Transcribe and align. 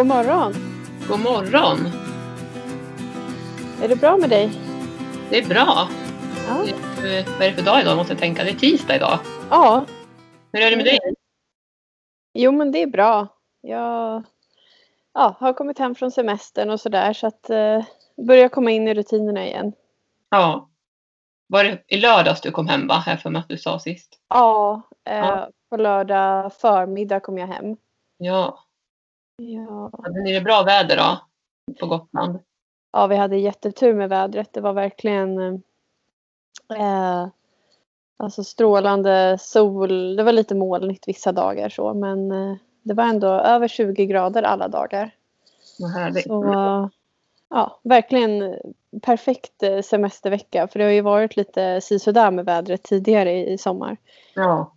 God 0.00 0.06
morgon! 0.06 0.52
God 1.08 1.20
morgon! 1.20 1.78
Är 3.82 3.88
det 3.88 3.96
bra 3.96 4.16
med 4.16 4.30
dig? 4.30 4.50
Det 5.30 5.38
är 5.38 5.48
bra. 5.48 5.88
Ja. 6.48 6.62
Eh, 6.62 7.26
Vad 7.38 7.42
är 7.42 7.50
det 7.50 7.52
för 7.52 7.62
dag 7.62 7.80
idag 7.80 7.96
måste 7.96 8.12
jag 8.12 8.20
tänka? 8.20 8.44
Det 8.44 8.50
är 8.50 8.54
tisdag 8.54 8.96
idag. 8.96 9.18
Ja, 9.50 9.84
Hur 10.52 10.62
är 10.62 10.70
det 10.70 10.76
med 10.76 10.84
dig? 10.84 10.98
jo 12.34 12.52
men 12.52 12.72
det 12.72 12.82
är 12.82 12.86
bra. 12.86 13.26
Jag 13.60 14.22
ja, 15.14 15.36
har 15.40 15.52
kommit 15.52 15.78
hem 15.78 15.94
från 15.94 16.10
semestern 16.10 16.70
och 16.70 16.80
sådär 16.80 17.12
så 17.12 17.26
att 17.26 17.50
eh, 17.50 17.84
börjar 18.26 18.48
komma 18.48 18.70
in 18.70 18.88
i 18.88 18.94
rutinerna 18.94 19.46
igen. 19.46 19.72
Ja. 20.30 20.70
Var 21.46 21.64
det 21.64 21.84
i 21.86 21.96
lördags 21.96 22.40
du 22.40 22.50
kom 22.50 22.68
hem 22.68 22.86
va? 22.86 22.94
Här 22.94 23.16
för 23.16 23.30
mig 23.30 23.40
att 23.40 23.48
du 23.48 23.58
sa 23.58 23.78
sist. 23.78 24.18
Ja, 24.28 24.82
eh, 25.08 25.16
Ja. 25.18 25.48
på 25.70 25.76
lördag 25.76 26.52
förmiddag 26.52 27.20
kom 27.20 27.38
jag 27.38 27.46
hem. 27.46 27.76
Ja. 28.16 28.64
Ja. 29.40 29.90
Hade 30.02 30.22
ni 30.22 30.32
det 30.32 30.40
bra 30.40 30.62
väder 30.62 30.96
då? 30.96 31.20
På 31.80 31.86
Gotland? 31.86 32.38
ja, 32.92 33.06
vi 33.06 33.16
hade 33.16 33.36
jättetur 33.36 33.94
med 33.94 34.08
vädret. 34.08 34.52
Det 34.52 34.60
var 34.60 34.72
verkligen 34.72 35.38
eh, 36.76 37.28
alltså 38.16 38.44
strålande 38.44 39.38
sol. 39.40 40.16
Det 40.16 40.22
var 40.22 40.32
lite 40.32 40.54
molnigt 40.54 41.08
vissa 41.08 41.32
dagar 41.32 41.68
så 41.68 41.94
men 41.94 42.32
eh, 42.32 42.56
det 42.82 42.94
var 42.94 43.04
ändå 43.04 43.28
över 43.28 43.68
20 43.68 44.06
grader 44.06 44.42
alla 44.42 44.68
dagar. 44.68 45.14
Vad 45.78 45.90
härligt. 45.90 46.26
Så 46.26 46.90
ja, 47.50 47.80
verkligen 47.82 48.56
perfekt 49.02 49.62
eh, 49.62 49.80
semestervecka. 49.80 50.68
För 50.68 50.78
det 50.78 50.84
har 50.84 50.92
ju 50.92 51.00
varit 51.00 51.36
lite 51.36 51.80
sisådär 51.80 52.30
med 52.30 52.44
vädret 52.44 52.82
tidigare 52.82 53.32
i, 53.32 53.52
i 53.52 53.58
sommar. 53.58 53.96
Ja. 54.34 54.76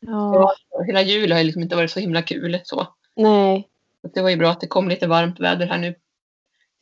Ja, 0.00 0.54
ja. 0.70 0.82
Hela 0.86 1.02
jul 1.02 1.32
har 1.32 1.38
ju 1.38 1.44
liksom 1.44 1.62
inte 1.62 1.76
varit 1.76 1.90
så 1.90 2.00
himla 2.00 2.22
kul 2.22 2.60
så. 2.64 2.86
Nej, 3.18 3.68
Så 4.02 4.08
Det 4.08 4.22
var 4.22 4.30
ju 4.30 4.36
bra 4.36 4.50
att 4.50 4.60
det 4.60 4.66
kom 4.66 4.88
lite 4.88 5.06
varmt 5.06 5.40
väder 5.40 5.66
här 5.66 5.78
nu 5.78 5.94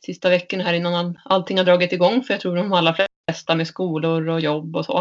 sista 0.05 0.29
veckan 0.29 0.59
här 0.61 0.73
innan 0.73 0.93
all- 0.95 1.19
allting 1.25 1.57
har 1.57 1.65
dragit 1.65 1.93
igång. 1.93 2.23
För 2.23 2.33
jag 2.33 2.41
tror 2.41 2.55
de 2.55 2.73
allra 2.73 2.95
flesta 3.27 3.55
med 3.55 3.67
skolor 3.67 4.29
och 4.29 4.39
jobb 4.41 4.75
och 4.75 4.85
så. 4.85 4.93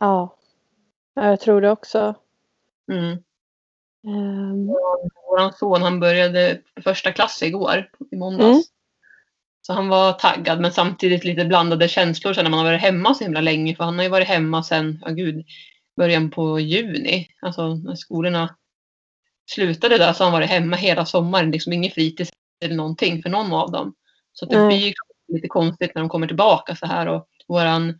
ja. 0.00 0.36
Ja, 1.14 1.24
Jag 1.30 1.40
tror 1.40 1.60
det 1.60 1.70
också. 1.70 2.14
Mm. 2.92 3.10
Ehm, 4.06 4.66
Vår 5.30 5.52
son 5.58 5.82
han 5.82 6.00
började 6.00 6.60
första 6.84 7.12
klass 7.12 7.42
igår, 7.42 7.90
i 8.10 8.16
måndags. 8.16 8.50
Mm. 8.50 8.62
Så 9.62 9.72
han 9.72 9.88
var 9.88 10.12
taggad 10.12 10.60
men 10.60 10.72
samtidigt 10.72 11.24
lite 11.24 11.44
blandade 11.44 11.88
känslor 11.88 12.32
sen 12.32 12.44
när 12.44 12.50
man 12.50 12.58
har 12.58 12.66
varit 12.66 12.80
hemma 12.80 13.14
så 13.14 13.24
himla 13.24 13.40
länge. 13.40 13.76
För 13.76 13.84
han 13.84 13.96
har 13.96 14.02
ju 14.02 14.08
varit 14.10 14.28
hemma 14.28 14.62
sen, 14.62 14.98
ja 15.06 15.10
gud, 15.10 15.44
början 15.96 16.30
på 16.30 16.60
juni. 16.60 17.28
Alltså 17.40 17.74
när 17.74 17.94
skolorna 17.94 18.56
slutade 19.50 19.98
där 19.98 20.12
så 20.12 20.24
har 20.24 20.30
han 20.30 20.40
varit 20.40 20.50
hemma 20.50 20.76
hela 20.76 21.06
sommaren. 21.06 21.50
Liksom 21.50 21.72
ingen 21.72 21.90
fritids 21.90 22.30
eller 22.64 22.74
någonting 22.74 23.22
för 23.22 23.30
någon 23.30 23.52
av 23.52 23.70
dem. 23.70 23.94
Så 24.32 24.46
det 24.46 24.58
Nej. 24.58 24.66
blir 24.66 24.94
lite 25.32 25.48
konstigt 25.48 25.94
när 25.94 26.02
de 26.02 26.08
kommer 26.08 26.26
tillbaka 26.26 26.76
så 26.76 26.86
här. 26.86 27.06
Och 27.06 27.28
våran 27.48 27.98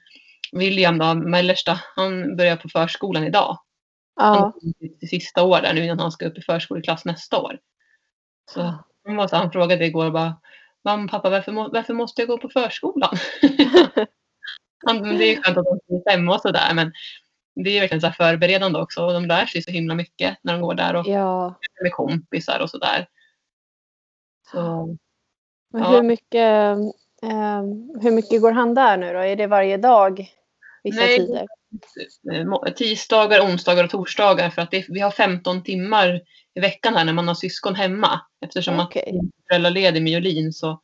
William 0.53 0.99
då, 0.99 1.15
mellersta, 1.15 1.81
han 1.97 2.37
börjar 2.37 2.57
på 2.57 2.69
förskolan 2.69 3.25
idag. 3.25 3.59
Han 4.17 4.37
ja, 4.37 4.53
i 5.01 5.07
sista 5.07 5.43
år 5.43 5.61
där 5.61 5.75
nu 5.75 5.85
innan 5.85 5.99
han 5.99 6.13
ska 6.13 6.27
upp 6.27 6.39
i 6.39 6.43
förskoleklass 6.43 7.05
nästa 7.05 7.39
år. 7.39 7.59
Så 8.51 8.61
han, 9.05 9.17
var 9.17 9.29
så, 9.29 9.37
han 9.37 9.53
frågade 9.53 9.87
igår 9.87 10.11
bara 10.11 10.37
Mamma 10.85 11.09
pappa 11.09 11.31
varför, 11.31 11.53
må, 11.53 11.69
varför 11.69 11.95
måste 11.95 12.23
jag 12.23 12.29
gå 12.29 12.39
på 12.39 12.49
förskolan? 12.49 13.17
han, 14.87 15.03
det 15.03 15.25
är 15.25 15.43
skönt 15.43 15.59
att 15.59 15.65
de 15.65 15.95
är 15.95 16.11
hemma 16.11 16.35
och 16.35 16.41
sådär 16.41 16.75
men 16.75 16.93
det 17.55 17.71
är 17.71 17.81
verkligen 17.81 18.01
så 18.01 18.07
här 18.07 18.15
förberedande 18.15 18.79
också 18.79 19.05
och 19.05 19.13
de 19.13 19.27
lär 19.27 19.47
sig 19.47 19.63
så 19.63 19.71
himla 19.71 19.95
mycket 19.95 20.39
när 20.43 20.53
de 20.53 20.63
går 20.63 20.75
där 20.75 20.97
och 20.97 21.07
ja. 21.07 21.55
med 21.83 21.93
kompisar 21.93 22.61
och 22.61 22.71
sådär. 22.71 23.09
Så, 24.51 24.87
Men 25.73 25.83
Ja. 25.83 25.91
hur 25.91 26.03
mycket, 26.03 26.79
ehm, 27.23 28.01
hur 28.03 28.11
mycket 28.11 28.43
går 28.43 28.53
han 28.53 28.75
där 28.75 28.97
nu 28.97 29.13
då? 29.13 29.19
Är 29.19 29.37
det 29.37 29.47
varje 29.47 29.77
dag? 29.77 30.33
Vissa 30.83 31.01
Nej. 31.01 31.17
tider? 31.17 31.47
eh, 32.33 32.73
tisdagar, 32.73 33.41
onsdagar 33.41 33.85
och 33.85 33.91
torsdagar 33.91 34.51
för 34.51 34.63
att 34.63 34.71
det, 34.71 34.85
vi 34.89 35.01
har 35.01 35.11
15 35.11 35.63
timmar 35.63 36.21
i 36.55 36.61
veckan 36.61 36.95
här 36.95 37.05
när 37.05 37.13
man 37.13 37.29
har 37.29 37.35
syskon 37.35 37.75
hemma. 37.75 38.21
Eftersom 38.41 38.81
att 38.81 38.95
jag 38.95 39.09
är 39.09 39.21
föräldraledig 39.49 40.03
med 40.03 40.13
Jolin 40.13 40.53
så, 40.53 40.81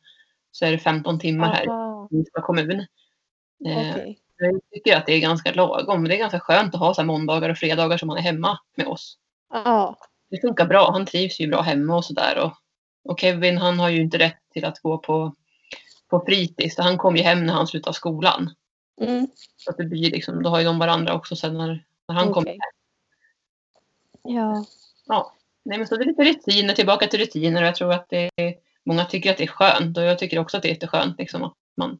så 0.51 0.65
är 0.65 0.71
det 0.71 0.77
15 0.77 1.19
timmar 1.19 1.53
här 1.53 1.67
Aha, 1.67 2.07
i 2.11 2.15
Ystad 2.15 2.41
kommun. 2.41 2.85
Eh. 3.67 3.95
Jag 4.45 4.61
tycker 4.71 4.97
att 4.97 5.05
det 5.05 5.13
är 5.13 5.19
ganska 5.19 5.53
lagom. 5.53 6.03
Det 6.07 6.15
är 6.15 6.19
ganska 6.19 6.39
skönt 6.39 6.73
att 6.73 6.79
ha 6.79 6.93
så 6.93 7.03
måndagar 7.03 7.49
och 7.49 7.57
fredagar 7.57 7.97
som 7.97 8.09
han 8.09 8.17
är 8.17 8.21
hemma 8.21 8.59
med 8.75 8.87
oss. 8.87 9.17
Ja, 9.49 9.97
Det 10.29 10.41
funkar 10.41 10.65
bra. 10.65 10.91
Han 10.91 11.05
trivs 11.05 11.39
ju 11.39 11.47
bra 11.47 11.61
hemma 11.61 11.95
och 11.95 12.05
sådär. 12.05 12.37
Och, 12.43 12.53
och 13.11 13.19
Kevin 13.19 13.57
han 13.57 13.79
har 13.79 13.89
ju 13.89 14.01
inte 14.01 14.17
rätt 14.17 14.39
till 14.53 14.65
att 14.65 14.79
gå 14.79 14.97
på, 14.97 15.35
på 16.09 16.23
fritids. 16.25 16.75
Så 16.75 16.81
han 16.81 16.97
kom 16.97 17.15
ju 17.15 17.23
hem 17.23 17.45
när 17.45 17.53
han 17.53 17.67
slutade 17.67 17.93
skolan. 17.93 18.53
mm, 19.01 19.27
Så 19.57 19.69
att 19.71 19.77
det 19.77 19.83
blir 19.83 20.11
liksom, 20.11 20.43
då 20.43 20.49
har 20.49 20.59
ju 20.59 20.65
de 20.65 20.79
varandra 20.79 21.13
också 21.13 21.35
sen 21.35 21.57
när, 21.57 21.85
när 22.07 22.15
han 22.15 22.33
kommer 22.33 22.49
okej. 22.49 22.59
Ja, 24.23 24.65
Ja, 25.05 25.33
nej 25.63 25.77
men 25.77 25.87
så 25.87 25.97
det 25.97 26.03
är 26.03 26.07
lite 26.07 26.23
rutiner, 26.23 26.73
tillbaka 26.73 27.07
till 27.07 27.19
rutiner 27.19 27.63
jag 27.63 27.75
tror 27.75 27.93
att 27.93 28.09
det 28.09 28.29
är, 28.35 28.55
många 28.83 29.05
tycker 29.05 29.31
att 29.31 29.37
det 29.37 29.43
är 29.43 29.47
skönt 29.47 29.97
och 29.97 30.03
jag 30.03 30.19
tycker 30.19 30.39
också 30.39 30.57
att 30.57 30.63
det 30.63 30.69
är 30.69 30.73
jätteskönt 30.73 31.17
liksom 31.17 31.43
att 31.43 31.53
man, 31.77 31.99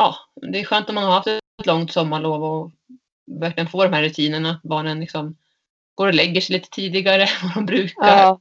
ja, 0.00 0.16
det 0.34 0.60
är 0.60 0.64
skönt 0.64 0.88
om 0.88 0.94
man 0.94 1.04
har 1.04 1.12
haft 1.12 1.26
ett 1.26 1.66
långt 1.66 1.92
sommarlov 1.92 2.44
och 2.44 2.70
verkligen 3.26 3.68
får 3.68 3.84
de 3.84 3.92
här 3.92 4.02
rutinerna, 4.02 4.50
att 4.50 4.62
barnen 4.62 5.00
liksom 5.00 5.36
går 5.94 6.06
och 6.06 6.14
lägger 6.14 6.40
sig 6.40 6.52
lite 6.56 6.70
tidigare 6.70 7.22
än 7.22 7.28
vad 7.42 7.54
de 7.54 7.66
brukar. 7.66 8.08
Ja. 8.18 8.40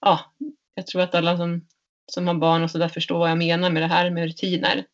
ja, 0.00 0.20
jag 0.74 0.86
tror 0.86 1.02
att 1.02 1.14
alla 1.14 1.36
som, 1.36 1.66
som 2.12 2.26
har 2.26 2.34
barn 2.34 2.62
och 2.62 2.70
sådär 2.70 2.88
förstår 2.88 3.18
vad 3.18 3.30
jag 3.30 3.38
menar 3.38 3.70
med 3.70 3.82
det 3.82 3.86
här 3.86 4.10
med 4.10 4.24
rutiner. 4.24 4.84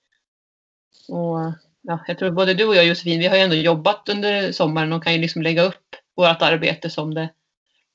Och 1.09 1.39
ja, 1.83 2.05
jag 2.07 2.19
tror 2.19 2.31
både 2.31 2.55
du 2.55 2.65
och 2.65 2.77
jag 2.77 2.87
Josefin, 2.87 3.19
vi 3.19 3.27
har 3.27 3.37
ju 3.37 3.43
ändå 3.43 3.57
jobbat 3.57 4.09
under 4.09 4.53
sommaren 4.53 4.93
och 4.93 5.05
kan 5.05 5.13
ju 5.13 5.19
liksom 5.19 5.43
lägga 5.43 5.63
upp 5.63 5.97
vårt 6.17 6.43
arbete 6.43 6.91
som 6.91 7.15
det 7.15 7.31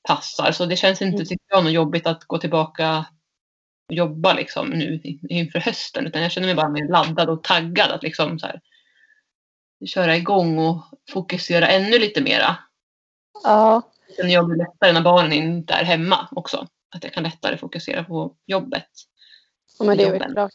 passar. 0.08 0.52
Så 0.52 0.66
det 0.66 0.76
känns 0.76 1.02
inte, 1.02 1.16
Mm. 1.16 1.26
tycker 1.26 1.46
jag, 1.48 1.64
något 1.64 1.72
jobbigt 1.72 2.06
att 2.06 2.24
gå 2.24 2.38
tillbaka 2.38 3.04
jobba 3.88 4.32
liksom 4.32 4.68
nu 4.68 5.00
inför 5.28 5.58
hösten. 5.58 6.06
Utan 6.06 6.22
jag 6.22 6.32
känner 6.32 6.46
mig 6.48 6.54
bara 6.54 6.68
mer 6.68 6.88
laddad 6.88 7.30
och 7.30 7.44
taggad 7.44 7.90
att 7.90 8.02
liksom 8.02 8.38
så 8.38 8.46
här, 8.46 8.60
köra 9.86 10.16
igång 10.16 10.58
och 10.58 10.82
fokusera 11.10 11.68
ännu 11.68 11.98
lite 11.98 12.22
mera. 12.22 12.56
ja, 13.44 13.82
Sen 14.16 14.30
jag 14.30 14.46
blir 14.46 14.56
lättare 14.56 14.92
när 14.92 15.02
barnen 15.02 15.32
inte 15.32 15.74
är 15.74 15.84
hemma 15.84 16.28
också. 16.30 16.66
Att 16.94 17.04
jag 17.04 17.12
kan 17.12 17.22
lättare 17.22 17.56
fokusera 17.56 18.04
på 18.04 18.34
jobbet. 18.46 18.88
Ja, 19.78 19.84
men 19.84 19.96
det 19.96 20.04
är 20.04 20.12
väl 20.12 20.32
klart. 20.32 20.52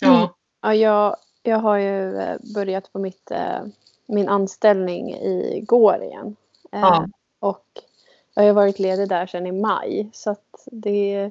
Ja, 0.00 0.36
Ja, 0.62 0.74
jag, 0.74 1.16
jag 1.42 1.58
har 1.58 1.76
ju 1.76 2.16
eh, 2.18 2.36
börjat 2.54 2.92
på 2.92 2.98
mitt, 2.98 3.30
eh, 3.30 3.62
min 4.06 4.28
anställning 4.28 5.14
igår 5.14 6.02
igen. 6.02 6.36
Eh, 6.72 6.80
Ja. 6.80 7.08
Och 7.38 7.66
jag 8.34 8.42
har 8.44 8.52
varit 8.52 8.78
ledig 8.78 9.08
där 9.08 9.26
sedan 9.26 9.46
i 9.46 9.52
maj. 9.52 10.10
Så 10.12 10.36
det, 10.66 11.30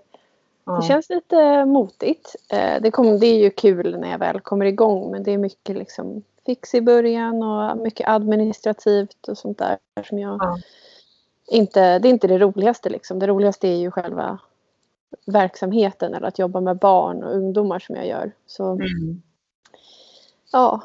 ja. 0.65 0.71
det 0.75 0.87
känns 0.87 1.09
lite 1.09 1.65
motigt. 1.65 2.35
Eh, 2.49 2.81
Det, 2.81 2.91
kom, 2.91 3.19
det 3.19 3.27
är 3.27 3.39
ju 3.39 3.49
kul 3.49 3.99
när 3.99 4.11
jag 4.11 4.17
väl 4.19 4.39
kommer 4.39 4.65
igång. 4.65 5.11
Men 5.11 5.23
det 5.23 5.31
är 5.31 5.37
mycket 5.37 5.77
liksom 5.77 6.23
fix 6.45 6.73
i 6.75 6.81
början 6.81 7.43
och 7.43 7.77
mycket 7.77 8.07
administrativt 8.09 9.27
och 9.27 9.37
sånt 9.37 9.57
där. 9.57 9.77
Som 10.09 10.19
jag 10.19 10.37
Ja. 10.41 10.57
inte, 11.47 11.99
det 11.99 12.07
är 12.07 12.11
inte 12.11 12.27
det 12.27 12.37
roligaste 12.39 12.89
liksom. 12.89 13.19
Det 13.19 13.27
roligaste 13.27 13.67
är 13.67 13.77
ju 13.77 13.91
själva 13.91 14.39
verksamheten 15.25 16.13
eller 16.13 16.27
att 16.27 16.39
jobba 16.39 16.61
med 16.61 16.77
barn 16.77 17.23
och 17.23 17.35
ungdomar 17.35 17.79
som 17.79 17.95
jag 17.95 18.07
gör. 18.07 18.31
Så 18.47 18.63
Mm. 18.71 19.21
Ja, 20.51 20.81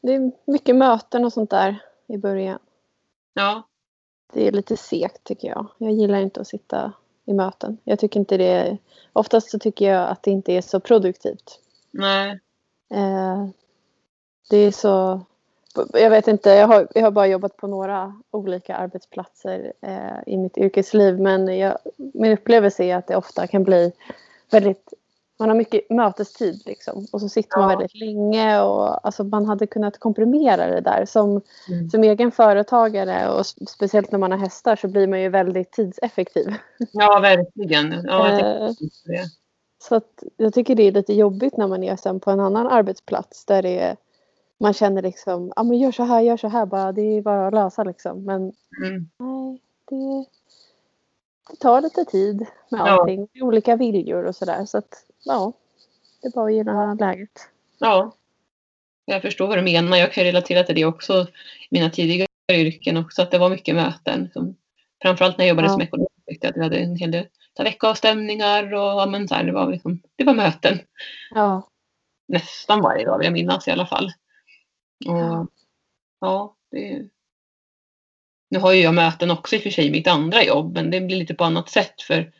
det 0.00 0.14
är 0.14 0.32
mycket 0.44 0.76
möten 0.76 1.24
och 1.24 1.32
sånt 1.32 1.50
där 1.50 1.78
i 2.06 2.16
början. 2.18 2.58
ja. 3.34 3.62
Det 4.32 4.46
är 4.46 4.52
lite 4.52 4.76
segt 4.76 5.24
tycker 5.24 5.48
jag. 5.48 5.66
Jag 5.78 5.92
gillar 5.92 6.20
inte 6.20 6.40
att 6.40 6.46
sitta 6.46 6.92
i 7.24 7.32
möten. 7.32 7.78
Jag 7.84 7.98
tycker 7.98 8.20
inte 8.20 8.36
det 8.36 8.50
är, 8.50 8.78
oftast 9.12 9.50
så 9.50 9.58
tycker 9.58 9.92
jag 9.92 10.08
att 10.08 10.22
det 10.22 10.30
inte 10.30 10.52
är 10.52 10.60
så 10.60 10.80
produktivt. 10.80 11.60
Nej. 11.90 12.40
Eh, 12.90 13.48
det 14.50 14.56
är 14.56 14.70
så, 14.70 15.20
jag 15.92 16.10
vet 16.10 16.28
inte, 16.28 16.50
jag 16.50 16.66
har, 16.66 16.88
jag 16.94 17.02
har 17.02 17.10
bara 17.10 17.26
jobbat 17.26 17.56
på 17.56 17.66
några 17.66 18.20
olika 18.30 18.76
arbetsplatser 18.76 19.72
eh, 19.80 20.18
i 20.26 20.36
mitt 20.36 20.58
yrkesliv 20.58 21.20
men 21.20 21.58
jag, 21.58 21.78
min 21.96 22.32
upplevelse 22.32 22.84
är 22.84 22.96
att 22.96 23.06
det 23.06 23.16
ofta 23.16 23.46
kan 23.46 23.64
bli 23.64 23.92
väldigt 24.50 24.92
man 25.38 25.48
har 25.48 25.56
mycket 25.56 25.90
mötestid 25.90 26.62
liksom 26.66 27.06
och 27.12 27.20
så 27.20 27.28
sitter 27.28 27.58
man 27.58 27.70
Ja. 27.70 27.76
väldigt 27.78 27.94
länge 27.94 28.60
och 28.60 29.06
alltså 29.06 29.24
man 29.24 29.46
hade 29.46 29.66
kunnat 29.66 29.98
komprimera 29.98 30.66
det 30.66 30.80
där. 30.80 31.04
Som, 31.06 31.40
Mm. 31.68 31.90
som 31.90 32.04
egen 32.04 32.30
företagare 32.32 33.30
och 33.30 33.46
speciellt 33.46 34.12
när 34.12 34.18
man 34.18 34.30
har 34.32 34.38
hästar 34.38 34.76
så 34.76 34.88
blir 34.88 35.06
man 35.06 35.20
ju 35.20 35.28
väldigt 35.28 35.72
tidseffektiv. 35.72 36.54
Ja, 36.92 37.18
verkligen. 37.20 37.92
Ja, 38.04 38.28
jag 38.38 38.62
Eh, 38.62 38.70
det. 39.06 39.24
Så 39.78 39.94
att 39.94 40.22
jag 40.36 40.54
tycker 40.54 40.74
det 40.74 40.82
är 40.82 40.92
lite 40.92 41.12
jobbigt 41.14 41.56
när 41.56 41.66
man 41.68 41.82
är 41.82 41.96
sen 41.96 42.20
på 42.20 42.30
en 42.30 42.40
annan 42.40 42.66
arbetsplats 42.66 43.44
där 43.44 43.62
det 43.62 43.78
är, 43.78 43.96
man 44.60 44.72
känner 44.72 45.02
liksom, 45.02 45.52
ja 45.56 45.62
men 45.62 45.78
gör 45.78 45.92
så 45.92 46.02
här, 46.02 46.20
gör 46.20 46.36
så 46.36 46.48
här 46.48 46.66
bara, 46.66 46.92
det 46.92 47.02
är 47.02 47.22
bara 47.22 47.46
att 47.46 47.54
lösa 47.54 47.84
liksom. 47.84 48.24
Men 48.24 48.40
Mm. 48.84 49.08
nej, 49.18 49.60
det, 49.88 50.24
det 51.50 51.56
tar 51.56 51.80
lite 51.80 52.04
tid 52.04 52.38
med 52.70 52.80
Ja. 52.80 52.88
allting. 53.00 53.28
Olika 53.40 53.76
viljor 53.76 54.24
och 54.24 54.36
sådär. 54.36 54.64
Så 54.64 54.78
att 54.78 55.04
ja, 55.26 55.52
det 56.22 56.28
är 56.28 56.32
bara 56.32 56.46
att 56.46 56.54
gilla 56.54 56.94
läget. 56.94 57.48
Ja. 57.78 58.16
Jag 59.04 59.22
förstår 59.22 59.46
vad 59.46 59.58
du 59.58 59.62
menar. 59.62 59.96
Jag 59.96 60.12
kan 60.12 60.24
relatera 60.24 60.62
till 60.62 60.74
det 60.74 60.84
också 60.84 61.22
i 61.60 61.66
mina 61.70 61.90
tidigare 61.90 62.28
yrken 62.52 62.96
också. 62.96 63.22
Att 63.22 63.30
det 63.30 63.38
var 63.38 63.50
mycket 63.50 63.74
möten. 63.74 64.30
Som, 64.32 64.56
framförallt 65.02 65.38
när 65.38 65.44
jag 65.44 65.48
jobbade 65.48 65.68
Ja. 65.68 65.72
som 65.72 65.82
ekonom 65.82 66.06
tyckte 66.26 66.46
jag 66.46 66.50
att 66.50 66.56
vi 66.56 66.62
hade 66.62 66.76
en 66.78 66.96
hel 66.96 67.10
del 67.10 67.28
veckoavstämningar 67.58 68.74
och 68.74 68.80
ja, 68.80 69.06
men 69.06 69.28
så 69.28 69.34
här, 69.34 69.44
det, 69.44 69.52
var 69.52 69.72
liksom, 69.72 70.02
det 70.16 70.24
var 70.24 70.34
möten. 70.34 70.78
Ja, 71.34 71.68
Nästan 72.28 72.80
varje 72.80 73.04
dag 73.06 73.18
vill 73.18 73.24
jag 73.24 73.32
minnas 73.32 73.68
i 73.68 73.70
alla 73.70 73.86
fall. 73.86 74.04
Och, 75.06 75.16
Ja. 75.18 75.46
ja, 76.20 76.56
det, 76.70 77.08
nu 78.50 78.58
har 78.58 78.72
ju 78.72 78.80
jag 78.80 78.94
möten 78.94 79.30
också 79.30 79.56
i 79.56 79.58
och 79.58 79.62
för 79.62 79.70
sig 79.70 79.86
i 79.86 79.90
mitt 79.90 80.06
andra 80.06 80.44
jobb. 80.44 80.74
Men 80.74 80.90
det 80.90 81.00
blir 81.00 81.16
lite 81.16 81.34
på 81.34 81.44
annat 81.44 81.68
sätt. 81.68 82.02
för 82.02 82.32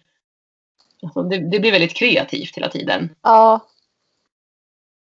alltså, 1.02 1.22
det, 1.22 1.38
det 1.50 1.60
blir 1.60 1.72
väldigt 1.72 1.96
kreativt 1.96 2.56
hela 2.56 2.68
tiden. 2.68 3.14
ja, 3.22 3.66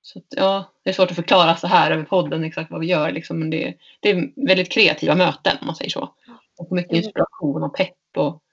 Så 0.01 0.19
att, 0.19 0.25
ja, 0.29 0.71
det 0.83 0.89
är 0.89 0.93
svårt 0.93 1.09
att 1.09 1.15
förklara 1.15 1.55
så 1.55 1.67
här 1.67 1.91
över 1.91 2.03
podden 2.03 2.43
exakt 2.43 2.71
vad 2.71 2.79
vi 2.79 2.87
gör. 2.87 3.11
Liksom, 3.11 3.39
men 3.39 3.49
det, 3.49 3.77
det 3.99 4.09
är 4.09 4.47
väldigt 4.47 4.71
kreativa 4.71 5.15
möten 5.15 5.57
om 5.61 5.65
man 5.67 5.75
säger 5.75 5.91
så. 5.91 6.13
Och 6.57 6.71
mycket 6.71 6.91
Mm. 6.91 7.03
inspiration 7.03 7.63
och 7.63 7.75
pepp. 7.75 7.95
Och 8.17 8.43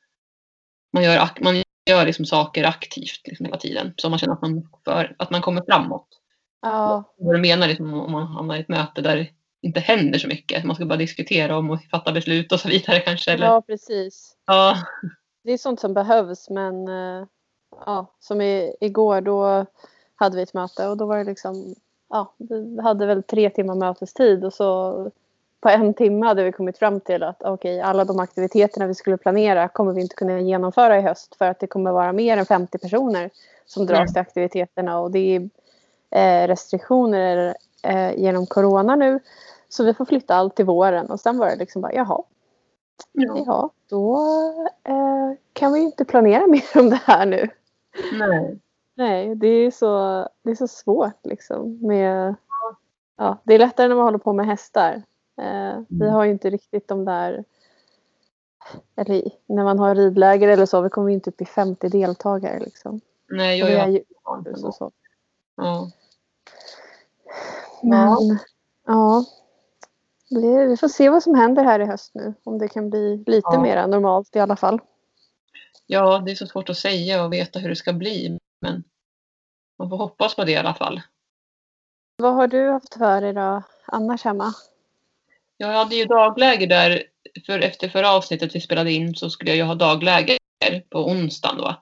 man 0.92 1.02
gör, 1.04 1.28
man 1.40 1.62
gör 1.90 2.06
liksom 2.06 2.24
saker 2.24 2.64
aktivt 2.64 3.20
liksom 3.24 3.46
hela 3.46 3.58
tiden. 3.58 3.94
Så 3.96 4.10
man 4.10 4.18
känner 4.18 4.34
att 4.34 4.42
man, 4.42 4.68
för, 4.84 5.16
att 5.18 5.30
man 5.30 5.40
kommer 5.42 5.62
framåt. 5.62 6.08
ja, 6.62 7.14
Vad 7.18 7.34
du 7.34 7.40
menar 7.40 7.68
liksom, 7.68 7.94
om 7.94 8.12
man 8.12 8.26
hamnar 8.26 8.56
i 8.56 8.60
ett 8.60 8.68
möte 8.68 9.00
där 9.02 9.16
det 9.16 9.28
inte 9.62 9.80
händer 9.80 10.18
så 10.18 10.28
mycket. 10.28 10.64
Man 10.64 10.76
ska 10.76 10.84
bara 10.86 10.96
diskutera 10.98 11.58
om 11.58 11.70
och 11.70 11.82
fatta 11.90 12.12
beslut 12.12 12.52
och 12.52 12.60
så 12.60 12.68
vidare 12.68 13.00
kanske. 13.00 13.32
Eller, 13.32 13.46
ja, 13.46 13.62
precis. 13.62 14.36
ja, 14.46 14.76
Det 15.46 15.52
är 15.52 15.58
sånt 15.58 15.80
som 15.80 15.94
behövs 15.94 16.50
men 16.50 16.88
eh, 16.88 17.26
ja, 17.86 18.06
som 18.20 18.40
i, 18.40 18.76
igår 18.80 19.20
då 19.20 19.66
hade 20.14 20.36
vi 20.36 20.42
ett 20.42 20.54
möte 20.54 20.88
och 20.88 20.96
då 20.96 21.06
var 21.06 21.18
det 21.18 21.24
liksom 21.24 21.74
ja, 22.10 22.34
vi 22.36 22.80
hade 22.82 23.06
väl 23.06 23.22
tre 23.22 23.50
timmar 23.50 23.74
mötestid 23.74 24.44
och 24.44 24.52
så 24.52 24.92
på 25.60 25.68
en 25.68 25.94
timme 25.94 26.26
hade 26.26 26.44
vi 26.44 26.52
kommit 26.52 26.78
fram 26.78 27.00
till 27.00 27.22
att 27.22 27.42
okej, 27.42 27.80
alla 27.80 28.04
de 28.04 28.20
aktiviteterna 28.20 28.86
vi 28.86 28.94
skulle 28.94 29.16
planera 29.16 29.68
kommer 29.68 29.92
vi 29.92 30.00
inte 30.00 30.16
kunna 30.16 30.40
genomföra 30.40 30.98
i 30.98 31.02
höst 31.02 31.36
för 31.36 31.44
att 31.44 31.60
det 31.60 31.66
kommer 31.66 31.92
vara 31.92 32.12
mer 32.12 32.36
än 32.36 32.46
50 32.46 32.78
personer 32.78 33.30
som 33.66 33.86
dras 33.86 33.98
Mm. 33.98 34.12
till 34.12 34.20
aktiviteterna 34.20 35.00
och 35.00 35.10
det 35.10 35.18
är 35.36 35.50
eh, 36.10 36.48
restriktioner 36.48 37.54
eh, 37.82 38.18
genom 38.18 38.46
corona 38.46 38.96
nu 38.96 39.20
så 39.68 39.84
vi 39.84 39.94
får 39.94 40.04
flytta 40.04 40.34
allt 40.34 40.56
till 40.56 40.64
våren 40.64 41.10
och 41.10 41.20
sen 41.20 41.38
var 41.38 41.46
det 41.46 41.56
liksom 41.56 41.82
bara 41.82 41.92
jaha, 41.92 42.22
ja, 43.12 43.42
Ja, 43.46 43.70
då 43.88 44.18
eh, 44.84 45.32
kan 45.52 45.72
vi 45.72 45.80
inte 45.80 46.04
planera 46.04 46.46
mer 46.46 46.64
om 46.74 46.90
det 46.90 47.00
här 47.04 47.26
nu. 47.26 47.48
nej. 48.18 48.58
Nej, 48.94 49.34
det 49.34 49.48
är 49.48 49.70
så, 49.70 49.88
det 50.42 50.50
är 50.50 50.54
så 50.54 50.68
svårt 50.68 51.18
liksom. 51.26 51.78
Med, 51.86 52.34
ja, 53.16 53.38
det 53.44 53.54
är 53.54 53.58
lättare 53.58 53.88
när 53.88 53.94
man 53.96 54.04
håller 54.04 54.18
på 54.18 54.32
med 54.32 54.46
hästar. 54.46 55.02
Eh, 55.38 55.78
Vi 55.88 55.96
Mm. 56.04 56.12
har 56.14 56.24
ju 56.24 56.30
inte 56.30 56.50
riktigt 56.50 56.88
de 56.88 57.04
där... 57.04 57.44
Eller 58.96 59.22
när 59.46 59.64
man 59.64 59.78
har 59.78 59.94
ridläger 59.94 60.48
eller 60.48 60.66
så, 60.66 60.80
vi 60.80 60.88
kommer 60.90 61.08
ju 61.08 61.14
inte 61.14 61.30
upp 61.30 61.40
i 61.40 61.44
50 61.44 61.88
deltagare. 61.88 62.58
Liksom. 62.58 63.00
nej 63.28 63.58
jag, 63.58 63.70
jag, 63.70 63.90
ju 63.92 64.04
så, 64.56 64.72
så. 64.72 64.90
ja. 65.56 65.90
Men 67.82 68.38
ja, 68.86 69.24
det, 70.30 70.66
vi 70.66 70.76
får 70.76 70.88
se 70.88 71.08
vad 71.10 71.22
som 71.22 71.34
händer 71.34 71.64
här 71.64 71.80
i 71.80 71.84
höst 71.84 72.10
nu. 72.14 72.34
Om 72.44 72.58
det 72.58 72.68
kan 72.68 72.90
bli 72.90 73.16
lite 73.26 73.48
Ja. 73.52 73.62
mer 73.62 73.86
normalt 73.86 74.36
i 74.36 74.40
alla 74.40 74.56
fall. 74.56 74.80
ja, 75.86 76.18
det 76.18 76.30
är 76.30 76.34
så 76.34 76.46
svårt 76.46 76.68
att 76.70 76.76
säga 76.76 77.24
och 77.24 77.32
veta 77.32 77.58
hur 77.58 77.68
det 77.68 77.76
ska 77.76 77.92
bli. 77.92 78.38
Men 78.60 78.84
man 79.78 79.90
får 79.90 79.96
hoppas 79.96 80.36
på 80.36 80.44
det 80.44 80.52
i 80.52 80.56
alla 80.56 80.74
fall. 80.74 81.00
Vad 82.16 82.34
har 82.34 82.46
du 82.46 82.70
haft 82.70 82.94
för 82.94 83.20
dig 83.20 83.32
då 83.32 83.62
annars 83.86 84.24
hemma? 84.24 84.52
Jag 85.56 85.68
hade 85.68 85.96
ju 85.96 86.04
dagläger 86.04 86.66
där, 86.66 87.02
för 87.46 87.58
efter 87.58 87.88
förra 87.88 88.10
avsnittet 88.12 88.54
vi 88.54 88.60
spelade 88.60 88.92
in 88.92 89.14
så 89.14 89.30
skulle 89.30 89.50
jag 89.50 89.56
ju 89.56 89.62
ha 89.62 89.74
dagläger 89.74 90.38
på 90.90 90.98
onsdagen 91.06 91.56
då. 91.58 91.74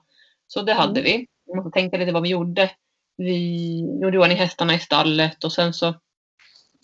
Så 0.47 0.61
det 0.61 0.73
hade 0.73 0.99
Mm. 0.99 1.03
vi. 1.03 1.27
Jag 1.45 1.55
måste 1.57 1.79
tänka 1.79 1.97
lite 1.97 2.11
vad 2.11 2.23
vi 2.23 2.29
gjorde. 2.29 2.71
Vi 3.17 3.79
gjorde 4.01 4.31
i 4.31 4.35
hästarna 4.35 4.73
i 4.75 4.79
stallet 4.79 5.43
och 5.43 5.51
sen 5.53 5.73
så 5.73 5.93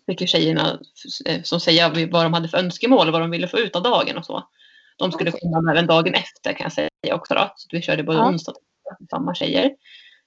fick 0.05 0.21
ju 0.21 0.27
tjejerna 0.27 0.79
eh, 1.25 1.41
som 1.43 1.59
säga 1.59 1.89
vad 1.89 2.25
de 2.25 2.33
hade 2.33 2.47
för 2.47 2.57
önskemål 2.57 3.07
och 3.07 3.13
vad 3.13 3.21
de 3.21 3.31
ville 3.31 3.47
få 3.47 3.59
ut 3.59 3.75
av 3.75 3.83
dagen 3.83 4.17
och 4.17 4.25
så. 4.25 4.43
De 4.97 5.11
skulle 5.11 5.29
Okej. 5.31 5.41
komma 5.41 5.71
även 5.71 5.87
dagen 5.87 6.13
efter 6.13 6.53
kan 6.53 6.63
jag 6.63 6.73
säga 6.73 6.89
också 7.15 7.33
då. 7.33 7.53
Så 7.55 7.67
vi 7.71 7.81
körde 7.81 8.03
både 8.03 8.17
Ja. 8.17 8.27
onsdag 8.29 8.51
och 8.51 9.07
samma 9.09 9.35
tjejer. 9.35 9.71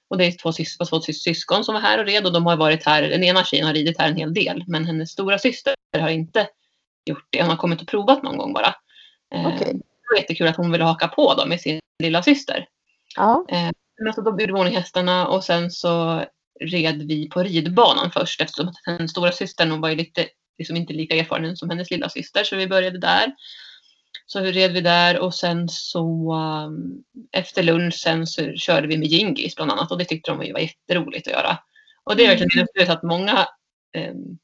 Och 0.07 0.17
det 0.17 0.25
är 0.25 0.31
två, 0.31 0.49
sys- 0.51 0.85
två 0.89 0.97
sys- 0.99 1.13
syskon 1.23 1.63
som 1.63 1.73
var 1.73 1.81
här 1.81 1.99
och 1.99 2.05
red 2.05 2.25
och 2.25 2.33
de 2.33 2.45
har 2.45 2.55
varit 2.57 2.85
här, 2.85 3.01
den 3.03 3.23
ena 3.23 3.43
tjejen 3.43 3.67
har 3.67 3.73
ridit 3.73 3.99
här 3.99 4.07
en 4.09 4.15
hel 4.15 4.33
del 4.33 4.63
men 4.67 4.85
hennes 4.85 5.09
stora 5.11 5.39
syster 5.39 5.73
har 5.99 6.09
inte 6.09 6.47
gjort 7.05 7.27
det. 7.29 7.41
Hon 7.41 7.49
har 7.49 7.57
kommit 7.57 7.81
och 7.81 7.87
provat 7.87 8.23
någon 8.23 8.37
gång 8.37 8.53
bara. 8.53 8.75
Eh, 9.35 9.47
Okej. 9.47 9.73
Det 9.73 10.13
var 10.13 10.17
jättekul 10.21 10.47
att 10.47 10.55
hon 10.57 10.71
ville 10.71 10.83
haka 10.83 11.07
på 11.07 11.33
då 11.33 11.45
med 11.45 11.61
sin 11.61 11.79
lilla 12.03 12.23
syster. 12.23 12.67
Ja, 13.15 13.45
Men 13.99 14.13
så 14.13 14.21
då 14.21 14.31
gjorde 14.31 14.45
vi 14.45 14.51
ordning 14.51 14.75
hästarna 14.75 15.27
och 15.27 15.43
sen 15.43 15.71
så 15.71 16.23
red 16.59 17.07
vi 17.07 17.29
på 17.29 17.43
ridbanan 17.43 18.11
först 18.11 18.41
eftersom 18.41 18.73
hennes 18.85 19.11
stora 19.11 19.31
syster 19.31 19.69
hon 19.69 19.81
var 19.81 19.89
ju 19.89 19.95
lite, 19.95 20.27
liksom 20.57 20.75
inte 20.75 20.93
lika 20.93 21.15
erfaren 21.15 21.57
som 21.57 21.69
hennes 21.69 21.91
lilla 21.91 22.09
syster 22.09 22.43
så 22.43 22.55
vi 22.55 22.67
började 22.67 22.99
där. 22.99 23.35
Så 24.25 24.39
red 24.39 24.71
vi 24.71 24.81
där 24.81 25.19
och 25.19 25.33
sen 25.33 25.69
så 25.69 26.33
um, 26.33 27.03
efter 27.31 27.63
lunchen 27.63 28.27
så 28.27 28.53
körde 28.53 28.87
vi 28.87 28.97
med 28.97 29.07
Gingis 29.07 29.55
bland 29.55 29.71
annat 29.71 29.91
och 29.91 29.97
det 29.97 30.05
tyckte 30.05 30.31
de 30.31 30.37
var 30.37 30.59
jätteroligt 30.59 31.27
att 31.27 31.33
göra. 31.33 31.57
Och 32.03 32.15
det 32.15 32.23
är 32.23 32.27
verkligen 32.27 32.49
min 32.55 32.63
upplevelse 32.63 32.93
att 32.93 33.03
många 33.03 33.47
um, 33.97 34.37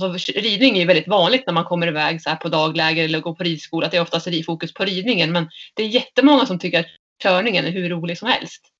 Alltså, 0.00 0.32
ridning 0.32 0.78
är 0.78 0.86
väldigt 0.86 1.08
vanligt 1.08 1.46
när 1.46 1.54
man 1.54 1.64
kommer 1.64 1.86
iväg 1.86 2.22
så 2.22 2.30
här 2.30 2.36
på 2.36 2.48
dagläger 2.48 3.04
eller 3.04 3.20
går 3.20 3.34
på 3.34 3.44
ridskola. 3.44 3.86
Att 3.86 3.92
det 3.92 3.98
är 3.98 4.02
oftast 4.02 4.46
fokus 4.46 4.74
på 4.74 4.84
ridningen. 4.84 5.32
Men 5.32 5.48
det 5.74 5.82
är 5.82 5.86
jättemånga 5.86 6.46
som 6.46 6.58
tycker 6.58 6.80
att 6.80 6.86
körningen 7.22 7.64
är 7.64 7.70
hur 7.70 7.88
rolig 7.88 8.18
som 8.18 8.28
helst. 8.28 8.73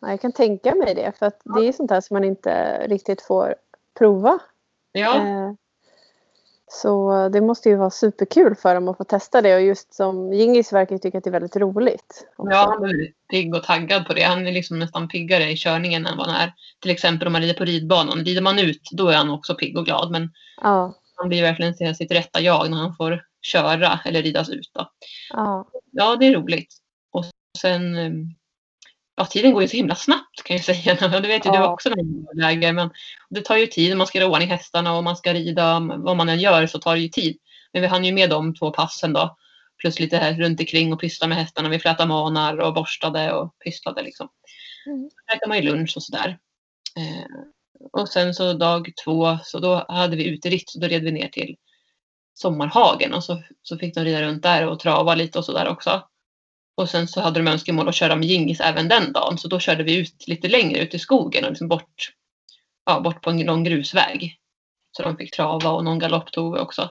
Ja, 0.00 0.10
Jag 0.10 0.20
kan 0.20 0.32
tänka 0.32 0.74
mig 0.74 0.94
det 0.94 1.18
för 1.18 1.26
att 1.26 1.40
det 1.44 1.66
är 1.68 1.72
sånt 1.72 1.90
här 1.90 2.00
som 2.00 2.14
man 2.14 2.24
inte 2.24 2.78
riktigt 2.86 3.22
får 3.22 3.54
prova. 3.98 4.38
Ja, 4.92 5.16
Eh, 5.16 5.52
Så 6.70 7.28
det 7.28 7.40
måste 7.40 7.68
ju 7.68 7.76
vara 7.76 7.90
superkul 7.90 8.54
för 8.54 8.74
dem 8.74 8.88
att 8.88 8.96
få 8.96 9.04
testa 9.04 9.42
det 9.42 9.54
och 9.54 9.60
just 9.62 9.94
som 9.94 10.32
Gingis 10.32 10.72
verkar 10.72 10.98
tycka 10.98 11.18
att 11.18 11.24
det 11.24 11.30
är 11.30 11.32
väldigt 11.32 11.56
roligt. 11.56 12.26
också. 12.36 12.52
ja 12.52 12.66
han 12.68 12.84
är 12.84 12.86
väldigt 12.86 13.28
pigg 13.30 13.54
och 13.54 13.62
taggad 13.62 14.06
på 14.06 14.14
det. 14.14 14.22
Han 14.22 14.46
är 14.46 14.52
liksom 14.52 14.78
nästan 14.78 15.08
piggare 15.08 15.50
i 15.50 15.56
körningen 15.56 16.06
än 16.06 16.16
vad 16.16 16.26
han 16.26 16.40
är. 16.40 16.52
Till 16.80 16.90
exempel 16.90 17.26
om 17.26 17.32
man 17.32 17.42
rider 17.42 17.54
på 17.54 17.64
ridbanan. 17.64 18.24
Rider 18.24 18.42
man 18.42 18.58
ut 18.58 18.88
då 18.92 19.08
är 19.08 19.16
han 19.16 19.30
också 19.30 19.54
pigg 19.54 19.78
och 19.78 19.84
glad. 19.84 20.10
Men 20.10 20.30
ja, 20.62 20.94
han 21.16 21.28
blir 21.28 21.42
verkligen 21.42 21.76
till 21.76 21.94
sitt 21.94 22.12
rätta 22.12 22.40
jag 22.40 22.70
när 22.70 22.78
han 22.78 22.94
får 22.96 23.24
köra 23.42 24.00
eller 24.04 24.22
ridas 24.22 24.48
ut. 24.48 24.70
Då. 24.74 24.90
ja, 25.30 25.68
Ja, 25.90 26.16
det 26.16 26.26
är 26.26 26.34
roligt. 26.34 26.74
Och 27.12 27.24
sen 27.58 27.96
eh, 27.96 28.12
ja, 29.18 29.24
tiden 29.24 29.52
går 29.52 29.62
ju 29.62 29.68
så 29.68 29.76
himla 29.76 29.94
snabbt 29.94 30.42
kan 30.44 30.56
jag 30.56 30.64
säga. 30.64 30.94
Det 31.20 31.28
vet 31.28 31.46
ju 31.46 31.50
du 31.50 31.56
Ja. 31.56 31.72
också 31.72 31.88
när 31.88 31.96
du 31.96 32.02
är 32.02 32.34
i 32.34 32.40
läger. 32.40 32.72
Men 32.72 32.90
det 33.30 33.40
tar 33.40 33.56
ju 33.56 33.66
tid. 33.66 33.96
Man 33.96 34.06
ska 34.06 34.18
göra 34.18 34.30
ordning 34.30 34.48
hästarna 34.48 34.96
och 34.96 35.04
man 35.04 35.16
ska 35.16 35.34
rida. 35.34 35.80
Vad 35.80 36.16
man 36.16 36.28
än 36.28 36.40
gör 36.40 36.66
så 36.66 36.78
tar 36.78 36.94
det 36.94 37.00
ju 37.00 37.08
tid. 37.08 37.36
Men 37.72 37.82
vi 37.82 37.88
hann 37.88 38.04
ju 38.04 38.12
med 38.12 38.30
de 38.30 38.54
två 38.54 38.70
passen 38.70 39.12
då. 39.12 39.36
Plus 39.80 40.00
lite 40.00 40.16
här 40.16 40.34
runt 40.34 40.60
omkring 40.60 40.92
och 40.92 41.00
pyssla 41.00 41.26
med 41.26 41.38
hästarna. 41.38 41.68
Vi 41.68 41.78
flätade 41.78 42.08
manar 42.08 42.56
och 42.60 42.74
borstade 42.74 43.32
och 43.32 43.54
pysslade 43.64 44.02
liksom. 44.02 44.28
Mm. 44.86 45.10
Käkade 45.30 45.48
man 45.48 45.58
ju 45.58 45.62
lunch 45.62 45.92
och 45.96 46.02
sådär. 46.02 46.38
Eh, 46.96 47.44
och 47.92 48.08
sen 48.08 48.34
så 48.34 48.52
dag 48.52 48.92
två 49.04 49.38
så 49.44 49.58
då 49.58 49.84
hade 49.88 50.16
vi 50.16 50.28
uteritt. 50.28 50.70
Så 50.70 50.78
då 50.78 50.86
red 50.86 51.02
vi 51.02 51.12
ner 51.12 51.28
till 51.28 51.56
Sommarhagen 52.34 53.14
och 53.14 53.24
så, 53.24 53.42
så 53.62 53.78
fick 53.78 53.94
de 53.94 54.04
rida 54.04 54.22
runt 54.22 54.42
där 54.42 54.66
och 54.66 54.80
trava 54.80 55.14
lite 55.14 55.38
och 55.38 55.44
sådär 55.44 55.68
också. 55.68 56.02
Och 56.78 56.88
sen 56.88 57.08
så 57.08 57.20
hade 57.20 57.40
de 57.40 57.48
önskemål 57.50 57.88
att 57.88 57.94
köra 57.94 58.16
med 58.16 58.28
Gingis 58.28 58.60
även 58.60 58.88
den 58.88 59.12
dagen. 59.12 59.38
Så 59.38 59.48
då 59.48 59.58
körde 59.58 59.82
vi 59.82 59.96
ut 59.96 60.28
lite 60.28 60.48
längre 60.48 60.80
ut 60.80 60.94
i 60.94 60.98
skogen 60.98 61.44
och 61.44 61.50
liksom 61.50 61.68
bort, 61.68 62.12
ja, 62.84 63.00
bort 63.00 63.22
på 63.22 63.30
en 63.30 63.40
lång 63.40 63.64
grusväg. 63.64 64.36
Så 64.96 65.02
de 65.02 65.16
fick 65.16 65.36
trava 65.36 65.70
och 65.70 65.84
någon 65.84 65.98
galopp 65.98 66.32
tog 66.32 66.54
vi 66.54 66.60
också. 66.60 66.90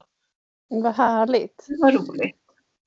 vad 0.68 0.94
härligt. 0.94 1.64
Det 1.68 1.76
var 1.82 1.92
roligt. 1.92 2.36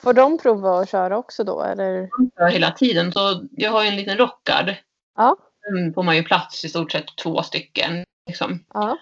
Får 0.03 0.13
de 0.13 0.37
prova 0.37 0.79
att 0.79 0.89
köra 0.89 1.17
också 1.17 1.43
då 1.43 1.63
eller? 1.63 2.09
Ja, 2.35 2.45
Hela 2.45 2.71
tiden. 2.71 3.11
Så 3.11 3.47
jag 3.51 3.71
har 3.71 3.83
ju 3.83 3.89
en 3.89 3.95
liten 3.95 4.17
rockard. 4.17 4.75
Ja, 5.17 5.37
Den 5.71 5.93
får 5.93 6.03
man 6.03 6.15
ju 6.15 6.23
plats 6.23 6.65
i 6.65 6.69
stort 6.69 6.91
sett 6.91 7.15
två 7.23 7.43
stycken. 7.43 8.03
Liksom. 8.27 8.65
ja, 8.73 8.97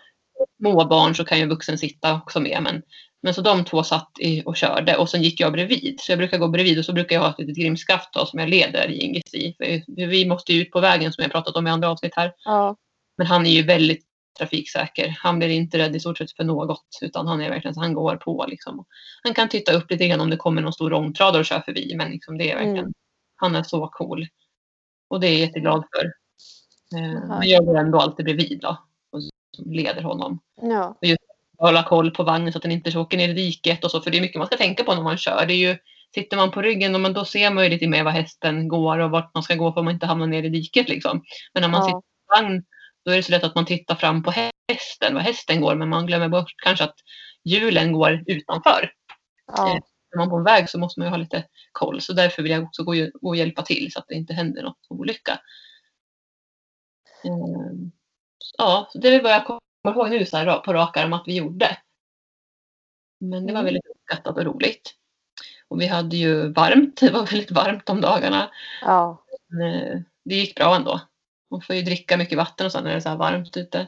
Små 0.60 0.86
barn 0.86 1.16
så 1.16 1.26
kan 1.26 1.38
ju 1.38 1.44
en 1.44 1.50
vuxen 1.50 1.78
sitta 1.78 2.16
också 2.16 2.40
med. 2.40 2.60
Men, 2.64 2.82
men 3.22 3.34
så 3.34 3.42
de 3.42 3.66
två 3.66 3.84
satt 3.84 4.12
i 4.20 4.44
och 4.46 4.58
körde 4.58 4.98
och 4.98 5.10
sen 5.10 5.22
gick 5.22 5.40
jag 5.40 5.52
bredvid. 5.52 6.00
Så 6.00 6.12
jag 6.12 6.20
brukar 6.20 6.38
gå 6.38 6.48
bredvid 6.48 6.80
och 6.80 6.86
så 6.86 6.94
brukar 6.94 7.16
jag 7.16 7.24
ha 7.24 7.30
ett 7.30 7.40
litet 7.40 7.56
grimskaft 7.56 8.14
då, 8.14 8.26
som 8.26 8.40
jag 8.40 8.50
leder 8.50 8.92
i. 8.92 9.24
För 9.58 10.08
vi 10.08 10.26
måste 10.26 10.54
ju 10.54 10.62
ut 10.62 10.72
på 10.72 10.80
vägen 10.80 11.14
som 11.14 11.22
jag 11.22 11.32
pratat 11.32 11.56
om 11.56 11.68
i 11.68 11.70
andra 11.70 11.90
avsnitt 11.90 12.14
här. 12.16 12.34
ja, 12.46 12.76
Men 13.18 13.28
han 13.28 13.46
är 13.46 13.52
ju 13.52 13.64
väldigt 13.64 14.06
trafiksäker. 14.38 15.16
Han 15.20 15.40
blir 15.40 15.50
inte 15.50 15.78
rädd 15.78 15.96
i 15.96 16.00
stort 16.00 16.18
sett 16.18 16.32
för 16.32 16.44
något 16.44 17.00
utan 17.02 17.28
han 17.28 17.42
är 17.42 17.50
verkligen 17.50 17.76
så 17.76 17.82
han 17.82 17.94
går 17.94 18.16
på 18.16 18.46
liksom. 18.48 18.86
Han 19.24 19.34
kan 19.34 19.50
titta 19.50 19.74
upp 19.74 19.92
lite 19.92 20.08
grann 20.08 20.22
om 20.22 20.30
det 20.30 20.38
kommer 20.38 20.62
någon 20.62 20.74
stor 20.74 20.94
ångtradare 20.94 21.40
och 21.40 21.46
kör 21.46 21.60
förbi 21.60 21.96
men 21.96 22.12
liksom 22.12 22.38
det 22.38 22.52
är 22.52 22.56
verkligen, 22.56 22.78
mm. 22.78 22.94
han 23.36 23.56
är 23.56 23.64
så 23.64 23.88
cool. 23.88 24.28
Och 25.10 25.20
det 25.20 25.28
är 25.28 25.32
jag 25.32 25.40
jätteglad 25.40 25.84
för. 25.96 26.06
Eh, 26.98 27.28
men 27.28 27.50
jag 27.50 27.66
går 27.66 27.78
ändå 27.78 28.00
alltid 28.00 28.26
bredvid 28.26 28.60
då 28.62 28.78
och 29.12 29.22
leder 29.66 30.02
honom. 30.02 30.40
Ja. 30.62 30.98
Och 31.02 31.08
just 31.08 31.29
hålla 31.60 31.84
koll 31.84 32.12
på 32.12 32.24
vagnen 32.24 32.52
så 32.52 32.58
att 32.58 32.64
den 32.64 32.72
inte 32.72 32.98
åker 32.98 33.18
ner 33.18 33.30
i 33.30 33.34
diket 33.34 33.84
och 33.84 33.92
så 33.92 34.02
för 34.02 34.12
det 34.12 34.18
är 34.18 34.22
mycket 34.22 34.38
man 34.38 34.48
ska 34.48 34.58
tänka 34.58 34.84
på 34.84 34.96
när 34.96 35.02
man 35.02 35.18
kör. 35.18 35.46
Det 35.46 35.54
är 35.54 35.70
ju 35.70 35.78
Sitter 36.16 36.38
man 36.38 36.52
på 36.52 36.62
ryggen 36.62 37.14
då 37.14 37.26
ser 37.26 37.52
man 37.52 37.64
ju 37.64 37.70
lite 37.70 37.88
mer 37.88 38.04
var 38.04 38.12
hästen 38.12 38.68
går 38.68 39.00
och 39.00 39.12
vart 39.12 39.34
man 39.34 39.44
ska 39.44 39.56
gå 39.56 39.74
för 39.74 39.80
att 39.80 39.86
man 39.86 39.94
inte 39.94 40.06
hamnar 40.06 40.28
ner 40.28 40.44
i 40.44 40.50
diket. 40.50 40.90
Liksom. 40.90 41.24
Men 41.54 41.62
när 41.62 41.70
man 41.70 41.82
ja. 41.82 41.86
sitter 41.86 42.00
på 42.00 42.42
vagn 42.42 42.64
då 43.06 43.12
är 43.12 43.16
det 43.16 43.24
så 43.24 43.32
lätt 43.32 43.44
att 43.44 43.56
man 43.56 43.66
tittar 43.66 43.96
fram 43.96 44.24
på 44.24 44.32
hästen, 44.32 45.14
var 45.14 45.22
hästen 45.22 45.62
går, 45.62 45.76
men 45.76 45.90
man 45.90 46.06
glömmer 46.06 46.30
bort 46.30 46.54
kanske 46.64 46.84
att 46.84 46.96
hjulen 47.44 47.92
går 47.92 48.24
utanför. 48.28 48.92
Ja. 49.48 49.68
Eh, 49.68 49.82
när 50.12 50.18
man 50.18 50.28
är 50.28 50.30
på 50.30 50.38
en 50.38 50.44
väg 50.44 50.70
så 50.70 50.80
måste 50.80 51.00
man 51.00 51.08
ju 51.08 51.10
ha 51.10 51.18
lite 51.18 51.46
koll, 51.72 52.02
så 52.02 52.14
därför 52.14 52.44
vill 52.44 52.52
jag 52.52 52.64
också 52.64 52.84
gå, 52.84 52.92
gå 52.94 53.30
och 53.30 53.36
hjälpa 53.36 53.62
till 53.62 53.92
så 53.92 54.00
att 54.00 54.06
det 54.08 54.16
inte 54.16 54.34
händer 54.34 54.64
något 54.64 54.88
olycka. 54.90 55.40
Eh, 57.24 57.90
ja, 58.58 58.92
det 58.94 59.08
är 59.08 59.24
vad 59.24 59.32
jag 59.32 59.46
kommer 59.84 59.96
ihåg 59.96 60.10
nu 60.10 60.26
så 60.26 60.38
här, 60.38 60.60
på 60.60 60.74
rak 60.74 60.98
arm 60.98 61.14
att 61.14 61.28
vi 61.28 61.36
gjorde. 61.36 61.78
Men 63.20 63.46
det 63.46 63.54
var 63.54 63.60
mm. 63.60 63.66
väldigt 63.66 63.88
uppskattat 63.88 64.38
och 64.38 64.46
roligt. 64.46 64.96
Och 65.68 65.82
vi 65.82 65.88
hade 65.88 66.18
ju 66.18 66.54
varmt, 66.54 67.00
det 67.00 67.12
var 67.12 67.26
väldigt 67.26 67.52
varmt 67.52 67.86
de 67.86 68.02
dagarna. 68.02 68.52
Ja. 68.82 69.24
Men, 69.48 69.74
eh, 69.74 70.02
det 70.26 70.36
gick 70.36 70.56
bra 70.56 70.76
ändå. 70.76 71.02
Man 71.52 71.62
får 71.62 71.76
ju 71.76 71.82
dricka 71.82 72.18
mycket 72.18 72.38
vatten 72.38 72.66
och 72.66 72.72
så 72.72 72.82
när 72.82 72.90
det 72.90 72.96
är 72.96 73.00
så 73.00 73.16
varmt 73.16 73.58
ute. 73.58 73.88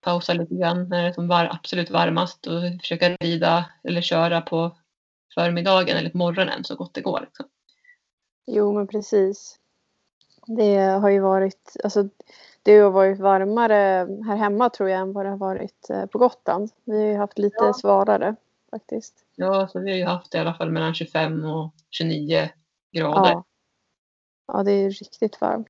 Pausa 0.00 0.32
lite 0.32 0.54
grann 0.54 0.88
när 0.88 1.02
det 1.02 1.08
är 1.08 1.12
som 1.12 1.28
var 1.28 1.44
absolut 1.44 1.90
varmast 1.90 2.46
och 2.46 2.62
försöka 2.80 3.16
rida 3.16 3.64
eller 3.84 4.00
köra 4.00 4.40
på 4.40 4.76
förmiddagen 5.34 5.96
eller 5.96 6.10
på 6.10 6.18
morgonen 6.18 6.64
så 6.64 6.76
gott 6.76 6.94
det 6.94 7.00
går. 7.00 7.20
Liksom. 7.20 7.46
Jo 8.46 8.72
men 8.72 8.86
precis. 8.86 9.58
Det 10.56 10.76
har 10.76 11.08
ju 11.08 11.20
varit, 11.20 11.76
alltså 11.84 12.08
det 12.62 12.78
har 12.78 12.90
varit 12.90 13.18
varmare 13.18 14.08
här 14.26 14.36
hemma 14.36 14.70
tror 14.70 14.88
jag 14.88 15.00
än 15.00 15.12
vad 15.12 15.26
det 15.26 15.30
har 15.30 15.36
varit 15.36 15.90
eh, 15.90 16.06
på 16.06 16.18
Gotland. 16.18 16.70
Vi 16.84 17.00
har 17.00 17.06
ju 17.06 17.16
haft 17.16 17.38
lite 17.38 17.64
ja. 17.64 17.72
svalare 17.72 18.36
faktiskt. 18.70 19.24
Ja, 19.34 19.68
så 19.68 19.80
vi 19.80 19.90
har 19.90 19.98
ju 19.98 20.04
haft 20.04 20.34
i 20.34 20.38
alla 20.38 20.54
fall 20.54 20.70
mellan 20.70 20.94
25 20.94 21.44
och 21.44 21.74
29 21.90 22.48
grader. 22.92 23.30
Ja, 23.30 23.44
ja 24.46 24.62
det 24.62 24.72
är 24.72 24.90
riktigt 24.90 25.40
varmt. 25.40 25.68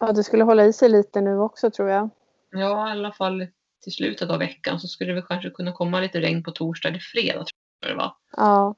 Ja, 0.00 0.12
det 0.12 0.24
skulle 0.24 0.44
hålla 0.44 0.64
i 0.64 0.72
sig 0.72 0.88
lite 0.88 1.20
nu 1.20 1.38
också 1.38 1.70
tror 1.70 1.88
jag. 1.88 2.10
Ja, 2.50 2.88
i 2.88 2.90
alla 2.90 3.12
fall 3.12 3.46
till 3.82 3.92
slutet 3.92 4.30
av 4.30 4.38
veckan 4.38 4.80
så 4.80 4.88
skulle 4.88 5.12
det 5.12 5.22
kanske 5.22 5.50
kunna 5.50 5.72
komma 5.72 6.00
lite 6.00 6.20
regn 6.20 6.42
på 6.42 6.50
torsdag 6.50 6.88
eller 6.88 6.98
fredag 6.98 7.44
tror 7.44 7.50
jag 7.80 7.90
det 7.90 7.96
var. 7.96 8.16
Ja. 8.36 8.74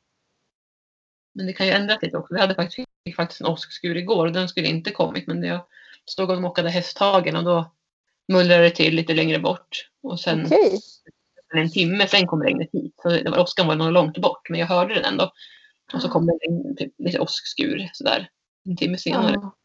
Men 1.35 1.47
det 1.47 1.53
kan 1.53 1.67
ju 1.67 1.73
ändras 1.73 2.03
lite 2.03 2.17
också. 2.17 2.35
Vi 2.35 2.41
hade 2.41 2.55
faktiskt, 2.55 2.89
faktiskt 3.13 3.41
en 3.41 3.47
åskskur 3.47 3.97
igår 3.97 4.27
och 4.27 4.33
den 4.33 4.49
skulle 4.49 4.69
inte 4.69 4.91
kommit 4.91 5.27
men 5.27 5.43
jag 5.43 5.61
stod 6.07 6.31
och 6.31 6.43
mockade 6.43 6.71
hästhagen 6.71 7.37
och 7.37 7.45
då 7.45 7.71
mullrade 8.29 8.63
det 8.63 8.71
till 8.71 8.95
lite 8.95 9.15
längre 9.15 9.39
bort. 9.39 9.91
Och 10.03 10.21
sen 10.21 10.47
okay. 10.47 10.79
en 11.55 11.71
timme 11.71 12.09
sen 12.09 12.27
kom 12.27 12.43
regnet 12.43 12.69
hit. 12.73 12.95
Så 13.03 13.09
det 13.09 13.31
var, 13.31 13.39
åskan 13.39 13.67
var 13.67 13.77
nog 13.77 13.93
långt 13.93 14.19
bort 14.19 14.51
men 14.51 14.61
jag 14.61 14.67
hörde 14.67 14.95
den 14.95 15.05
ändå. 15.05 15.33
Och 15.95 16.03
så 16.03 16.09
kom 16.09 16.27
det 16.27 16.39
en 16.49 16.77
typ, 16.77 16.93
lite 16.99 17.21
åskskur 17.21 17.91
sådär 17.93 18.31
en 18.65 18.77
timme 18.77 18.99
senare. 18.99 19.35
Ja. 19.35 19.57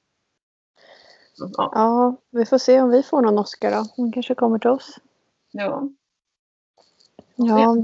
Ja. 1.38 1.72
ja, 1.74 2.18
vi 2.32 2.46
får 2.46 2.58
se 2.58 2.82
om 2.82 2.90
vi 2.90 3.04
får 3.04 3.22
någon 3.22 3.40
Oscar 3.40 3.72
då. 3.72 3.86
Hon 3.96 4.12
kanske 4.12 4.36
kommer 4.36 4.60
till 4.60 4.70
oss. 4.70 5.00
Ja. 5.52 5.90
Ja. 7.36 7.78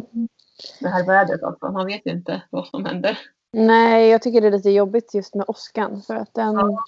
Det 0.79 0.89
här 0.89 1.05
vädret 1.05 1.43
alltså, 1.43 1.71
man 1.71 1.85
vet 1.85 2.01
ju 2.05 2.11
inte 2.11 2.43
vad 2.49 2.67
som 2.67 2.85
händer. 2.85 3.19
Nej, 3.57 4.09
jag 4.09 4.21
tycker 4.21 4.41
det 4.41 4.47
är 4.47 4.51
lite 4.51 4.69
jobbigt 4.69 5.13
just 5.13 5.35
med 5.35 5.45
åskan 5.47 6.01
för 6.01 6.15
att 6.15 6.33
den, 6.33 6.53
ja. 6.53 6.85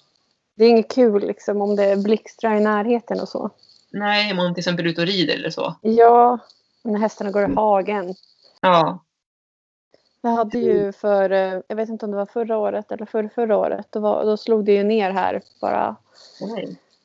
det 0.54 0.64
är 0.64 0.68
inget 0.68 0.94
kul 0.94 1.26
liksom 1.26 1.62
om 1.62 1.76
det 1.76 1.96
blixtrar 1.96 2.56
i 2.56 2.60
närheten 2.60 3.20
och 3.20 3.28
så. 3.28 3.50
Nej, 3.90 4.30
om 4.30 4.36
man 4.36 4.54
till 4.54 4.60
exempel 4.60 4.86
är 4.86 4.90
ute 4.90 5.00
och 5.00 5.06
rider 5.06 5.34
eller 5.34 5.50
så. 5.50 5.74
Ja, 5.80 6.38
när 6.82 6.98
hästarna 6.98 7.30
går 7.30 7.50
i 7.50 7.54
hagen. 7.54 8.14
Ja. 8.60 9.04
Jag 10.20 10.30
hade 10.30 10.58
ju 10.58 10.92
för, 10.92 11.30
eh, 11.30 11.60
jag 11.68 11.76
vet 11.76 11.88
inte 11.88 12.04
om 12.04 12.10
det 12.10 12.16
var 12.16 12.26
förra 12.26 12.58
året 12.58 12.92
eller 12.92 13.06
för 13.06 13.30
förra 13.34 13.56
året, 13.56 13.86
då, 13.90 14.00
var, 14.00 14.24
då 14.24 14.36
slog 14.36 14.64
det 14.64 14.72
ju 14.72 14.84
ner 14.84 15.10
här 15.10 15.42
bara 15.60 15.96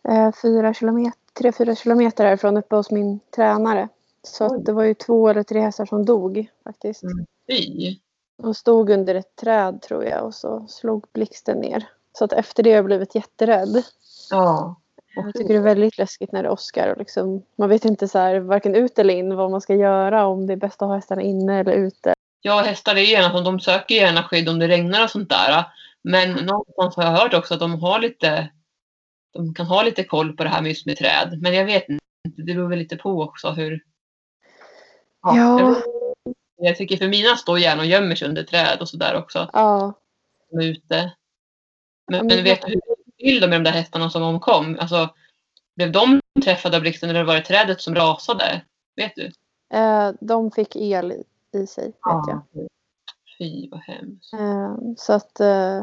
eh, 0.09 0.31
fyra 0.41 0.73
kilometer, 0.73 1.19
tre, 1.33 1.51
fyra 1.51 1.75
kilometer 1.75 2.25
härifrån 2.25 2.57
uppe 2.57 2.75
hos 2.75 2.91
min 2.91 3.19
tränare. 3.35 3.89
Så 4.23 4.57
det 4.57 4.71
var 4.71 4.83
ju 4.83 4.93
två 4.93 5.29
eller 5.29 5.43
tre 5.43 5.61
hästar 5.61 5.85
som 5.85 6.05
dog 6.05 6.47
faktiskt. 6.63 7.03
Mm. 7.03 7.25
De 8.37 8.53
stod 8.53 8.89
under 8.89 9.15
ett 9.15 9.35
träd 9.35 9.81
tror 9.81 10.05
jag 10.05 10.25
och 10.25 10.33
så 10.33 10.67
slog 10.67 11.05
blixten 11.13 11.57
ner. 11.57 11.89
Så 12.13 12.25
att 12.25 12.33
efter 12.33 12.63
det 12.63 12.69
har 12.69 12.75
jag 12.75 12.85
blivit 12.85 13.15
jätterädd. 13.15 13.83
Ja. 14.29 14.75
Jag 15.15 15.33
tycker 15.33 15.53
det 15.53 15.59
är 15.59 15.63
väldigt 15.63 15.97
läskigt 15.97 16.31
när 16.31 16.43
det 16.43 16.49
åskar 16.49 16.87
och 16.87 16.97
liksom, 16.97 17.43
man 17.57 17.69
vet 17.69 17.85
inte 17.85 18.07
så 18.07 18.19
här, 18.19 18.39
varken 18.39 18.75
ut 18.75 18.99
eller 18.99 19.13
in 19.13 19.35
vad 19.35 19.51
man 19.51 19.61
ska 19.61 19.75
göra 19.75 20.25
om 20.25 20.47
det 20.47 20.53
är 20.53 20.57
bäst 20.57 20.81
att 20.81 20.87
ha 20.87 20.95
hästarna 20.95 21.21
inne 21.21 21.59
eller 21.59 21.73
ute. 21.73 22.13
Ja, 22.41 22.61
hästar 22.61 22.95
är 22.95 23.01
gärna 23.01 23.41
de 23.41 23.59
söker 23.59 23.95
gärna 23.95 24.23
skydd 24.23 24.49
om 24.49 24.59
det 24.59 24.67
regnar 24.67 25.03
och 25.03 25.09
sånt 25.09 25.29
där. 25.29 25.65
Men 26.01 26.31
någonstans 26.31 26.95
har 26.95 27.03
jag 27.03 27.11
hört 27.11 27.33
också 27.33 27.53
att 27.53 27.59
de 27.59 27.79
har 27.81 27.99
lite 27.99 28.49
de 29.33 29.53
kan 29.53 29.65
ha 29.65 29.83
lite 29.83 30.03
koll 30.03 30.37
på 30.37 30.43
det 30.43 30.49
här 30.49 30.61
med 30.61 30.69
just 30.69 30.85
med 30.85 30.97
träd. 30.97 31.39
Men 31.41 31.53
jag 31.53 31.65
vet 31.65 31.89
inte, 31.89 32.03
det 32.23 32.53
beror 32.53 32.69
väl 32.69 32.79
lite 32.79 32.97
på 32.97 33.21
också 33.21 33.49
hur... 33.49 33.83
Ja. 35.21 35.37
ja. 35.37 35.75
Jag, 36.65 36.77
tycker 36.77 36.97
för 36.97 37.07
mina 37.07 37.35
står 37.35 37.59
gärna 37.59 37.81
och 37.81 37.87
gömmer 37.87 38.15
sig 38.15 38.27
under 38.27 38.43
träd 38.43 38.77
och 38.81 38.89
sådär 38.89 39.15
också. 39.17 39.49
Ja. 39.53 39.93
De 40.49 40.59
är 40.59 40.63
ute. 40.63 41.13
Men, 42.11 42.27
men, 42.27 42.43
vet 42.43 42.61
du 42.61 42.67
hur 42.67 42.81
vill 43.17 43.41
de 43.41 43.47
med 43.47 43.59
de 43.59 43.63
där 43.63 43.77
hästarna 43.77 44.09
som 44.09 44.23
omkom? 44.23 44.77
Alltså, 44.79 45.09
blev 45.75 45.91
de 45.91 46.21
träffade 46.43 46.77
av 46.77 46.81
blixten 46.81 47.09
eller 47.09 47.23
var 47.23 47.35
det 47.35 47.41
trädet 47.41 47.81
som 47.81 47.95
rasade? 47.95 48.61
Vet 48.95 49.15
du? 49.15 49.31
Eh, 49.77 50.11
de 50.19 50.51
fick 50.51 50.75
el 50.75 51.23
i, 51.51 51.67
sig, 51.67 51.85
vet 51.85 51.95
ja. 52.01 52.43
jag. 52.51 52.67
Fy 53.37 53.69
vad 53.69 53.79
hemskt. 53.79 54.33
Eh, 54.33 54.75
så 54.97 55.13
att 55.13 55.39
eh, 55.39 55.81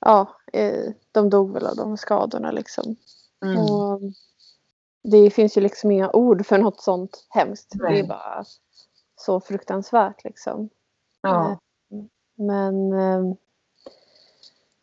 ja, 0.00 0.36
eh, 0.52 0.90
de 1.12 1.30
dog 1.30 1.52
väl 1.52 1.66
av 1.66 1.76
de 1.76 1.96
skadorna 1.96 2.50
liksom. 2.50 2.96
Mm. 3.44 3.58
Och 3.58 4.00
det 5.02 5.30
finns 5.30 5.56
ju 5.56 5.60
liksom 5.60 5.90
inga 5.90 6.10
ord 6.10 6.46
för 6.46 6.58
något 6.58 6.80
sånt 6.80 7.26
hemskt. 7.28 7.72
Nej. 7.74 7.92
Det 7.92 7.98
är 7.98 8.06
bara 8.06 8.44
så 9.24 9.40
fruktansvärt 9.40 10.24
liksom. 10.24 10.68
Ja. 11.22 11.50
Eh, 11.50 11.56
men 12.34 12.92
eh, 12.92 13.34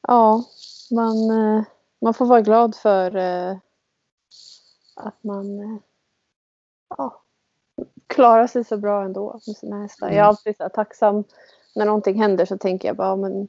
ja, 0.07 0.43
man, 0.91 1.15
man 2.01 2.13
får 2.13 2.25
vara 2.25 2.41
glad 2.41 2.75
för 2.75 3.15
att 4.95 5.23
man 5.23 5.79
ja, 6.97 7.21
klarar 8.07 8.47
sig 8.47 8.63
så 8.63 8.77
bra 8.77 9.03
ändå 9.03 9.39
med 9.47 9.55
sina 9.55 9.81
hästar. 9.81 10.07
Jag 10.07 10.15
är 10.15 10.19
mm. 10.19 10.29
alltid 10.29 10.57
så 10.57 10.69
tacksam 10.69 11.23
när 11.75 11.85
någonting 11.85 12.21
händer 12.21 12.45
så 12.45 12.57
tänker 12.57 12.87
jag 12.87 12.97
bara 12.97 13.15
men 13.15 13.47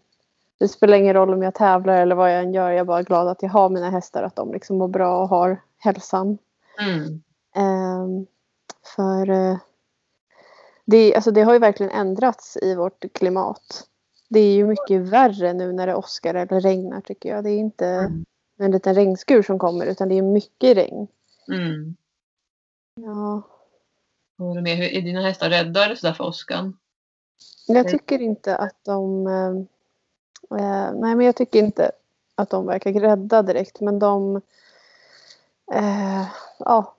det 0.58 0.68
spelar 0.68 0.96
ingen 0.96 1.14
roll 1.14 1.34
om 1.34 1.42
jag 1.42 1.54
tävlar 1.54 1.94
eller 1.94 2.14
vad 2.14 2.32
jag 2.32 2.42
än 2.42 2.52
gör. 2.52 2.70
Jag 2.70 2.80
är 2.80 2.84
bara 2.84 3.02
glad 3.02 3.28
att 3.28 3.42
jag 3.42 3.50
har 3.50 3.68
mina 3.68 3.90
hästar, 3.90 4.22
att 4.22 4.36
de 4.36 4.52
liksom 4.52 4.78
mår 4.78 4.88
bra 4.88 5.22
och 5.22 5.28
har 5.28 5.62
hälsan. 5.78 6.38
Mm. 6.78 7.22
Um, 7.56 8.26
för 8.96 9.30
det, 10.84 11.14
alltså 11.14 11.30
det 11.30 11.42
har 11.42 11.52
ju 11.52 11.58
verkligen 11.58 11.92
ändrats 11.92 12.58
i 12.62 12.74
vårt 12.74 13.12
klimat. 13.12 13.86
Det 14.28 14.40
är 14.40 14.54
ju 14.54 14.66
mycket 14.66 15.00
värre 15.00 15.52
nu 15.52 15.72
när 15.72 15.86
det 15.86 15.94
åskar 15.94 16.34
eller 16.34 16.60
regnar 16.60 17.00
tycker 17.00 17.28
jag. 17.28 17.44
Det 17.44 17.50
är 17.50 17.58
inte 17.58 17.86
mm. 17.86 18.24
en 18.58 18.70
liten 18.70 18.94
regnskur 18.94 19.42
som 19.42 19.58
kommer 19.58 19.86
utan 19.86 20.08
det 20.08 20.18
är 20.18 20.22
mycket 20.22 20.76
regn. 20.76 21.06
Mm. 21.48 21.96
Ja. 23.00 23.42
Och 24.38 24.62
med, 24.62 24.80
är 24.80 25.02
dina 25.02 25.22
hästar 25.22 25.50
rädda 25.50 25.96
sådär 25.96 26.14
för 26.14 26.24
åskan? 26.24 26.78
Jag 27.66 27.88
tycker 27.88 28.22
inte 28.22 28.56
att 28.56 28.76
de 28.84 29.26
ehm, 29.26 29.66
Eh, 30.58 30.92
nej, 30.94 31.14
men 31.14 31.20
jag 31.20 31.36
tycker 31.36 31.58
inte 31.58 31.90
att 32.34 32.50
de 32.50 32.66
verkar 32.66 32.92
rädda 32.92 33.42
direkt, 33.42 33.80
men 33.80 33.98
de... 33.98 34.36
Eh, 35.72 36.26
ja, 36.58 36.96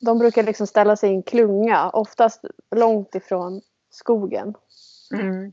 de 0.00 0.18
brukar 0.18 0.42
liksom 0.42 0.66
ställa 0.66 0.96
sig 0.96 1.10
i 1.10 1.14
en 1.14 1.22
klunga, 1.22 1.90
oftast 1.90 2.44
långt 2.76 3.14
ifrån 3.14 3.60
skogen. 3.90 4.54
Mm. 5.12 5.52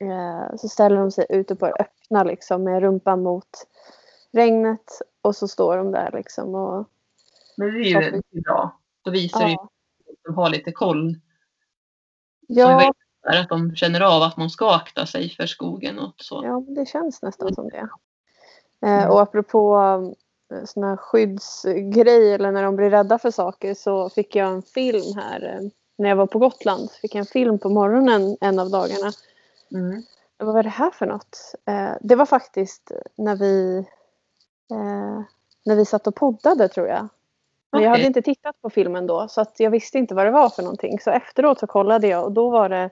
Eh, 0.00 0.56
så 0.56 0.68
ställer 0.68 0.96
de 0.96 1.10
sig 1.10 1.26
ute 1.28 1.56
på 1.56 1.66
det 1.66 1.72
öppna 1.72 2.24
liksom, 2.24 2.64
med 2.64 2.82
rumpan 2.82 3.22
mot 3.22 3.66
regnet 4.32 5.00
och 5.22 5.36
så 5.36 5.48
står 5.48 5.76
de 5.76 5.90
där 5.90 6.10
liksom. 6.12 6.54
Och, 6.54 6.88
men 7.56 7.68
det 7.68 7.80
är 7.80 8.22
ju 8.30 8.40
bra. 8.40 8.80
Då 9.02 9.10
visar 9.10 9.40
ja. 9.40 9.46
det 9.46 10.12
att 10.12 10.18
de 10.24 10.34
har 10.34 10.50
lite 10.50 10.72
koll. 10.72 11.16
Ja 12.48 12.92
att 13.22 13.48
de 13.48 13.74
känner 13.76 14.00
av 14.00 14.22
att 14.22 14.36
man 14.36 14.50
ska 14.50 14.74
akta 14.74 15.06
sig 15.06 15.30
för 15.30 15.46
skogen 15.46 15.98
och 15.98 16.14
så. 16.16 16.44
Ja, 16.44 16.64
det 16.68 16.86
känns 16.86 17.22
nästan 17.22 17.54
som 17.54 17.68
det. 17.68 17.88
Eh, 18.82 19.02
mm. 19.02 19.10
och 19.10 19.22
apropå 19.22 19.76
sån 20.64 20.82
här 20.82 20.96
skyddsgrej 20.96 22.34
eller 22.34 22.52
när 22.52 22.62
de 22.62 22.76
blir 22.76 22.90
rädda 22.90 23.18
för 23.18 23.30
saker 23.30 23.74
så 23.74 24.08
fick 24.10 24.36
jag 24.36 24.48
en 24.48 24.62
film 24.62 25.16
här 25.16 25.54
eh, 25.54 25.68
när 25.98 26.08
jag 26.08 26.16
var 26.16 26.26
på 26.26 26.38
Gotland. 26.38 26.90
Fick 26.90 27.14
jag 27.14 27.20
en 27.20 27.26
film 27.26 27.58
på 27.58 27.68
morgonen 27.68 28.36
en 28.40 28.58
av 28.58 28.70
dagarna. 28.70 29.12
Mm. 29.74 30.02
Vad 30.38 30.54
var 30.54 30.62
det 30.62 30.68
här 30.68 30.90
för 30.90 31.06
något? 31.06 31.54
Eh, 31.64 31.92
det 32.00 32.16
var 32.16 32.26
faktiskt 32.26 32.92
när 33.16 33.36
vi, 33.36 33.78
eh, 34.70 35.22
när 35.64 35.76
vi 35.76 35.84
satt 35.84 36.06
och 36.06 36.14
poddade 36.14 36.68
tror 36.68 36.88
jag. 36.88 37.08
Men 37.72 37.82
jag 37.82 37.90
hade 37.90 38.06
inte 38.06 38.22
tittat 38.22 38.62
på 38.62 38.70
filmen 38.70 39.06
då 39.06 39.28
så 39.28 39.40
att 39.40 39.60
jag 39.60 39.70
visste 39.70 39.98
inte 39.98 40.14
vad 40.14 40.26
det 40.26 40.30
var 40.30 40.48
för 40.48 40.62
någonting. 40.62 41.00
Så 41.00 41.10
efteråt 41.10 41.58
så 41.58 41.66
kollade 41.66 42.08
jag 42.08 42.24
och 42.24 42.32
då 42.32 42.50
var 42.50 42.68
det 42.68 42.90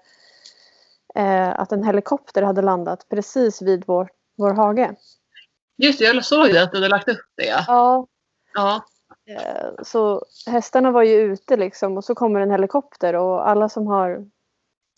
att 1.57 1.73
en 1.73 1.85
helikopter 1.85 2.43
hade 2.43 2.63
landat 2.63 3.07
precis 3.09 3.63
vid 3.63 3.85
vår, 3.87 4.09
vår 4.37 4.51
hage. 4.51 4.95
Just 5.81 5.99
det, 5.99 6.05
jag 6.05 6.25
såg 6.25 6.47
det 6.53 6.63
att 6.63 6.71
du 6.71 6.77
hade 6.77 6.89
lagt 6.89 7.09
upp 7.09 7.27
det. 7.37 7.65
Ja. 7.67 8.07
Ja. 8.55 8.85
Eh, 9.29 9.71
Så 9.83 10.25
hästarna 10.47 10.91
var 10.91 11.03
ju 11.03 11.15
ute 11.21 11.57
liksom 11.57 11.97
och 11.97 12.05
så 12.05 12.15
kommer 12.15 12.41
en 12.41 12.51
helikopter 12.51 13.15
och 13.15 13.49
alla 13.49 13.69
som 13.69 13.87
har 13.87 14.27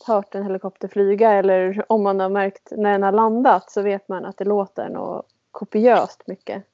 hört 0.07 0.35
en 0.35 0.43
helikopter 0.43 0.89
flyga 0.89 1.33
eller 1.33 1.85
om 1.89 2.03
man 2.03 2.21
har 2.21 2.29
märkt 2.29 2.69
när 2.71 2.93
den 2.93 3.03
har 3.03 3.12
landat 3.12 3.71
så 3.71 3.83
vet 3.83 4.09
man 4.09 4.25
att 4.25 4.37
det 4.37 4.45
låter 4.45 4.89
något 4.89 5.27
kopiöst 5.51 6.23
mycket. 6.27 6.65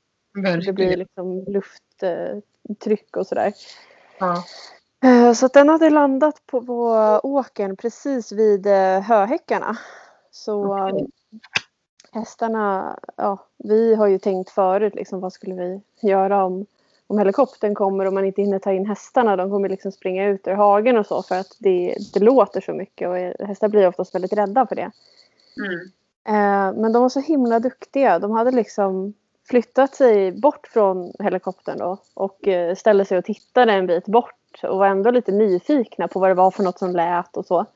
Det 0.64 0.72
blir 0.72 0.96
liksom 0.96 1.44
lufttryck 1.44 3.16
och 3.16 3.26
sådär. 3.26 3.52
Ja. 4.18 4.44
Eh, 5.04 5.32
Så 5.32 5.46
att 5.46 5.52
den 5.52 5.68
hade 5.68 5.90
landat 5.90 6.46
på, 6.46 6.66
på 6.66 6.90
åkern 7.22 7.76
precis 7.76 8.32
vid 8.32 8.66
eh, 8.66 9.00
höhäckarna. 9.00 9.76
Så 10.30 10.78
Okej. 10.88 11.06
Hästarna, 12.12 12.98
ja, 13.16 13.38
vi 13.56 13.94
har 13.94 14.06
ju 14.06 14.18
tänkt 14.18 14.50
förut 14.50 14.94
liksom 14.94 15.20
vad 15.20 15.32
skulle 15.32 15.54
vi 15.54 15.80
göra 16.08 16.44
om, 16.44 16.66
om 17.06 17.18
helikoptern 17.18 17.74
kommer 17.74 18.06
och 18.06 18.12
man 18.12 18.24
inte 18.24 18.42
hinner 18.42 18.58
ta 18.58 18.72
in 18.72 18.86
hästarna. 18.86 19.36
De 19.36 19.50
kommer 19.50 19.68
liksom 19.68 19.92
springa 19.92 20.26
ut 20.26 20.48
ur 20.48 20.54
hagen 20.54 20.98
och 20.98 21.06
så 21.06 21.22
för 21.22 21.34
att 21.34 21.56
det, 21.58 21.96
det 22.14 22.20
låter 22.20 22.60
så 22.60 22.72
mycket 22.72 23.08
och 23.08 23.46
hästar 23.46 23.68
blir 23.68 23.88
oftast 23.88 24.14
väldigt 24.14 24.32
rädda 24.32 24.66
för 24.66 24.76
det. 24.76 24.90
Mm. 25.56 25.90
Eh, 26.28 26.80
men 26.80 26.92
de 26.92 27.02
var 27.02 27.08
så 27.08 27.20
himla 27.20 27.58
duktiga. 27.58 28.18
De 28.18 28.30
hade 28.30 28.50
liksom 28.50 29.14
flyttat 29.48 29.94
sig 29.94 30.32
bort 30.32 30.66
från 30.66 31.12
helikoptern 31.18 31.78
då 31.78 31.98
och 32.14 32.48
eh, 32.48 32.74
ställde 32.74 33.04
sig 33.04 33.18
och 33.18 33.24
tittade 33.24 33.72
en 33.72 33.86
bit 33.86 34.06
bort 34.06 34.60
och 34.62 34.78
var 34.78 34.86
ändå 34.86 35.10
lite 35.10 35.32
nyfikna 35.32 36.08
på 36.08 36.20
vad 36.20 36.30
det 36.30 36.34
var 36.34 36.50
för 36.50 36.62
något 36.62 36.78
som 36.78 36.96
lät 36.96 37.36
och 37.36 37.46
så. 37.46 37.66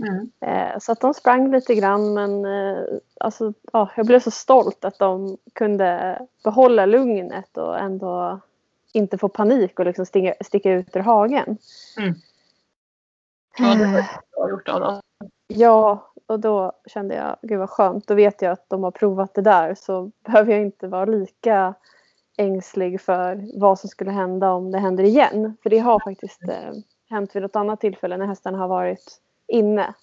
Mm. 0.00 0.30
Eh, 0.40 0.78
så 0.78 0.92
att 0.92 1.00
de 1.00 1.14
sprang 1.14 1.50
lite 1.50 1.74
grann 1.74 2.14
men 2.14 2.44
eh, 2.44 2.84
alltså, 3.20 3.52
ja, 3.72 3.90
jag 3.96 4.06
blev 4.06 4.20
så 4.20 4.30
stolt 4.30 4.84
att 4.84 4.98
de 4.98 5.36
kunde 5.52 6.18
behålla 6.44 6.86
lugnet 6.86 7.56
och 7.56 7.78
ändå 7.78 8.40
inte 8.92 9.18
få 9.18 9.28
panik 9.28 9.78
och 9.78 9.84
liksom 9.84 10.06
sticka, 10.06 10.34
sticka 10.40 10.72
ut 10.72 10.96
ur 10.96 11.00
hagen. 11.00 11.58
Mm. 11.98 12.14
Ja, 13.58 13.74
det 13.74 13.86
var 13.86 13.98
Eh, 13.98 14.04
bra 14.36 14.50
gjort 14.50 14.68
av 14.68 14.80
dem. 14.80 15.00
Ja, 15.46 16.10
och 16.26 16.40
då 16.40 16.72
kände 16.86 17.14
jag, 17.14 17.36
gud 17.42 17.58
vad 17.58 17.70
skönt, 17.70 18.06
då 18.06 18.14
vet 18.14 18.42
jag 18.42 18.52
att 18.52 18.68
de 18.68 18.82
har 18.82 18.90
provat 18.90 19.34
det 19.34 19.42
där 19.42 19.74
så 19.74 20.10
behöver 20.24 20.52
jag 20.52 20.62
inte 20.62 20.88
vara 20.88 21.04
lika 21.04 21.74
ängslig 22.36 23.00
för 23.00 23.60
vad 23.60 23.78
som 23.78 23.88
skulle 23.88 24.10
hända 24.10 24.52
om 24.52 24.72
det 24.72 24.78
händer 24.78 25.04
igen. 25.04 25.56
För 25.62 25.70
det 25.70 25.78
har 25.78 26.00
faktiskt 26.00 26.42
eh, 26.42 26.72
hänt 27.10 27.36
vid 27.36 27.42
något 27.42 27.56
annat 27.56 27.80
tillfälle 27.80 28.16
när 28.16 28.26
hästarna 28.26 28.58
har 28.58 28.68
varit 28.68 29.20
inne. 29.48 29.94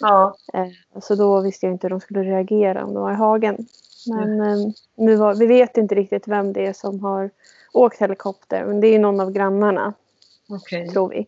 Ja. 0.00 0.36
Eh, 0.52 1.00
så 1.00 1.14
då 1.14 1.40
visste 1.40 1.66
jag 1.66 1.72
inte 1.74 1.84
hur 1.86 1.90
de 1.90 2.00
skulle 2.00 2.22
reagera 2.22 2.84
om 2.84 2.94
de 2.94 3.02
var 3.02 3.12
i 3.12 3.14
hagen. 3.14 3.66
Men 4.06 4.40
eh, 4.40 4.56
nu 4.96 5.16
var, 5.16 5.34
vi 5.34 5.46
vet 5.46 5.76
inte 5.76 5.94
riktigt 5.94 6.28
vem 6.28 6.52
det 6.52 6.66
är 6.66 6.72
som 6.72 7.00
har 7.00 7.30
åkt 7.72 7.98
helikopter. 8.00 8.64
Men 8.64 8.80
det 8.80 8.88
är 8.88 8.98
någon 8.98 9.20
av 9.20 9.30
grannarna, 9.32 9.92
Okej. 10.48 10.88
tror 10.88 11.08
vi. 11.08 11.26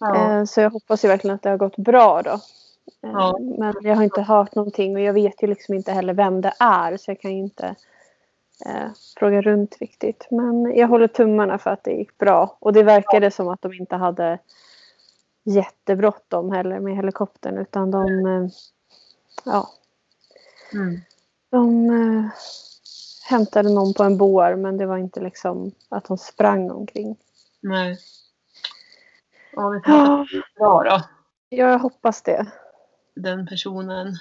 Ja. 0.00 0.38
Eh, 0.38 0.44
Så 0.44 0.60
jag 0.60 0.70
hoppas 0.70 1.04
ju 1.04 1.08
verkligen 1.08 1.34
att 1.34 1.42
det 1.42 1.50
har 1.50 1.56
gått 1.56 1.76
bra 1.76 2.22
då. 2.22 2.30
Eh, 2.30 2.38
Ja. 3.12 3.38
Men 3.40 3.74
jag 3.82 3.96
har 3.96 4.02
inte 4.02 4.20
hört 4.22 4.54
någonting 4.54 4.94
och 4.96 5.00
jag 5.02 5.12
vet 5.12 5.42
ju 5.42 5.46
liksom 5.46 5.74
inte 5.74 5.92
heller 5.92 6.14
vem 6.14 6.40
det 6.40 6.52
är 6.58 6.96
så 6.96 7.10
jag 7.10 7.20
kan 7.20 7.30
ju 7.32 7.38
inte 7.38 7.74
eh, 8.66 8.88
fråga 9.18 9.40
runt 9.40 9.76
riktigt. 9.80 10.26
Men 10.30 10.76
jag 10.76 10.88
håller 10.88 11.08
tummarna 11.08 11.58
för 11.58 11.70
att 11.70 11.84
det 11.84 11.90
gick 11.92 12.18
bra 12.18 12.56
och 12.58 12.72
det 12.72 12.82
verkade 12.82 13.30
som 13.30 13.48
att 13.48 13.62
de 13.62 13.72
inte 13.72 13.96
hade 13.96 14.38
jättebråttom 15.44 16.52
heller 16.52 16.80
med 16.80 16.96
helikoptern 16.96 17.58
utan 17.58 17.90
de 17.90 18.26
eh, 18.26 18.48
ja, 19.44 19.70
Mm. 20.72 21.00
de 21.50 21.90
eh, 21.90 22.30
hämtade 23.30 23.68
någon 23.74 23.94
på 23.94 24.02
en 24.02 24.18
bår 24.18 24.56
men 24.56 24.76
det 24.76 24.86
var 24.86 24.96
inte 24.98 25.20
liksom 25.20 25.72
att 25.88 26.04
de 26.04 26.18
sprang 26.18 26.70
omkring. 26.70 27.16
Nej. 27.60 27.98
Ja, 29.52 29.76
att 29.76 29.82
det 29.84 29.90
är 30.36 30.54
bra 30.58 30.82
då. 30.82 31.02
Jag 31.48 31.78
hoppas 31.78 32.22
det. 32.22 32.46
Den 33.14 33.46
personen. 33.46 34.16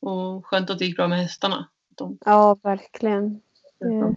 Och 0.00 0.46
skönt 0.46 0.70
att 0.70 0.78
det 0.78 0.84
gick 0.84 0.96
bra 0.96 1.08
med 1.08 1.18
hästarna. 1.18 1.68
De 1.94 2.18
Ja, 2.24 2.56
verkligen. 2.62 3.40
de 3.80 4.00
Det- 4.00 4.16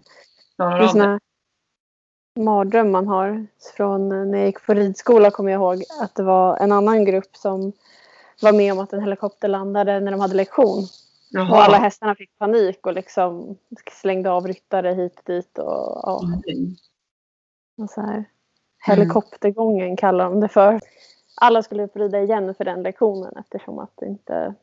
klarar 0.55 0.77
Det 0.79 0.83
är 0.83 0.87
såna 0.87 1.19
mardröm 2.37 2.91
man 2.91 3.07
har. 3.07 3.47
Från 3.77 4.09
när 4.31 4.37
jag 4.37 4.45
gick 4.47 4.65
på 4.65 4.73
ridskola 4.73 5.31
kommer 5.31 5.51
jag 5.51 5.59
ihåg 5.59 5.83
att 6.01 6.15
det 6.15 6.23
var 6.23 6.57
en 6.57 6.71
annan 6.71 7.05
grupp 7.05 7.35
som 7.35 7.71
var 8.41 8.53
med 8.53 8.73
om 8.73 8.79
att 8.79 8.93
en 8.93 8.99
helikopter 9.01 9.47
landade 9.47 9.99
när 9.99 10.11
de 10.11 10.19
hade 10.21 10.35
lektion. 10.35 10.83
Och 11.33 11.57
alla 11.57 11.73
Jaha. 11.73 11.81
hästarna 11.83 12.15
fick 12.15 12.37
panik 12.37 12.87
och 12.87 12.93
liksom 12.93 13.57
slängde 13.91 14.31
av 14.31 14.47
ryttare 14.47 14.93
hit 14.93 15.15
och 15.19 15.23
dit. 15.33 15.57
Och, 15.57 16.01
ja, 16.03 16.21
Mm. 16.23 16.75
och 17.81 17.89
så 17.89 18.01
här. 18.01 18.25
Helikoptergången 18.87 19.97
kallar 19.97 20.25
de 20.25 20.39
det 20.39 20.47
för. 20.47 20.79
Alla 21.41 21.63
skulle 21.63 21.87
få 21.87 21.99
rida 21.99 22.21
igen 22.21 22.53
för 22.55 22.63
den 22.65 22.83
lektionen 22.83 23.37
eftersom 23.37 23.79
att 23.79 23.91
det 23.95 24.05
inte 24.05 24.53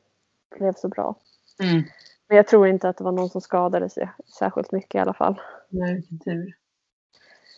blev 0.58 0.72
så 0.72 0.88
bra. 0.88 1.14
Mm. 1.62 1.82
Men 2.28 2.36
jag 2.36 2.46
tror 2.46 2.68
inte 2.68 2.88
att 2.88 2.96
det 2.96 3.04
var 3.04 3.12
någon 3.12 3.28
som 3.30 3.40
skadade 3.40 3.88
sig 3.88 4.10
särskilt 4.38 4.72
mycket 4.72 4.94
i 4.94 4.98
alla 4.98 5.14
fall. 5.14 5.40
Nej, 5.68 5.94
vilken 5.94 6.18
tur. 6.18 6.54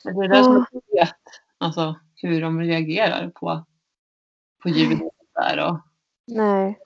Men 0.07 0.19
det 0.19 0.25
är 0.25 0.29
det 0.39 0.45
som 0.45 0.67
jag 0.73 1.01
vet. 1.01 1.17
Alltså 1.59 2.01
hur 2.15 2.41
de 2.41 2.61
reagerar 2.61 3.29
på, 3.35 3.65
på 4.63 4.69
ljudet 4.69 5.13
där. 5.35 5.69
Och, 5.71 5.79
Nej, 6.27 6.79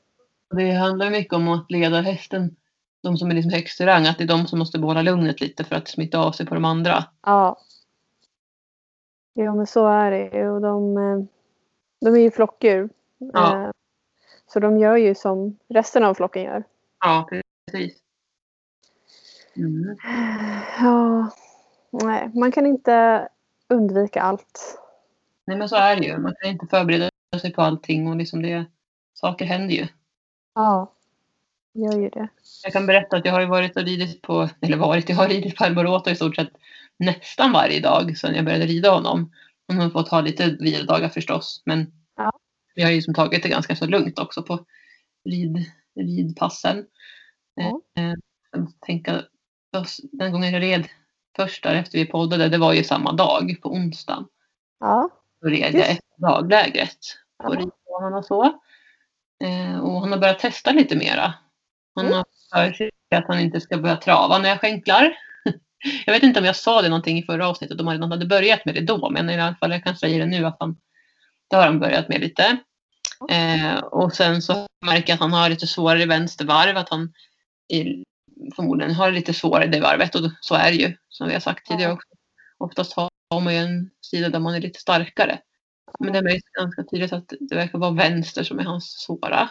det 0.51 0.71
handlar 0.71 1.11
mycket 1.11 1.33
om 1.33 1.49
att 1.49 1.71
leda 1.71 2.01
hästen. 2.01 2.57
De 3.03 3.17
som 3.17 3.31
är 3.31 3.35
liksom 3.35 3.53
högst 3.53 3.81
i 3.81 3.87
rang. 3.87 4.07
Att 4.07 4.19
det 4.19 4.25
är 4.25 4.29
de 4.29 4.47
som 4.47 4.59
måste 4.59 4.79
behålla 4.79 5.03
lugnet 5.03 5.41
lite 5.41 5.65
för 5.65 5.77
att 5.77 5.89
smitta 5.89 6.19
av 6.19 6.33
sig 6.33 6.47
på 6.47 6.55
de 6.55 6.65
andra. 6.65 7.05
Ja. 7.23 7.59
Jo 9.35 9.57
men 9.57 9.67
så 9.67 9.87
är 9.87 10.11
det 10.11 10.31
ju. 10.39 10.51
Och 10.51 10.61
de, 10.61 10.97
eh, 10.97 11.19
de 12.01 12.15
är 12.15 12.21
ju 12.21 12.31
flockdjur. 12.31 12.89
Ja. 13.19 13.65
Eh, 13.65 13.71
Så 14.47 14.61
de 14.61 14.79
gör 14.79 14.97
ju 14.97 15.15
som 15.15 15.59
resten 15.69 16.05
av 16.05 16.15
flocken 16.15 16.43
gör. 16.43 16.65
Ja, 17.01 17.29
precis. 17.67 17.99
Mm. 19.57 19.97
Ja. 20.83 21.31
Nej, 21.91 22.31
man 22.35 22.53
kan 22.53 22.67
inte 22.67 23.29
undvika 23.69 24.23
allt. 24.23 24.79
Nej 25.47 25.57
men 25.57 25.69
så 25.69 25.77
är 25.77 25.97
det 25.97 26.03
ju. 26.07 26.19
Man 26.19 26.35
kan 26.41 26.51
inte 26.51 26.67
förbereda 26.67 27.11
sig 27.41 27.53
på 27.53 27.63
allting 27.63 28.09
och 28.09 28.17
liksom 28.17 28.43
det, 28.43 28.65
saker 29.15 29.45
händer 29.45 29.75
ju. 29.75 29.87
Ja. 30.55 30.93
Gör 31.73 31.99
ju 31.99 32.09
det. 32.09 32.29
Jag 32.65 32.73
kan 32.73 32.87
berätta 32.87 33.17
att 33.17 33.25
jag 33.25 33.33
har 33.33 33.47
varit 33.47 33.77
och 33.77 33.83
ridit 33.83 34.23
på, 34.23 34.49
eller 34.61 34.77
varit, 34.77 35.09
jag 35.09 35.17
har 35.17 35.29
ridit 35.29 35.57
på 35.57 35.65
Alborota 35.65 36.11
i 36.11 36.17
stort 36.17 36.37
sett 36.37 36.49
nästan 36.97 37.53
varje 37.53 37.81
dag 37.81 38.17
sedan 38.17 38.35
jag 38.35 38.45
började 38.45 38.67
rida 38.67 38.91
honom. 38.91 39.33
Han 39.69 39.79
har 39.79 39.91
fått 39.91 40.09
ha 40.09 40.21
lite 40.21 40.57
vilodagar 40.61 41.09
förstås, 41.09 41.63
men 41.65 41.93
Ja. 42.17 42.33
vi 42.75 42.83
har 42.83 42.91
ju 42.91 43.03
som 43.03 43.15
tagit 43.15 43.43
det 43.43 43.49
ganska 43.49 43.77
så 43.77 43.87
lugnt 43.87 44.19
också 44.19 44.43
på 44.43 44.65
rid, 45.25 45.65
ridpassen. 46.01 46.87
Ja. 47.55 47.81
Eh, 47.97 48.15
jag 48.53 48.73
tänker, 48.81 49.29
den 50.13 50.33
gången 50.33 50.53
jag 50.53 50.63
red 50.63 50.89
först 51.37 51.63
där 51.63 51.75
efter 51.75 51.99
vi 51.99 52.07
poddade, 52.07 52.49
det 52.49 52.59
var 52.59 52.73
ju 52.73 52.85
samma 52.85 53.13
dag 53.13 53.57
på 53.63 53.69
onsdagen. 53.73 54.27
Ja. 54.81 55.11
Då 55.43 55.49
red 55.49 55.75
jag 55.75 55.91
efter 55.91 56.05
daglägret 56.17 56.99
på 57.43 57.55
Ja. 57.55 57.61
ridbanan 57.61 58.15
och 58.19 58.25
så. 58.25 58.45
Eh, 59.45 59.79
och 59.81 60.01
han 60.01 60.13
har 60.13 60.19
börjat 60.19 60.39
testa 60.39 60.71
lite 60.71 60.97
mera. 60.97 61.35
Han 61.95 62.07
Mm. 62.07 62.17
har 62.19 62.25
för 62.55 62.73
sig 62.73 62.91
att 63.15 63.27
han 63.29 63.41
inte 63.41 63.61
ska 63.61 63.79
börja 63.79 63.97
trava 63.97 64.39
när 64.39 64.49
jag 64.49 64.61
skänklar. 64.61 65.17
Jag 66.07 66.13
vet 66.13 66.23
inte 66.23 66.41
om 66.41 66.47
jag 66.47 66.57
sa 66.57 66.83
det 66.83 66.89
någonting 66.89 67.19
i 67.19 67.23
förra 67.23 67.49
avsnittet, 67.49 67.81
om 67.81 67.87
han 67.87 68.03
hade 68.13 68.27
börjat 68.27 68.65
med 68.65 68.75
det 68.75 68.81
då, 68.81 69.11
men 69.11 69.31
i 69.31 69.41
alla 69.41 69.55
fall 69.55 69.71
jag 69.71 69.85
kan 69.85 69.97
säga 69.97 70.19
det 70.19 70.27
nu 70.31 70.47
att 70.47 70.57
han, 70.61 70.77
det 71.51 71.57
har 71.57 71.67
han 71.67 71.81
börjat 71.81 72.09
med 72.09 72.21
lite. 72.21 72.57
Eh, 73.31 73.77
och 73.79 74.13
sen 74.13 74.43
så 74.43 74.67
märker 74.87 75.09
jag 75.09 75.15
att 75.15 75.21
han 75.21 75.33
har 75.33 75.49
lite 75.49 75.67
svårare 75.67 76.03
i 76.03 76.07
vänster 76.07 76.45
varv, 76.45 76.77
att 76.77 76.89
han 76.89 77.13
i, 77.73 78.05
förmodligen 78.57 78.95
har 78.95 79.11
lite 79.11 79.35
svårare 79.35 79.67
det 79.67 79.81
varvet 79.81 80.15
och 80.15 80.31
så 80.41 80.55
är 80.55 80.71
det 80.71 80.77
ju, 80.77 80.97
som 81.09 81.29
vi 81.29 81.33
har 81.33 81.41
sagt 81.41 81.67
tidigare 81.67 81.93
också. 81.93 82.09
Oftast 82.59 82.93
har 82.93 83.11
man 83.41 83.55
ju 83.55 83.59
en 83.59 83.91
sida 84.01 84.29
där 84.29 84.41
man 84.41 84.55
är 84.55 84.61
lite 84.61 84.81
starkare. 84.81 85.39
Men 85.99 86.13
det 86.13 86.23
märks 86.23 86.51
ganska 86.59 86.85
tydligt 86.85 87.13
att 87.13 87.33
det 87.41 87.55
verkar 87.55 87.79
vara 87.79 87.91
vänster 87.91 88.43
som 88.43 88.59
är 88.59 88.65
hans 88.65 89.01
svåra. 89.01 89.51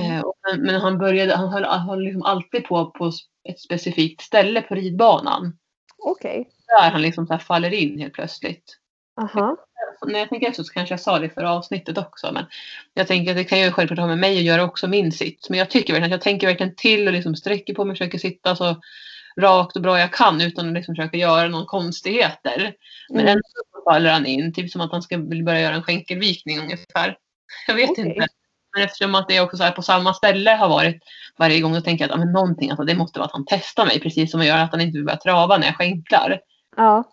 Eh, 0.00 0.20
och, 0.20 0.34
men, 0.50 0.60
men 0.60 0.80
han 0.80 0.98
började, 0.98 1.36
han 1.36 1.48
höll, 1.48 1.64
höll 1.64 2.02
liksom 2.02 2.22
alltid 2.22 2.64
på 2.64 2.90
på 2.90 3.12
ett 3.48 3.60
specifikt 3.60 4.22
ställe 4.22 4.62
på 4.62 4.74
ridbanan. 4.74 5.58
Okej. 5.98 6.48
där 6.66 6.90
han 6.90 7.02
liksom 7.02 7.26
så 7.26 7.38
faller 7.38 7.74
in 7.74 7.98
helt 7.98 8.14
plötsligt. 8.14 8.78
Aha. 9.20 9.56
När 10.06 10.18
jag 10.18 10.28
tänker 10.28 10.48
efter 10.48 10.62
så 10.62 10.72
kanske 10.72 10.92
jag 10.92 11.00
sa 11.00 11.18
det 11.18 11.26
i 11.26 11.28
förra 11.28 11.52
avsnittet 11.52 11.98
också. 11.98 12.32
Men 12.32 12.46
jag 12.94 13.06
tänker 13.06 13.30
att 13.30 13.36
det 13.36 13.44
kan 13.44 13.60
ju 13.60 13.70
självklart 13.72 13.98
ha 13.98 14.06
med 14.06 14.18
mig 14.18 14.38
att 14.38 14.44
göra 14.44 14.64
också 14.64 14.88
min 14.88 15.12
sitt. 15.12 15.46
Men 15.50 15.58
jag 15.58 15.70
tycker 15.70 15.92
verkligen 15.92 16.12
att 16.12 16.18
jag 16.18 16.20
tänker 16.20 16.46
verkligen 16.46 16.74
till 16.74 17.06
och 17.06 17.12
liksom 17.12 17.36
sträcker 17.36 17.74
på 17.74 17.84
mig, 17.84 17.96
försöker 17.96 18.18
sitta 18.18 18.56
så 18.56 18.80
rakt 19.40 19.76
och 19.76 19.82
bra 19.82 19.98
jag 20.00 20.12
kan 20.12 20.40
utan 20.40 20.68
att 20.68 20.74
liksom 20.74 20.94
försöka 20.94 21.16
göra 21.16 21.48
någon 21.48 21.66
konstigheter. 21.66 22.74
Men 23.08 23.20
Mm. 23.20 23.32
ändå 23.32 23.42
faller 23.84 24.12
han 24.12 24.26
in, 24.26 24.52
typ 24.52 24.70
som 24.70 24.80
att 24.80 24.92
han 24.92 25.02
ska 25.02 25.18
börja 25.18 25.60
göra 25.60 25.74
en 25.74 25.82
skänkelvikning 25.82 26.58
ungefär. 26.60 27.16
Jag 27.66 27.74
vet 27.74 27.90
Okej. 27.90 28.06
inte. 28.06 28.26
Men 28.74 28.84
eftersom 28.84 29.14
att 29.14 29.28
det 29.28 29.40
också 29.40 29.56
så 29.56 29.62
här 29.62 29.70
på 29.70 29.82
samma 29.82 30.14
ställe 30.14 30.50
har 30.50 30.68
varit 30.68 31.02
varje 31.38 31.60
gång, 31.60 31.74
då 31.74 31.80
tänker 31.80 32.04
jag 32.04 32.10
att 32.10 32.18
ja, 32.18 32.24
men 32.24 32.32
någonting, 32.32 32.70
alltså, 32.70 32.84
det 32.84 32.94
måste 32.94 33.18
vara 33.18 33.26
att 33.26 33.32
han 33.32 33.44
testar 33.48 33.86
mig, 33.86 34.00
precis 34.00 34.30
som 34.30 34.40
att 34.40 34.46
göra 34.46 34.62
att 34.62 34.70
han 34.70 34.80
inte 34.80 34.96
vill 34.98 35.04
börja 35.04 35.18
trava 35.18 35.58
när 35.58 35.66
jag 35.66 35.76
skänklar. 35.76 36.40
Ja. 36.76 37.04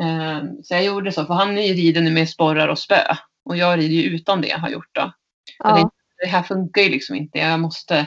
Eh, 0.00 0.42
så 0.62 0.74
jag 0.74 0.84
gjorde 0.84 1.12
så, 1.12 1.24
för 1.24 1.34
han 1.34 1.58
är 1.58 1.62
ju 1.62 1.74
rider 1.74 2.00
nu 2.00 2.10
med 2.10 2.28
sporrar 2.28 2.68
och 2.68 2.78
spö. 2.78 3.02
Och 3.44 3.56
jag 3.56 3.78
rider 3.78 3.94
ju 3.94 4.02
utan 4.16 4.40
det, 4.40 4.50
har 4.50 4.68
gjort 4.68 4.94
då. 4.94 5.12
Ja. 5.58 5.74
tänkte, 5.76 5.96
det 6.22 6.26
här 6.28 6.42
funkar 6.42 6.82
ju 6.82 6.88
liksom 6.88 7.16
inte. 7.16 7.38
Jag 7.38 7.60
måste, 7.60 8.06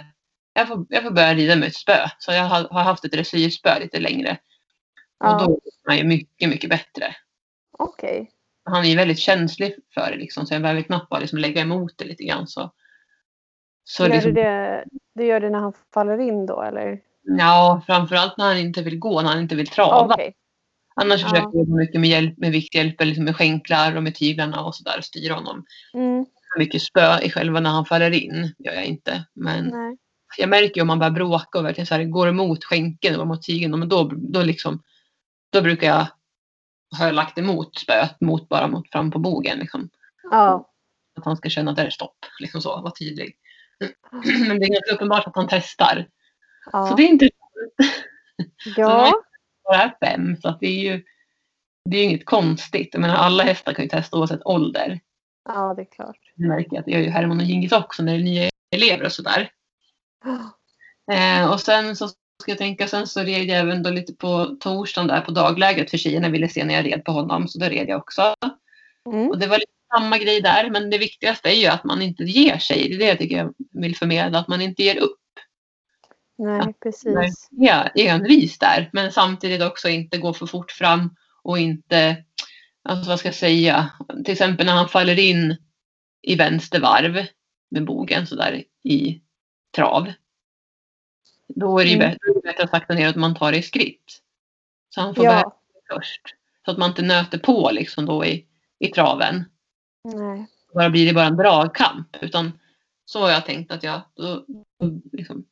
jag 0.54 0.67
får, 0.67 0.86
jag 0.89 1.04
får 1.04 1.12
börja 1.12 1.34
rida 1.34 1.56
med 1.56 1.67
ett 1.67 1.76
spö. 1.76 1.98
Så 2.19 2.32
jag 2.32 2.43
har, 2.43 2.67
har 2.69 2.84
haft 2.84 3.06
ett 3.06 3.12
dressyrspö 3.12 3.80
lite 3.80 4.00
längre. 4.00 4.32
Och 5.19 5.26
Ja. 5.28 5.46
då 5.46 5.54
är 5.54 5.88
han 5.88 5.98
ju 5.98 6.04
mycket, 6.04 6.50
mycket 6.50 6.69
bättre. 6.69 7.15
Okej. 7.80 8.32
Han 8.65 8.86
är 8.86 8.89
ju 8.89 8.96
väldigt 8.96 9.19
känslig 9.19 9.76
för 9.93 10.12
det 10.12 10.17
liksom, 10.17 10.46
så 10.46 10.54
jag 10.54 10.62
behöver 10.62 10.82
knappt 10.82 11.10
bara 11.10 11.19
liksom 11.19 11.39
lägga 11.39 11.62
emot 11.62 11.93
det 11.98 12.06
lite 12.06 12.24
grann. 12.24 12.48
Så, 12.48 12.72
så 13.84 14.04
Gör 14.04 14.10
liksom, 14.10 14.34
du 14.34 14.41
det, 14.41 14.86
du 15.15 15.26
gör 15.26 15.39
det 15.39 15.50
när 15.50 15.60
han 15.60 15.74
faller 15.93 16.17
in 16.19 16.46
då 16.46 16.62
eller? 16.62 17.00
ja, 17.24 17.82
framförallt 17.88 18.38
när 18.38 18.46
han 18.46 18.58
inte 18.58 18.82
vill 18.82 19.00
gå, 19.00 19.22
när 19.22 19.30
han 19.30 19.39
inte 19.39 19.56
vill 19.56 19.67
trava. 19.67 20.13
Okej. 20.13 20.36
Annars 20.95 21.21
Ja. 21.21 21.29
försöker 21.29 21.58
jag 21.58 21.67
mycket 21.69 22.01
med, 22.01 22.10
hjälp, 22.10 22.38
med 22.38 22.51
vikthjälp, 22.51 23.01
liksom 23.01 23.23
med 23.25 23.36
skänklar 23.36 23.95
och 23.95 24.03
med 24.03 24.15
tyglarna 24.15 24.63
och 24.63 24.75
sådär 24.75 25.01
styra 25.01 25.34
honom. 25.34 25.65
Mm. 25.93 26.25
mycket 26.60 26.82
spö 26.82 27.19
i 27.19 27.29
själva 27.29 27.60
när 27.60 27.69
han 27.69 27.86
faller 27.86 28.12
in. 28.12 28.53
gör 28.60 28.73
jag 28.73 28.86
inte. 28.86 29.25
Men 29.34 29.65
Nej. 29.67 29.97
jag 30.38 30.49
märker 30.49 30.75
ju 30.75 30.82
om 30.82 30.88
man 30.88 30.99
börjar 30.99 31.12
bråka 31.12 31.60
och 31.60 31.65
verkligen 31.65 31.86
så 31.86 31.95
här, 31.95 32.03
går 32.03 32.27
emot 32.29 32.63
skänken 32.63 33.19
och 33.19 33.27
mot 33.27 33.43
tygen. 33.47 33.79
Men 33.79 33.89
då, 33.89 34.12
då, 34.15 34.41
liksom, 34.43 34.84
då 35.51 35.62
brukar 35.62 35.88
jag 35.88 36.08
har 36.97 37.06
jag 37.06 37.15
lagt 37.15 37.38
emot 37.38 37.77
spöet 37.77 38.21
mot 38.21 38.49
bara 38.49 38.67
mot 38.67 38.91
fram 38.91 39.12
på 39.12 39.19
bogen. 39.19 39.60
Liksom. 39.60 39.89
Ja. 40.32 40.69
Att 41.17 41.25
han 41.25 41.38
ska 41.38 41.49
känna 41.49 41.71
att 41.71 41.77
det 41.77 41.84
är 41.84 41.89
stopp. 41.89 42.17
Liksom 42.39 42.62
så, 42.62 42.82
vara 42.82 42.91
tydlig. 42.91 43.36
Men 44.47 44.60
det 44.60 44.65
är 44.65 44.69
ganska 44.73 44.93
uppenbart 44.95 45.27
att 45.27 45.36
han 45.36 45.47
testar. 45.49 46.08
Så 46.63 46.69
Ja. 46.71 46.93
det 46.97 47.03
är 47.03 47.08
inte 47.08 47.29
ja. 48.77 49.13
bara 49.63 49.93
fem. 50.02 50.38
Så 50.41 50.49
att 50.49 50.60
det 50.60 50.67
är 50.67 50.80
ju 50.80 51.04
det 51.89 51.97
är 51.97 52.04
inget 52.04 52.26
konstigt. 52.26 52.89
Jag 52.91 53.02
menar, 53.02 53.15
alla 53.15 53.43
hästar 53.43 53.73
kan 53.73 53.86
ju 53.86 53.89
testa 53.89 54.17
oavsett 54.17 54.45
ålder. 54.45 54.99
Ja, 55.45 55.73
det 55.73 55.82
är 55.82 55.91
klart. 55.91 56.17
Det 56.36 56.47
märker 56.47 56.69
jag 56.71 56.80
att 56.80 56.86
det 56.86 56.91
gör 56.91 56.99
ju 56.99 57.10
Herman 57.10 57.39
och 57.39 57.45
Gingis 57.45 57.71
också 57.71 58.04
när 58.04 58.13
det 58.13 58.19
är 58.19 58.23
nya 58.23 58.49
elever 58.76 59.06
och 59.06 59.12
sådär. 59.12 59.52
Eh, 61.12 61.52
och 61.52 61.60
sen 61.60 61.95
så 61.95 62.08
ska 62.08 62.52
jag 62.52 62.58
tänka, 62.58 62.88
sen 62.88 63.08
så 63.08 63.19
red 63.19 63.45
jag 63.45 63.60
även 63.60 63.84
då 63.84 63.89
lite 63.89 64.13
på 64.13 64.58
torsdagen 64.60 65.08
där 65.08 65.21
på 65.21 65.32
dagläget 65.32 65.89
för 65.89 65.97
tjejerna 65.97 66.30
ville 66.30 66.49
se 66.49 66.65
när 66.65 66.73
jag 66.73 66.86
red 66.86 67.06
på 67.06 67.12
honom. 67.12 67.47
Så 67.47 67.60
då 67.60 67.65
red 67.65 67.89
jag 67.89 67.99
också. 67.99 68.36
Mm. 69.06 69.30
Och 69.30 69.39
det 69.39 69.47
var 69.47 69.58
lite 69.58 69.71
samma 69.97 70.17
grej 70.17 70.41
där. 70.41 70.69
Men 70.69 70.89
det 70.89 70.97
viktigaste 70.97 71.49
är 71.49 71.56
ju 71.56 71.67
att 71.67 71.84
man 71.84 72.02
inte 72.02 72.23
ger 72.23 72.58
sig. 72.58 72.89
Det 72.89 72.95
är 72.95 72.99
det 72.99 73.06
jag 73.06 73.17
tycker 73.17 73.38
jag 73.38 73.54
vill 73.71 73.95
förmedla. 73.95 74.39
Att 74.39 74.47
man 74.47 74.62
inte 74.62 74.84
ger 74.84 74.97
upp. 74.97 75.19
Nej, 76.38 76.74
precis. 76.84 77.48
Ja, 77.52 77.84
envis 77.96 78.60
där. 78.60 78.89
Men 78.93 79.12
samtidigt 79.12 79.62
också 79.62 79.89
inte 79.89 80.17
gå 80.17 80.34
för 80.34 80.46
fort 80.46 80.72
fram. 80.72 81.15
Och 81.43 81.60
inte, 81.60 82.24
alltså 82.84 83.10
vad 83.10 83.19
ska 83.19 83.28
jag 83.28 83.36
säga. 83.36 83.91
Till 84.26 84.32
exempel 84.32 84.65
när 84.65 84.74
han 84.74 84.89
faller 84.89 85.19
in 85.19 85.58
i 86.22 86.36
vänster 86.36 86.80
varv 86.80 87.26
med 87.72 87.86
bogen 87.86 88.28
sådär 88.28 88.63
i 88.84 89.22
trav. 89.76 90.13
Då 91.48 91.80
är 91.80 91.84
det 91.84 91.89
ju 91.89 91.96
Mm. 91.96 92.17
bättre, 92.43 92.63
att 92.63 92.69
sakta 92.69 92.93
ner 92.93 93.08
att 93.08 93.15
man 93.15 93.36
tar 93.36 93.52
det 93.52 93.58
i 93.58 93.62
skritt. 93.62 94.22
Så 94.89 95.02
han 95.02 95.15
får 95.15 95.26
Ja. 95.26 95.60
först. 95.93 96.22
Så 96.65 96.72
att 96.72 96.78
man 96.78 96.89
inte 96.89 97.02
nöter 97.02 97.38
på 97.38 97.69
liksom 97.74 98.06
då 98.06 98.26
i, 98.26 98.48
i 98.80 98.88
traven. 98.88 99.46
Nej. 100.04 100.48
Bara 100.74 100.89
blir 100.89 101.08
det 101.08 101.13
bara 101.13 101.26
en 101.26 101.36
dragkamp. 101.38 102.17
Utan 102.22 102.60
så 103.06 103.19
har 103.22 103.30
jag 103.32 103.46
tänkt 103.46 103.72
att 103.72 103.84
jag, 103.84 104.02
då, 104.15 104.46
liksom, 105.12 105.46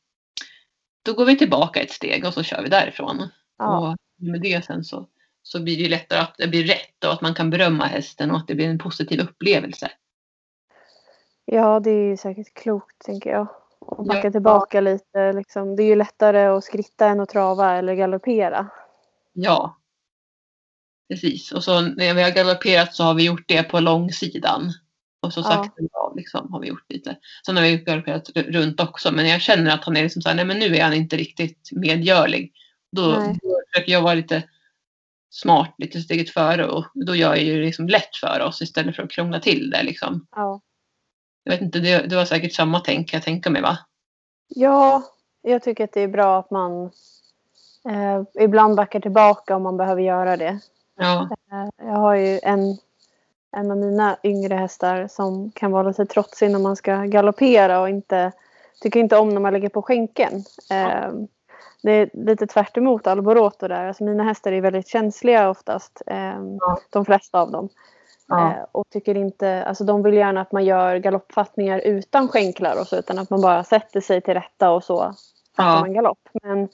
då 1.02 1.12
går 1.14 1.24
vi 1.24 1.38
tillbaka 1.38 1.80
ett 1.80 1.90
steg 1.90 2.24
och 2.24 2.34
så 2.34 2.42
kör 2.42 2.62
vi 2.62 2.68
därifrån. 2.68 3.28
Ja. 3.58 3.90
Och 3.90 3.96
med 4.30 4.40
det 4.40 4.64
sen 4.64 4.84
så, 4.84 5.08
så 5.42 5.62
blir 5.62 5.82
det 5.82 5.88
lättare 5.88 6.18
att 6.20 6.34
det 6.38 6.48
blir 6.48 6.64
rätt 6.64 7.04
och 7.04 7.12
att 7.12 7.20
man 7.20 7.34
kan 7.34 7.50
berömma 7.50 7.84
hästen 7.84 8.30
och 8.30 8.36
att 8.36 8.46
det 8.48 8.54
blir 8.54 8.68
en 8.68 8.78
positiv 8.78 9.20
upplevelse. 9.20 9.90
ja, 11.44 11.80
det 11.80 11.90
är 11.90 12.08
ju 12.08 12.16
säkert 12.16 12.54
klokt 12.54 12.98
tänker 13.04 13.30
jag. 13.30 13.46
Och 13.80 14.06
backa 14.06 14.26
Ja. 14.26 14.32
tillbaka 14.32 14.80
lite. 14.80 15.32
Liksom. 15.32 15.76
Det 15.76 15.82
är 15.82 15.86
ju 15.86 15.96
lättare 15.96 16.44
att 16.46 16.64
skritta 16.64 17.06
än 17.06 17.20
att 17.20 17.28
trava 17.28 17.72
eller 17.78 17.94
galoppera. 17.94 18.70
Ja. 19.32 19.78
Precis. 21.08 21.52
Och 21.52 21.64
så 21.64 21.80
när 21.80 22.14
vi 22.14 22.22
har 22.22 22.30
galopperat 22.30 22.94
så 22.94 23.04
har 23.04 23.14
vi 23.14 23.24
gjort 23.26 23.48
det 23.48 23.62
på 23.62 23.80
långsidan. 23.80 24.72
Och 25.22 25.32
så 25.32 25.40
Ja. 25.40 25.44
sakta 25.44 25.82
av 25.92 26.16
liksom 26.16 26.52
har 26.52 26.60
vi 26.60 26.68
gjort 26.68 26.90
lite. 26.92 27.16
Sen 27.46 27.56
har 27.56 27.62
vi 27.64 27.76
galopperat 27.76 28.30
runt 28.34 28.80
också. 28.80 29.12
Men 29.12 29.28
jag 29.28 29.40
känner 29.40 29.74
att 29.74 29.84
han 29.84 29.96
är 29.96 30.02
liksom 30.02 30.22
så 30.22 30.28
här, 30.28 30.36
nej 30.36 30.44
men 30.44 30.58
nu 30.58 30.76
är 30.76 30.84
han 30.84 30.94
inte 30.94 31.16
riktigt 31.16 31.68
medgörlig. 31.72 32.52
Då, 32.92 33.12
då 33.12 33.60
försöker 33.72 33.92
jag 33.92 34.02
vara 34.02 34.14
lite 34.14 34.42
smart, 35.30 35.74
lite 35.78 36.00
steget 36.00 36.30
före. 36.30 36.68
Och 36.68 36.86
då 36.94 37.14
gör 37.14 37.34
jag 37.34 37.44
ju 37.44 37.64
liksom 37.64 37.88
lätt 37.88 38.16
för 38.16 38.40
oss 38.40 38.62
istället 38.62 38.96
för 38.96 39.02
att 39.02 39.10
krångla 39.10 39.40
till 39.40 39.70
det 39.70 39.82
liksom. 39.82 40.26
Ja. 40.36 40.60
Jag 41.44 41.52
vet 41.52 41.60
inte, 41.60 41.78
det, 41.78 42.06
det 42.06 42.16
var 42.16 42.24
säkert 42.24 42.52
samma 42.54 42.80
tänk 42.80 43.14
jag 43.14 43.22
tänka 43.22 43.50
mig 43.50 43.62
va? 43.62 43.78
Ja, 44.48 45.02
jag 45.42 45.62
tycker 45.62 45.84
att 45.84 45.92
det 45.92 46.00
är 46.00 46.08
bra 46.08 46.38
att 46.38 46.50
man 46.50 46.84
eh, 47.88 48.44
ibland 48.44 48.76
backar 48.76 49.00
tillbaka 49.00 49.56
om 49.56 49.62
man 49.62 49.76
behöver 49.76 50.02
göra 50.02 50.36
det. 50.36 50.60
Ja. 50.96 51.28
Eh, 51.52 51.86
jag 51.86 51.96
har 51.96 52.14
ju 52.14 52.40
en, 52.42 52.78
en 53.56 53.70
av 53.70 53.76
mina 53.76 54.16
yngre 54.22 54.54
hästar 54.54 55.06
som 55.08 55.50
kan 55.54 55.70
vara 55.72 55.88
lite 55.88 56.06
trotsig 56.06 56.50
när 56.50 56.58
man 56.58 56.76
ska 56.76 56.96
galoppera 56.96 57.80
och 57.80 57.88
inte 57.88 58.32
tycker 58.80 59.00
inte 59.00 59.16
om 59.16 59.28
när 59.28 59.40
man 59.40 59.52
lägger 59.52 59.68
på 59.68 59.82
skänken. 59.82 60.32
Eh, 60.70 61.10
det 61.82 61.92
är 61.92 62.10
lite 62.12 62.46
tvärt 62.46 62.76
emot 62.76 63.06
Alboroto 63.06 63.68
där. 63.68 63.86
Alltså 63.88 64.04
mina 64.04 64.22
hästar 64.24 64.52
är 64.52 64.60
väldigt 64.60 64.88
känsliga 64.88 65.50
oftast. 65.50 66.02
Eh, 66.06 66.40
De 66.90 67.04
flesta 67.04 67.40
av 67.40 67.50
dem. 67.50 67.68
Ja. 68.28 68.50
Eh, 68.50 68.64
och 68.72 68.90
tycker 68.90 69.14
inte, 69.16 69.64
alltså 69.64 69.84
de 69.84 70.02
vill 70.02 70.14
gärna 70.14 70.40
att 70.40 70.52
man 70.52 70.64
gör 70.64 70.96
galoppfattningar 70.96 71.78
utan 71.78 72.28
skänklar 72.28 72.80
och 72.80 72.86
så 72.86 72.96
utan 72.96 73.18
att 73.18 73.30
man 73.30 73.40
bara 73.40 73.64
sätter 73.64 74.00
sig 74.00 74.20
till 74.20 74.34
rätta 74.34 74.70
och 74.70 74.84
så 74.84 75.14
fattar 75.56 75.74
Ja. 75.74 75.80
man 75.80 75.92
galopp. 75.94 76.28
Men 76.42 76.68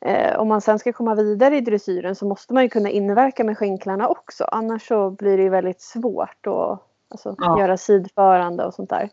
eh, 0.00 0.38
om 0.38 0.48
man 0.48 0.60
sen 0.60 0.78
ska 0.78 0.92
komma 0.92 1.14
vidare 1.14 1.56
i 1.56 1.60
dressyren 1.60 2.14
så 2.14 2.26
måste 2.26 2.54
man 2.54 2.62
ju 2.62 2.68
kunna 2.68 2.90
inverka 2.90 3.44
med 3.44 3.58
skänklarna 3.58 4.08
också. 4.08 4.44
Annars 4.44 4.88
så 4.88 5.10
blir 5.10 5.36
det 5.36 5.42
ju 5.42 5.48
väldigt 5.48 5.80
svårt 5.80 6.46
att 6.46 6.82
alltså, 7.10 7.34
Ja. 7.38 7.60
göra 7.60 7.76
sidförande 7.76 8.64
och 8.64 8.74
sånt 8.74 8.90
där. 8.90 9.10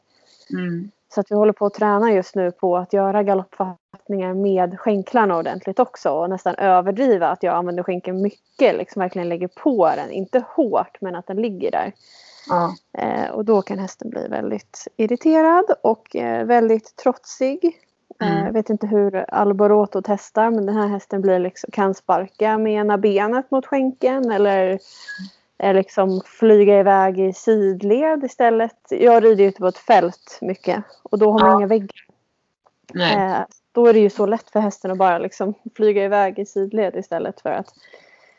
Mm. 0.53 0.91
Så 1.13 1.21
att 1.21 1.31
vi 1.31 1.35
håller 1.35 1.53
på 1.53 1.65
att 1.65 1.73
träna 1.73 2.11
just 2.11 2.35
nu 2.35 2.51
på 2.51 2.77
att 2.77 2.93
göra 2.93 3.23
galoppfattningar 3.23 4.33
med 4.33 4.79
skänklarna 4.79 5.37
ordentligt 5.37 5.79
också 5.79 6.09
och 6.09 6.29
nästan 6.29 6.55
överdriva 6.55 7.27
att 7.27 7.43
jag 7.43 7.55
använder 7.55 7.83
skänken 7.83 8.21
mycket, 8.21 8.77
liksom 8.77 8.99
verkligen 8.99 9.29
lägger 9.29 9.47
på 9.47 9.91
den. 9.95 10.11
Inte 10.11 10.43
hårt 10.55 10.97
men 11.01 11.15
att 11.15 11.27
den 11.27 11.37
ligger 11.37 11.71
där. 11.71 11.93
Ja. 12.49 12.75
Eh, 12.97 13.29
och 13.29 13.45
då 13.45 13.61
kan 13.61 13.79
hästen 13.79 14.09
bli 14.09 14.27
väldigt 14.27 14.87
irriterad 14.97 15.65
och 15.83 16.15
eh, 16.15 16.45
väldigt 16.45 16.95
trotsig. 16.95 17.79
Eh, 18.21 18.31
Mm. 18.31 18.45
jag 18.45 18.53
vet 18.53 18.69
inte 18.69 18.87
hur 18.87 19.15
Alboroto 19.33 20.01
testar 20.05 20.51
men 20.51 20.65
den 20.65 20.75
här 20.77 20.87
hästen 20.87 21.21
blir 21.21 21.39
liksom, 21.39 21.69
kan 21.73 21.93
sparka 21.93 22.57
med 22.57 22.73
ena 22.73 22.97
benet 22.97 23.51
mot 23.51 23.65
skänken 23.65 24.31
eller 24.31 24.79
eh, 25.57 25.73
liksom 25.73 26.21
flyga 26.25 26.79
iväg 26.79 27.19
i 27.19 27.33
sidled 27.33 28.23
istället. 28.23 28.75
Jag 28.89 29.23
rider 29.23 29.43
ju 29.43 29.49
ute 29.49 29.59
på 29.59 29.67
ett 29.67 29.77
fält 29.77 30.37
mycket 30.41 30.83
och 31.03 31.19
då 31.19 31.31
har 31.31 31.39
man 31.39 31.49
Ja. 31.51 31.57
inga 31.57 31.67
väggar. 31.67 32.05
Eh, 32.95 33.37
då 33.71 33.87
är 33.87 33.93
det 33.93 33.99
ju 33.99 34.09
så 34.09 34.25
lätt 34.25 34.49
för 34.49 34.59
hästen 34.59 34.91
att 34.91 34.97
bara 34.97 35.17
liksom 35.17 35.53
flyga 35.75 36.03
iväg 36.05 36.39
i 36.39 36.45
sidled 36.45 36.95
istället 36.95 37.41
för 37.41 37.49
att 37.49 37.67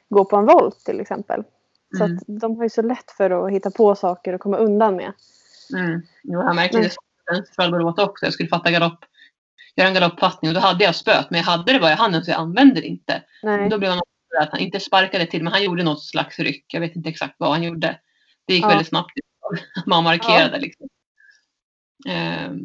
gå 0.08 0.24
på 0.24 0.36
en 0.36 0.46
volt 0.46 0.78
till 0.84 1.00
exempel. 1.00 1.44
Så 1.98 2.04
Mm. 2.04 2.16
att 2.16 2.22
de 2.40 2.56
har 2.56 2.62
ju 2.62 2.68
så 2.70 2.82
lätt 2.82 3.10
för 3.10 3.30
att 3.46 3.52
hitta 3.52 3.70
på 3.70 3.94
saker 3.94 4.32
och 4.32 4.40
komma 4.40 4.56
undan 4.56 4.96
med. 4.96 5.12
Mm. 5.76 6.00
Jo, 6.22 6.40
jag 6.42 6.54
märkte 6.56 6.78
Men- 6.78 6.86
det 7.36 7.54
för 7.56 7.62
Alborota 7.62 8.04
också. 8.04 8.26
Jag 8.26 8.32
skulle 8.32 8.48
fatta 8.48 8.70
galopp, 8.70 8.98
göra 9.76 9.88
en 9.88 9.94
galoppfattning 9.94 10.48
och 10.48 10.54
då 10.54 10.60
hade 10.60 10.84
jag 10.84 10.94
spöet. 10.94 11.30
Men 11.30 11.38
jag 11.38 11.44
hade 11.46 11.72
det 11.72 11.80
bara 11.80 11.92
i 11.92 11.96
handen 11.96 12.24
så 12.24 12.30
jag 12.30 12.40
använde 12.40 12.80
det 12.80 12.86
inte. 12.86 13.22
Nej. 13.42 13.68
Då 13.68 13.78
blev 13.78 13.90
han 13.90 14.00
att 14.40 14.50
han 14.50 14.60
inte 14.60 14.80
sparkade 14.80 15.26
till 15.26 15.42
men 15.42 15.52
han 15.52 15.62
gjorde 15.64 15.82
något 15.82 16.04
slags 16.04 16.38
ryck. 16.38 16.64
Jag 16.74 16.80
vet 16.80 16.96
inte 16.96 17.08
exakt 17.08 17.34
vad 17.38 17.50
han 17.50 17.62
gjorde. 17.62 18.00
Det 18.46 18.54
gick 18.54 18.64
Ja. 18.64 18.68
väldigt 18.68 18.88
snabbt. 18.88 19.12
Man 19.86 20.04
markerade 20.04 20.58
liksom. 20.58 20.88
Ehm, 22.08 22.58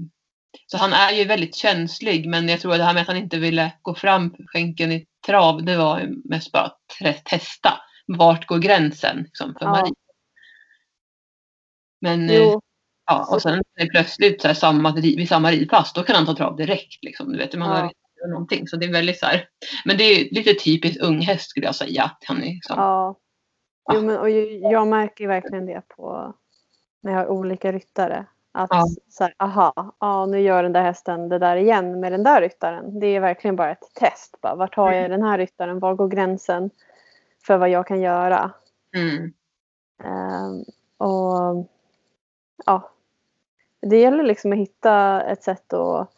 så 0.67 0.77
han 0.77 0.93
är 0.93 1.11
ju 1.11 1.25
väldigt 1.25 1.55
känslig 1.55 2.27
men 2.29 2.49
jag 2.49 2.59
tror 2.59 2.71
att 2.71 2.77
det 2.77 2.83
här 2.83 2.93
med 2.93 3.01
att 3.01 3.07
han 3.07 3.17
inte 3.17 3.39
ville 3.39 3.71
gå 3.81 3.95
fram 3.95 4.35
skänken 4.47 4.91
i 4.91 5.05
trav, 5.25 5.63
det 5.63 5.77
var 5.77 6.09
mest 6.29 6.51
bara 6.51 6.63
att 6.63 6.79
te- 6.99 7.13
testa. 7.13 7.81
Vart 8.05 8.45
går 8.47 8.57
gränsen 8.57 9.17
liksom, 9.23 9.53
för 9.59 9.65
Ja. 9.65 9.71
Marie? 9.71 9.93
Men 12.01 12.29
eh, 12.29 12.35
Jo, 12.35 12.61
ja, 13.11 13.35
och 13.35 13.41
sen 13.41 13.53
är 13.53 13.63
det 13.85 13.89
plötsligt 13.89 14.41
så 14.41 14.47
här, 14.47 14.55
samma, 14.55 14.93
vid 14.95 15.29
samma 15.29 15.51
ridpass, 15.51 15.93
då 15.93 16.03
kan 16.03 16.15
han 16.15 16.25
ta 16.25 16.35
trav 16.35 16.55
direkt. 16.55 17.03
Liksom, 17.03 17.31
du 17.31 17.37
vet, 17.37 17.55
man 17.55 17.69
Ja. 17.69 17.75
har 17.75 17.91
någonting. 18.29 18.67
Så 18.67 18.75
det 18.77 18.85
är 18.85 18.91
väldigt 18.91 19.19
så 19.19 19.25
här. 19.25 19.47
Men 19.85 19.97
det 19.97 20.03
är 20.03 20.33
lite 20.35 20.53
typiskt 20.53 21.01
ung 21.03 21.21
häst 21.21 21.49
skulle 21.49 21.65
jag 21.65 21.75
säga. 21.75 22.11
Han 22.27 22.37
är 22.37 22.41
liksom, 22.53 22.75
ja. 22.79 23.15
Jo, 23.93 23.95
Ja. 23.95 24.01
men, 24.01 24.17
och 24.17 24.29
jag 24.71 24.87
märker 24.87 25.27
verkligen 25.27 25.65
det 25.65 25.81
på 25.87 26.33
när 27.03 27.11
jag 27.11 27.19
har 27.19 27.27
olika 27.27 27.71
ryttare. 27.71 28.25
Att 28.53 28.69
Ja. 28.71 28.85
så 29.09 29.23
här, 29.23 29.33
aha, 29.39 29.95
ja, 29.99 30.25
nu 30.25 30.39
gör 30.39 30.63
den 30.63 30.73
där 30.73 30.83
hästen 30.83 31.29
det 31.29 31.39
där 31.39 31.55
igen 31.55 31.99
med 31.99 32.11
den 32.11 32.23
där 32.23 32.41
ryttaren. 32.41 32.99
Det 32.99 33.07
är 33.07 33.19
verkligen 33.19 33.55
bara 33.55 33.71
ett 33.71 33.83
test. 33.95 34.35
Bara, 34.41 34.55
vart 34.55 34.75
har 34.75 34.91
jag 34.93 35.09
den 35.11 35.23
här 35.23 35.37
ryttaren? 35.37 35.79
Var 35.79 35.93
går 35.95 36.07
gränsen 36.07 36.69
för 37.45 37.57
vad 37.57 37.69
jag 37.69 37.87
kan 37.87 38.01
göra? 38.01 38.51
mm, 38.95 39.33
Ehm, 40.03 40.63
och 40.97 41.67
ja, 42.65 42.91
det 43.81 43.99
gäller 43.99 44.23
liksom 44.23 44.51
att 44.51 44.57
hitta 44.57 45.21
ett 45.21 45.43
sätt 45.43 45.73
att 45.73 46.11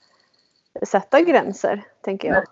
sätta 0.87 1.21
gränser, 1.21 1.83
tänker 2.01 2.27
jag. 2.27 2.43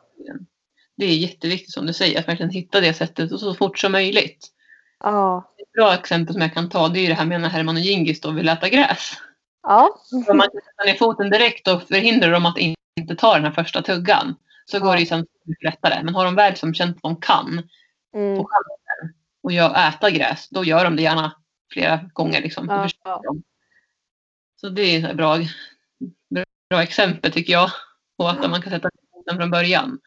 Det 0.97 1.05
är 1.05 1.15
jätteviktigt 1.17 1.73
som 1.73 1.85
du 1.85 1.93
säger, 1.93 2.19
att 2.19 2.27
verkligen 2.27 2.49
hitta 2.49 2.79
det 2.81 2.93
sättet 2.93 3.31
och 3.31 3.39
så 3.39 3.53
fort 3.53 3.79
som 3.79 3.91
möjligt. 3.91 4.47
Ja, 4.99 5.53
Ett 5.57 5.71
bra 5.71 5.93
exempel 5.93 6.33
som 6.33 6.41
jag 6.41 6.53
kan 6.53 6.69
ta 6.69 6.87
det 6.87 6.99
är 6.99 7.01
ju 7.01 7.07
det 7.07 7.13
här 7.13 7.25
med 7.25 7.41
när 7.41 7.49
Herman 7.49 7.75
och 7.75 7.81
Gingis 7.81 8.21
då 8.21 8.31
vill 8.31 8.49
äta 8.49 8.69
gräs. 8.69 9.13
ja, 9.63 9.99
Om 10.29 10.37
man 10.37 10.47
sätta 10.47 10.83
ner 10.85 10.93
foten 10.97 11.29
direkt 11.29 11.67
och 11.67 11.83
förhindra 11.83 12.29
dem 12.29 12.45
att 12.45 12.57
in- 12.57 12.75
inte 12.99 13.15
ta 13.15 13.33
den 13.33 13.43
här 13.43 13.51
första 13.51 13.81
tuggan 13.81 14.35
så 14.65 14.79
går 14.79 14.93
det 14.93 14.99
ju 14.99 15.05
sen 15.05 15.25
lättare. 15.63 16.03
Men 16.03 16.15
har 16.15 16.25
de 16.25 16.35
väl 16.35 16.55
som 16.55 16.73
känt 16.73 16.95
att 16.97 17.03
de 17.03 17.15
kan 17.15 17.69
mm, 18.15 18.45
och 19.43 19.51
gör, 19.51 19.87
äta 19.89 20.09
gräs, 20.11 20.49
då 20.49 20.63
gör 20.63 20.83
de 20.83 20.95
det 20.95 21.01
gärna 21.01 21.35
flera 21.73 21.99
gånger. 22.13 22.41
Liksom. 22.41 22.89
Ja. 23.03 23.21
Så 24.61 24.69
det 24.69 24.81
är 24.81 25.09
ett 25.09 25.17
bra, 25.17 25.37
bra 26.69 26.83
exempel 26.83 27.31
tycker 27.31 27.53
jag. 27.53 27.69
Och 28.17 28.29
att 28.31 28.49
man 28.49 28.61
kan 28.61 28.71
sätta 28.71 28.89
foten 29.13 29.37
från 29.37 29.51
början. 29.51 29.99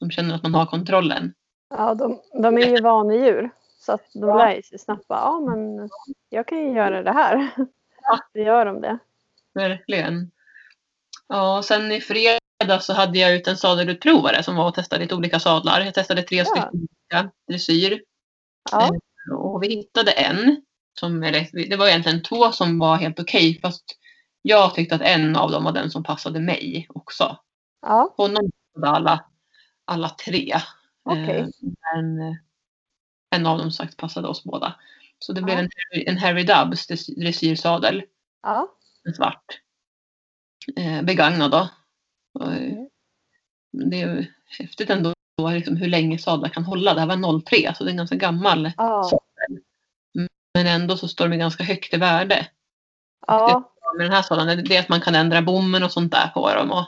De 0.00 0.10
känner 0.10 0.34
att 0.34 0.42
man 0.42 0.54
har 0.54 0.66
kontrollen. 0.66 1.34
ja 1.70 1.94
de, 1.94 2.20
de 2.42 2.58
är 2.58 2.66
ju 2.76 2.80
vanedjur. 2.82 3.50
Så 3.78 3.92
att 3.92 4.10
de 4.12 4.28
Ja. 4.28 4.36
lär 4.38 4.62
sig 4.62 4.78
snabbt 4.78 5.04
ja 5.08 5.40
men 5.40 5.90
jag 6.28 6.46
kan 6.46 6.58
ju 6.58 6.72
göra 6.72 7.02
det 7.02 7.12
här. 7.12 7.48
Ja. 8.02 8.18
Då 8.34 8.40
gör 8.40 8.64
de 8.66 8.80
det. 8.80 8.98
Verkligen. 9.54 10.30
Ja, 11.28 11.58
och 11.58 11.64
sen 11.64 11.92
i 11.92 12.00
fredags 12.00 12.86
så 12.86 12.92
hade 12.92 13.18
jag 13.18 13.34
ut 13.34 13.48
en 13.48 13.56
sadelutprovare 13.56 14.42
som 14.42 14.56
var 14.56 14.68
och 14.68 14.74
testade 14.74 15.02
lite 15.02 15.14
olika 15.14 15.40
sadlar. 15.40 15.80
Jag 15.80 15.94
testade 15.94 16.22
tre 16.22 16.38
Ja. 16.38 16.44
stycken 16.44 16.68
olika 16.72 17.30
dressyr. 17.48 18.02
Ja, 18.70 18.90
Och 19.36 19.62
vi 19.62 19.68
hittade 19.68 20.10
en. 20.12 20.62
Som, 21.00 21.22
eller, 21.22 21.68
det 21.70 21.76
var 21.76 21.88
egentligen 21.88 22.22
två 22.22 22.52
som 22.52 22.78
var 22.78 22.96
helt 22.96 23.20
okej. 23.20 23.58
fast 23.62 23.84
jag 24.42 24.74
tyckte 24.74 24.94
att 24.94 25.00
en 25.00 25.36
av 25.36 25.50
dem 25.50 25.64
var 25.64 25.72
den 25.72 25.90
som 25.90 26.02
passade 26.02 26.40
mig 26.40 26.86
också. 26.88 27.36
ja, 27.82 28.14
Honom 28.16 28.50
passade 28.74 28.96
alla, 28.96 29.24
alla 29.84 30.08
tre. 30.08 30.54
Okej. 31.04 31.38
Eh, 31.40 31.46
Men 31.94 32.20
eh, 32.20 32.34
en 33.34 33.46
av 33.46 33.58
dem 33.58 33.70
sagt 33.70 33.96
passade 33.96 34.28
oss 34.28 34.44
båda. 34.44 34.74
Så 35.18 35.32
det 35.32 35.42
blev 35.42 35.56
Ja. 35.58 35.62
en, 35.62 35.68
Harry- 35.68 36.04
en 36.06 36.18
Harry 36.18 36.42
Dubbs 36.44 36.86
dress- 36.90 37.20
dressyrsadel. 37.20 38.02
ja, 38.42 38.68
En 39.04 39.14
svart. 39.14 39.44
Eh, 40.76 41.02
begagnad 41.02 41.50
då. 41.50 41.68
Och, 42.34 42.48
Mm. 42.52 42.88
Det 43.90 44.00
är 44.02 44.26
häftigt 44.58 44.90
ändå 44.90 45.14
liksom, 45.52 45.76
hur 45.76 45.88
länge 45.88 46.18
sadlar 46.18 46.48
kan 46.48 46.64
hålla. 46.64 46.94
Det 46.94 47.00
här 47.00 47.06
var 47.06 47.40
03 47.42 47.74
så 47.74 47.84
det 47.84 47.88
är 47.88 47.92
en 47.92 47.96
ganska 47.96 48.16
gammal 48.16 48.72
ja, 48.76 49.02
sadel. 49.02 49.20
Men 50.54 50.66
ändå 50.66 50.96
så 50.96 51.08
står 51.08 51.28
de 51.28 51.36
ganska 51.36 51.64
högt 51.64 51.94
i 51.94 51.96
värde. 51.96 52.46
ja, 53.26 53.72
Med 53.96 54.06
den 54.06 54.12
här 54.12 54.22
sadeln, 54.22 54.64
det 54.64 54.76
är 54.76 54.80
att 54.80 54.88
man 54.88 55.00
kan 55.00 55.14
ändra 55.14 55.42
bommen 55.42 55.82
och 55.82 55.92
sånt 55.92 56.12
där 56.12 56.28
på 56.28 56.54
dem. 56.54 56.70
Och 56.70 56.86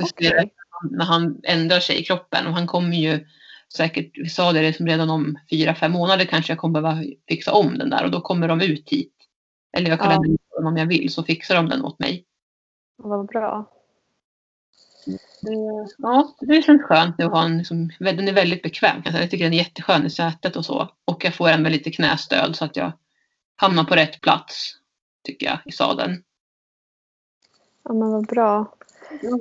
justera 0.00 0.38
okej. 0.38 0.54
när 0.90 1.04
han 1.04 1.40
ändrar 1.44 1.80
sig 1.80 2.00
i 2.00 2.04
kroppen. 2.04 2.46
Och 2.46 2.52
han 2.52 2.66
kommer 2.66 2.96
ju 2.96 3.26
säkert, 3.76 4.10
vi 4.14 4.28
sa 4.28 4.52
det 4.52 4.62
liksom 4.62 4.86
redan 4.86 5.10
om 5.10 5.38
fyra, 5.50 5.74
fem 5.74 5.92
månader 5.92 6.24
kanske 6.24 6.52
jag 6.52 6.58
kommer 6.58 6.80
behöva 6.80 7.02
fixa 7.28 7.52
om 7.52 7.78
den 7.78 7.90
där. 7.90 8.04
Och 8.04 8.10
då 8.10 8.20
kommer 8.20 8.48
de 8.48 8.60
ut 8.60 8.88
hit. 8.90 9.12
Eller 9.76 9.90
jag 9.90 10.00
kan 10.00 10.10
Ja. 10.10 10.16
ändra 10.16 10.68
om 10.70 10.76
jag 10.76 10.86
vill 10.86 11.12
så 11.12 11.22
fixar 11.22 11.54
de 11.54 11.68
den 11.68 11.84
åt 11.84 11.98
mig. 11.98 12.24
Vad 12.96 13.26
bra. 13.26 13.72
Ja, 15.98 16.34
det 16.40 16.62
känns 16.62 16.82
skönt 16.82 17.22
att 17.22 17.30
ha 17.30 17.44
en, 17.44 17.58
liksom, 17.58 17.90
den 17.98 18.28
är 18.28 18.32
väldigt 18.32 18.62
bekväm. 18.62 19.02
Jag 19.04 19.30
tycker 19.30 19.44
den 19.44 19.52
är 19.52 19.58
jätteskön 19.58 20.06
i 20.06 20.10
sätet 20.10 20.56
och 20.56 20.64
så. 20.64 20.88
Och 21.04 21.24
jag 21.24 21.34
får 21.34 21.48
även 21.48 21.72
lite 21.72 21.90
knästöd 21.90 22.56
så 22.56 22.64
att 22.64 22.76
jag 22.76 22.92
hamnar 23.56 23.84
på 23.84 23.94
rätt 23.94 24.20
plats. 24.20 24.72
Tycker 25.24 25.46
jag 25.46 25.58
i 25.64 25.72
sadeln. 25.72 26.22
Ja, 27.84 27.92
men 27.92 28.10
vad 28.10 28.26
bra. 28.26 28.72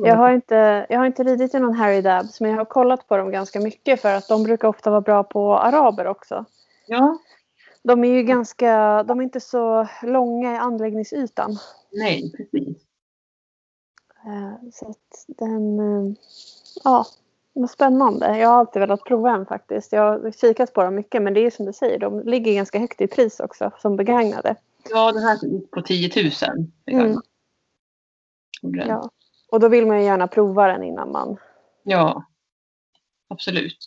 Jag 0.03 0.15
har, 0.15 0.31
inte, 0.31 0.85
jag 0.89 0.99
har 0.99 1.05
inte 1.05 1.23
ridit 1.23 1.55
i 1.55 1.59
någon 1.59 1.75
Harry 1.75 2.01
Dabs 2.01 2.41
men 2.41 2.51
jag 2.51 2.57
har 2.57 2.65
kollat 2.65 3.07
på 3.07 3.17
dem 3.17 3.31
ganska 3.31 3.59
mycket 3.59 4.01
för 4.01 4.15
att 4.15 4.27
de 4.27 4.43
brukar 4.43 4.67
ofta 4.67 4.89
vara 4.89 5.01
bra 5.01 5.23
på 5.23 5.57
araber 5.59 6.07
också. 6.07 6.45
Ja, 6.87 7.17
De 7.83 8.03
är 8.03 8.13
ju 8.13 8.23
ganska, 8.23 9.03
de 9.03 9.19
är 9.19 9.23
inte 9.23 9.39
så 9.39 9.87
långa 10.03 10.53
i 10.53 10.57
anläggningsytan. 10.57 11.57
nej 11.91 12.31
precis. 12.37 12.64
Eh, 14.25 14.53
Så 14.71 14.89
att 14.89 15.25
den, 15.27 15.79
eh, 15.79 16.13
ja, 16.83 17.05
vad 17.53 17.69
spännande. 17.69 18.37
Jag 18.37 18.49
har 18.49 18.59
alltid 18.59 18.79
velat 18.79 19.03
prova 19.03 19.31
en 19.31 19.45
faktiskt. 19.45 19.91
Jag 19.91 20.01
har 20.01 20.31
kikat 20.31 20.73
på 20.73 20.83
dem 20.83 20.95
mycket 20.95 21.21
men 21.21 21.33
det 21.33 21.39
är 21.39 21.51
som 21.51 21.65
du 21.65 21.73
säger, 21.73 21.99
de 21.99 22.23
ligger 22.23 22.53
ganska 22.53 22.79
högt 22.79 23.01
i 23.01 23.07
pris 23.07 23.39
också 23.39 23.71
som 23.81 23.95
begagnade. 23.95 24.55
Ja, 24.89 25.11
den 25.11 25.23
här 25.23 25.45
gick 25.45 25.71
på 25.71 25.81
10 25.81 26.23
000. 26.23 26.31
Mm. 26.85 27.21
Ja. 28.61 29.09
Och 29.51 29.59
då 29.59 29.67
vill 29.67 29.85
man 29.85 29.99
ju 29.99 30.03
gärna 30.03 30.27
prova 30.27 30.67
den 30.67 30.83
innan 30.83 31.11
man... 31.11 31.37
Ja, 31.83 32.25
absolut. 33.29 33.77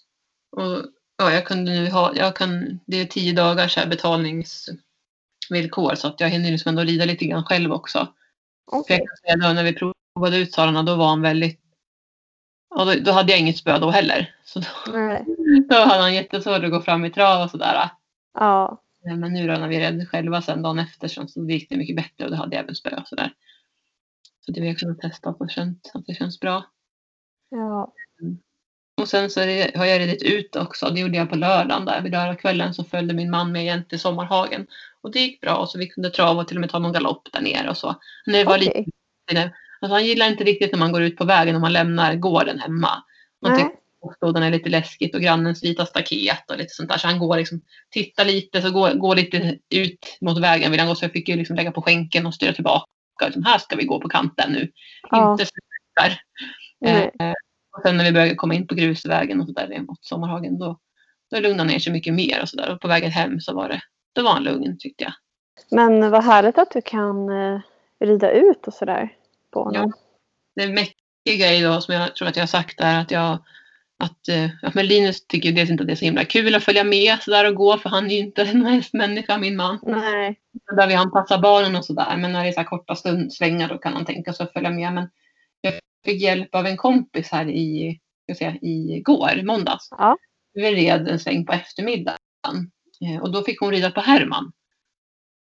Och, 0.56 0.62
ja, 1.16 1.32
jag 1.32 1.46
kunde 1.46 1.72
nu 1.72 1.90
ha, 1.90 2.14
jag 2.14 2.36
kan, 2.36 2.80
det 2.86 3.00
är 3.00 3.04
tio 3.04 3.32
dagars 3.32 3.78
betalningsvillkor 3.86 5.94
så 5.94 6.08
att 6.08 6.20
jag 6.20 6.28
hinner 6.28 6.50
liksom 6.50 6.68
ändå 6.68 6.82
rida 6.82 7.04
lite 7.04 7.24
grann 7.24 7.44
själv 7.44 7.72
också. 7.72 8.08
För 8.70 8.84
jag 8.88 8.98
kan 8.98 9.16
säga 9.22 9.36
då, 9.36 9.52
när 9.52 9.64
vi 9.64 9.74
provade 10.18 10.36
ut 10.36 10.52
salarna 10.52 10.82
då 10.82 10.96
var 10.96 11.08
han 11.08 11.22
väldigt, 11.22 11.60
ja, 12.70 12.84
då, 12.84 12.94
då 12.94 13.12
hade 13.12 13.32
jag 13.32 13.40
inget 13.40 13.56
spö 13.56 13.78
då 13.78 13.90
heller. 13.90 14.34
Så 14.44 14.60
då, 14.60 14.92
Nej. 14.92 15.24
då 15.68 15.76
hade 15.76 16.02
han 16.02 16.14
jättesvårt 16.14 16.64
att 16.64 16.70
gå 16.70 16.80
fram 16.80 17.04
i 17.04 17.10
trav 17.10 17.42
och 17.42 17.50
sådär. 17.50 17.90
Ja. 18.34 18.82
Men 19.04 19.32
nu 19.32 19.46
då 19.46 19.52
när 19.52 19.68
vi 19.68 19.78
red 19.78 20.08
själva 20.08 20.42
sen 20.42 20.62
dagen 20.62 20.78
efter 20.78 21.08
så 21.08 21.28
så 21.28 21.44
gick 21.44 21.70
det 21.70 21.76
mycket 21.76 21.96
bättre 21.96 22.24
och 22.24 22.30
då 22.30 22.36
hade 22.36 22.56
jag 22.56 22.62
även 22.62 22.74
spö 22.74 22.96
och 23.00 23.08
sådär. 23.08 23.32
Så 24.40 24.52
det 24.52 24.60
har 24.60 24.66
jag 24.66 24.78
kunnat 24.78 25.00
testa 25.00 25.30
och 25.30 25.50
känt 25.50 25.90
att 25.94 26.06
det 26.06 26.14
känns 26.14 26.40
bra. 26.40 26.64
Ja. 27.50 27.92
Och 29.00 29.08
sen 29.08 29.30
så 29.30 29.40
har 29.40 29.84
jag 29.84 30.00
ridit 30.00 30.22
ut 30.22 30.56
också. 30.56 30.90
Det 30.90 31.00
gjorde 31.00 31.16
jag 31.16 31.30
på 31.30 31.36
lördagen 31.36 31.84
där. 31.84 32.02
Vid 32.02 32.12
lördagskvällen 32.12 32.74
så 32.74 32.84
följde 32.84 33.14
min 33.14 33.30
man 33.30 33.52
med 33.52 33.62
igen 33.62 33.84
till 33.88 34.00
Sommarhagen. 34.00 34.66
Och 35.00 35.10
det 35.10 35.20
gick 35.20 35.40
bra. 35.40 35.56
Och 35.56 35.68
så 35.68 35.78
vi 35.78 35.86
kunde 35.86 36.10
trava 36.10 36.40
och 36.40 36.48
till 36.48 36.56
och 36.56 36.60
med 36.60 36.70
ta 36.70 36.78
någon 36.78 36.92
galopp 36.92 37.28
där 37.32 37.40
nere 37.40 37.70
och 37.70 37.76
så. 37.76 37.94
När 38.26 38.38
det 38.38 38.44
var 38.44 38.56
Okej. 38.56 38.86
lite, 39.28 39.52
alltså 39.80 39.94
han 39.94 40.04
gillar 40.04 40.26
inte 40.26 40.44
riktigt 40.44 40.72
när 40.72 40.78
man 40.78 40.92
går 40.92 41.02
ut 41.02 41.16
på 41.16 41.24
vägen 41.24 41.54
och 41.54 41.60
man 41.60 41.72
lämnar 41.72 42.14
gården 42.14 42.58
hemma. 42.58 43.02
Han 43.42 43.52
Nej. 43.52 43.62
tycker 43.62 43.78
åskådaren 44.00 44.46
är 44.46 44.50
lite 44.50 44.68
läskigt 44.68 45.14
och 45.14 45.20
grannens 45.20 45.64
vita 45.64 45.86
staket 45.86 46.50
och 46.50 46.58
lite 46.58 46.74
sånt 46.74 46.88
där. 46.90 46.98
Så 46.98 47.06
han 47.06 47.18
går 47.18 47.36
liksom, 47.36 47.60
tittar 47.90 48.24
lite, 48.24 48.62
så 48.62 48.70
går, 48.70 48.94
går 48.94 49.16
lite 49.16 49.58
ut 49.70 50.18
mot 50.20 50.38
vägen 50.38 50.70
vill 50.70 50.80
han 50.80 50.88
gå. 50.88 50.94
Så 50.94 51.04
jag 51.04 51.12
fick 51.12 51.28
ju 51.28 51.36
liksom 51.36 51.56
lägga 51.56 51.72
på 51.72 51.82
skänken 51.82 52.26
och 52.26 52.34
styra 52.34 52.52
tillbaka. 52.52 52.86
Liksom, 53.24 53.44
här 53.44 53.58
ska 53.58 53.76
vi 53.76 53.84
gå 53.84 54.00
på 54.00 54.08
kanten 54.08 54.52
nu. 54.52 54.70
Ja. 55.10 55.32
Inte 55.32 55.46
så 55.46 55.52
där. 56.00 56.20
Eh, 56.84 57.32
och 57.76 57.82
sen 57.82 57.96
när 57.96 58.04
vi 58.04 58.12
började 58.12 58.34
komma 58.34 58.54
in 58.54 58.66
på 58.66 58.74
grusvägen 58.74 59.40
och 59.40 59.46
så 59.46 59.52
där 59.52 59.80
mot 59.80 60.04
Sommarhagen 60.04 60.58
då, 60.58 60.78
då 61.30 61.40
lugnade 61.40 61.58
han 61.58 61.66
ner 61.66 61.78
sig 61.78 61.92
mycket 61.92 62.14
mer 62.14 62.42
och 62.42 62.48
så 62.48 62.56
där. 62.56 62.74
Och 62.74 62.80
på 62.80 62.88
vägen 62.88 63.10
hem 63.10 63.40
så 63.40 63.54
var 63.54 63.68
det, 63.68 63.80
då 64.14 64.22
var 64.22 64.32
han 64.32 64.44
lugn 64.44 64.78
tyckte 64.78 65.04
jag. 65.04 65.12
Men 65.70 66.10
vad 66.10 66.24
härligt 66.24 66.58
att 66.58 66.70
du 66.70 66.82
kan 66.82 67.28
eh, 67.28 67.60
rida 68.00 68.30
ut 68.30 68.66
och 68.66 68.74
sådär 68.74 69.17
på 69.52 69.64
honom. 69.64 69.92
Det 70.56 70.68
mäckiga 70.68 71.52
är 71.52 71.64
då 71.64 71.80
som 71.80 71.94
jag 71.94 72.16
tror 72.16 72.28
att 72.28 72.36
jag 72.36 72.42
har 72.42 72.46
sagt 72.46 72.80
är 72.80 73.00
att 73.00 73.10
jag 73.10 73.38
att, 74.04 74.28
eh, 74.28 74.50
att 74.62 74.74
men 74.74 74.86
Linus 74.86 75.26
tycker 75.26 75.52
dels 75.52 75.70
inte 75.70 75.82
att 75.82 75.86
det 75.86 75.92
är 75.92 75.96
så 75.96 76.04
himla 76.04 76.24
kul 76.24 76.54
att 76.54 76.64
följa 76.64 76.84
med 76.84 77.18
så 77.20 77.30
där 77.30 77.48
och 77.48 77.54
gå 77.54 77.78
för 77.78 77.88
han 77.88 78.06
är 78.06 78.14
ju 78.14 78.18
inte 78.18 78.42
en 78.42 78.64
hästmänniska 78.66 79.38
min 79.38 79.56
man. 79.56 79.78
Nej. 79.82 80.40
Där 80.76 80.86
vill 80.86 80.96
han 80.96 81.10
passa 81.10 81.38
barnen 81.38 81.76
och 81.76 81.84
sådär. 81.84 82.16
Men 82.16 82.32
när 82.32 82.42
det 82.42 82.48
är 82.48 82.52
så 82.52 82.60
här 82.60 82.66
korta 82.66 82.94
stund, 82.94 83.32
svängar 83.32 83.68
då 83.68 83.78
kan 83.78 83.92
han 83.92 84.04
tänka 84.04 84.32
sig 84.32 84.44
att 84.44 84.52
följa 84.52 84.70
med. 84.70 84.92
Men 84.92 85.10
jag 85.60 85.74
fick 86.04 86.22
hjälp 86.22 86.54
av 86.54 86.66
en 86.66 86.76
kompis 86.76 87.30
här 87.30 87.48
i, 87.48 87.98
ska 88.22 88.34
säga, 88.34 88.56
igår, 88.62 89.42
måndags. 89.44 89.88
Ja. 89.90 90.16
Vi 90.54 90.74
red 90.74 91.08
en 91.08 91.18
sväng 91.18 91.46
på 91.46 91.52
eftermiddagen. 91.52 92.70
Eh, 93.00 93.22
Och 93.22 93.32
då 93.32 93.42
fick 93.42 93.60
hon 93.60 93.70
rida 93.70 93.90
på 93.90 94.00
Herman. 94.00 94.52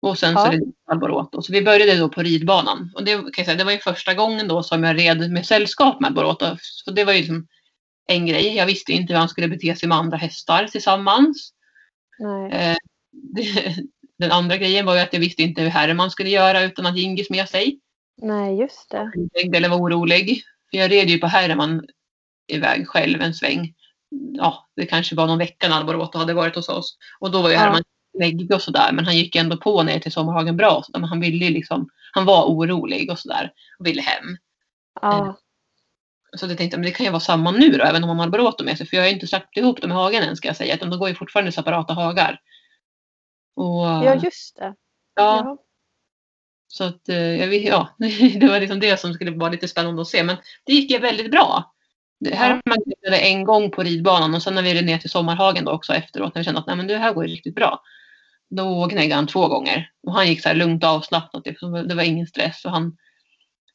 Och 0.02 0.18
sen 0.18 0.34
så 0.34 0.40
Ja. 0.40 0.52
red 0.52 0.60
vi 0.60 0.72
på 0.86 0.92
Alboroto. 0.92 1.42
Så 1.42 1.52
vi 1.52 1.62
började 1.62 1.96
då 1.96 2.08
på 2.08 2.22
ridbanan. 2.22 2.92
Och 2.94 3.04
det, 3.04 3.12
kan 3.12 3.32
jag 3.36 3.46
säga, 3.46 3.56
det 3.56 3.64
var 3.64 3.72
ju 3.72 3.78
första 3.78 4.14
gången 4.14 4.48
då 4.48 4.62
som 4.62 4.84
jag 4.84 4.98
red 4.98 5.30
med 5.30 5.46
sällskap 5.46 6.00
med 6.00 6.08
Alboroto. 6.08 6.56
Så 6.60 6.90
det 6.90 7.04
var 7.04 7.12
ju 7.12 7.18
liksom 7.18 7.46
en 8.06 8.26
grej. 8.26 8.56
Jag 8.56 8.66
visste 8.66 8.92
inte 8.92 9.12
hur 9.12 9.18
han 9.18 9.28
skulle 9.28 9.48
bete 9.48 9.76
sig 9.76 9.88
med 9.88 9.98
andra 9.98 10.16
hästar 10.16 10.66
tillsammans. 10.66 11.52
Eh, 12.52 12.76
det, 13.12 13.76
den 14.18 14.32
andra 14.32 14.56
grejen 14.56 14.86
var 14.86 14.94
ju 14.94 15.00
att 15.00 15.12
jag 15.12 15.20
visste 15.20 15.42
inte 15.42 15.62
hur 15.62 15.68
Herman 15.68 16.10
skulle 16.10 16.30
göra 16.30 16.62
utan 16.62 16.86
att 16.86 16.96
Gingis 16.98 17.30
med 17.30 17.48
sig. 17.48 17.78
Nej, 18.22 18.60
just 18.60 18.90
det. 18.90 19.56
Eller 19.56 19.68
var 19.68 19.76
orolig. 19.76 20.42
För 20.70 20.78
jag 20.78 20.90
red 20.90 21.10
ju 21.10 21.18
på 21.18 21.26
Herman 21.26 21.84
iväg 22.48 22.88
själv 22.88 23.22
en 23.22 23.34
sväng. 23.34 23.74
Ja, 24.32 24.68
det 24.76 24.86
kanske 24.86 25.14
var 25.14 25.26
någon 25.26 25.38
vecka 25.38 25.68
när 25.68 25.76
Alboroto 25.76 26.18
hade 26.18 26.34
varit 26.34 26.56
hos 26.56 26.68
oss. 26.68 26.96
Och 27.20 27.30
då 27.30 27.42
var 27.42 27.48
ju 27.48 27.54
Ja. 27.54 27.60
Herman 27.60 27.82
läggig 28.18 28.54
och 28.54 28.62
sådär. 28.62 28.92
Men 28.92 29.04
han 29.04 29.16
gick 29.16 29.36
ändå 29.36 29.56
på 29.56 29.82
ner 29.82 29.98
till 29.98 30.12
Sommarhagen 30.12 30.56
bra. 30.56 30.84
Men 30.92 31.04
han 31.04 31.20
ville 31.20 31.50
liksom, 31.50 31.88
han 32.12 32.24
var 32.24 32.44
orolig 32.44 33.10
och 33.10 33.18
sådär. 33.18 33.52
Och 33.78 33.86
ville 33.86 34.02
hem. 34.02 34.36
Ja. 35.02 35.38
Så 36.36 36.46
jag 36.46 36.58
tänkte, 36.58 36.76
men 36.76 36.84
det 36.84 36.90
kan 36.90 37.06
ju 37.06 37.12
vara 37.12 37.20
samma 37.20 37.50
nu 37.50 37.68
då, 37.68 37.84
även 37.84 38.04
om 38.04 38.08
man 38.08 38.18
har 38.18 38.24
Alboroto 38.24 38.64
med 38.64 38.78
sig. 38.78 38.86
För 38.86 38.96
jag 38.96 39.04
har 39.04 39.08
ju 39.08 39.14
inte 39.14 39.26
släppt 39.26 39.56
ihop 39.56 39.80
dem 39.80 39.90
i 39.90 39.94
hagen 39.94 40.22
än 40.22 40.36
ska 40.36 40.48
jag 40.48 40.56
säga. 40.56 40.74
Utan 40.74 40.90
de 40.90 40.98
går 40.98 41.08
ju 41.08 41.14
fortfarande 41.14 41.48
i 41.48 41.52
separata 41.52 41.94
hagar. 41.94 42.40
Och, 43.56 43.84
ja, 43.84 44.14
just 44.14 44.56
det. 44.56 44.74
ja, 45.14 45.44
Ja. 45.44 45.58
Så 46.68 46.84
att, 46.84 47.08
eh, 47.08 47.54
ja, 47.54 47.88
det 48.40 48.48
var 48.48 48.60
liksom 48.60 48.80
det 48.80 49.00
som 49.00 49.14
skulle 49.14 49.30
vara 49.30 49.50
lite 49.50 49.68
spännande 49.68 50.02
att 50.02 50.08
se. 50.08 50.22
Men 50.22 50.36
det 50.64 50.72
gick 50.72 50.90
ju 50.90 50.98
väldigt 50.98 51.30
bra. 51.30 51.72
Det 52.20 52.34
här 52.34 52.50
Ja. 52.50 52.60
man 53.04 53.14
en 53.14 53.44
gång 53.44 53.70
på 53.70 53.82
ridbanan 53.82 54.34
och 54.34 54.42
sen 54.42 54.54
när 54.54 54.62
vi 54.62 54.74
red 54.74 54.84
ner 54.84 54.98
till 54.98 55.10
Sommarhagen 55.10 55.64
då 55.64 55.72
också 55.72 55.94
efteråt 55.94 56.34
när 56.34 56.40
vi 56.40 56.44
kände 56.44 56.60
att 56.60 56.66
Nej, 56.66 56.76
men 56.76 56.86
det 56.86 56.98
här 56.98 57.12
går 57.12 57.26
ju 57.26 57.32
riktigt 57.34 57.54
bra. 57.54 57.82
Då 58.56 58.86
gnäggade 58.86 59.14
han 59.14 59.26
två 59.26 59.48
gånger. 59.48 59.90
Och 60.06 60.14
han 60.14 60.26
gick 60.26 60.42
så 60.42 60.48
här 60.48 60.56
lugnt 60.56 60.84
och 60.84 60.90
avslappnat. 60.90 61.44
Det 61.88 61.94
var 61.94 62.02
ingen 62.02 62.26
stress. 62.26 62.64
Och 62.64 62.70
han, 62.70 62.96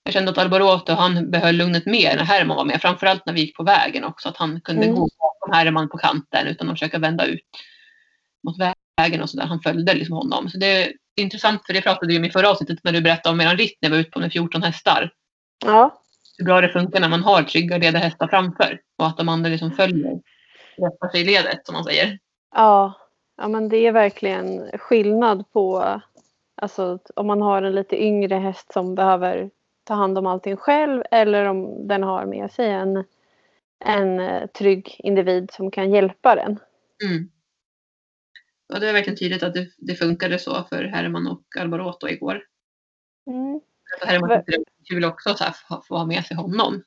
jag 0.04 0.13
kände 0.13 0.32
att 0.32 0.38
Alboroto 0.38 0.94
han 0.94 1.32
behöll 1.32 1.56
lugnet 1.56 1.86
mer 1.86 2.16
när 2.16 2.24
Herman 2.24 2.58
var 2.58 2.66
med. 2.66 2.82
Framförallt 2.82 3.26
när 3.26 3.34
vi 3.34 3.42
gick 3.42 3.58
på 3.58 3.63
vägen 3.63 4.04
också. 4.04 4.30
Att 4.30 4.38
han 4.38 4.62
kunde 4.62 4.84
Mm. 4.84 4.96
gå 4.96 5.02
bakom 5.20 5.54
Herman 5.54 5.90
på 5.90 5.98
kanten 5.98 6.48
utan 6.48 6.68
att 6.70 6.74
försöka 6.74 7.00
vända 7.00 7.26
ut 7.26 7.42
mot 8.44 8.56
vägen 8.98 9.22
och 9.22 9.30
sådär. 9.30 9.46
Han 9.46 9.62
följde 9.62 9.94
liksom 9.94 10.16
honom. 10.16 10.50
Så 10.50 10.58
det 10.58 10.84
är 10.84 10.94
intressant 11.22 11.66
för 11.66 11.74
det 11.74 11.82
pratade 11.82 12.08
vi 12.08 12.18
om 12.18 12.26
i 12.26 12.30
förra 12.32 12.50
avsnittet 12.50 12.80
när 12.84 12.92
du 12.92 13.02
berättade 13.02 13.34
om 13.34 13.42
eran 13.42 13.58
ritt 13.58 13.78
när 13.82 13.90
vi 13.90 13.96
var 13.96 14.02
ute 14.02 14.12
på 14.12 14.20
med 14.20 14.32
14 14.32 14.63
hästar. 14.63 15.12
Ja. 15.66 16.02
Hur 16.38 16.46
bra 16.46 16.62
det 16.62 16.70
funkar 16.70 17.00
när 17.00 17.10
man 17.10 17.24
har 17.24 17.44
trygga 17.44 17.78
ledarhästar 17.78 18.28
framför 18.28 18.80
och 18.98 19.08
att 19.08 19.18
de 19.18 19.30
andra 19.30 19.50
liksom 19.50 19.72
följer. 19.72 20.12
Rättar 20.78 21.10
sig 21.12 21.22
i 21.22 21.26
ledet 21.26 21.66
som 21.66 21.74
man 21.74 21.84
säger. 21.84 22.20
Ja. 22.56 22.94
Ja, 23.38 23.47
men 23.47 23.69
det 23.69 23.78
är 23.78 23.91
verkligen 23.91 24.71
skillnad 24.78 25.52
på 25.52 26.02
alltså, 26.56 27.00
om 27.15 27.28
man 27.28 27.41
har 27.41 27.62
en 27.62 27.76
lite 27.76 28.04
yngre 28.04 28.36
häst 28.36 28.73
som 28.73 28.95
behöver 28.95 29.50
ta 29.84 29.93
hand 29.93 30.17
om 30.17 30.26
allting 30.26 30.58
själv 30.58 31.04
eller 31.12 31.45
om 31.45 31.88
den 31.88 32.04
har 32.04 32.26
med 32.26 32.52
sig 32.52 32.69
en, 32.69 33.04
en 33.86 34.19
eh, 34.19 34.47
trygg 34.47 34.95
individ 35.00 35.52
som 35.52 35.71
kan 35.71 35.91
hjälpa 35.91 36.36
den. 36.36 36.60
Mm. 37.04 37.30
Ja, 38.67 38.80
det 38.80 38.89
är 38.89 38.93
verkligen 38.93 39.17
tydligt 39.17 39.43
att 39.43 39.54
det, 39.54 39.67
det 39.78 39.95
funkade 39.95 40.39
så 40.39 40.63
för 40.63 40.84
Herman 40.84 41.28
och 41.28 41.43
Alboroto 41.60 42.08
igår. 42.08 42.43
Mm. 43.28 43.62
För 44.00 44.08
Herman 44.08 44.30
tyckte 44.30 44.52
det 44.52 44.58
var 44.58 44.95
kul 44.95 45.06
också 45.06 45.30
att 45.30 45.58
få, 45.58 45.82
få 45.88 45.97
ha 45.97 46.06
med 46.06 46.26
sig 46.26 46.38
honom. 46.38 46.84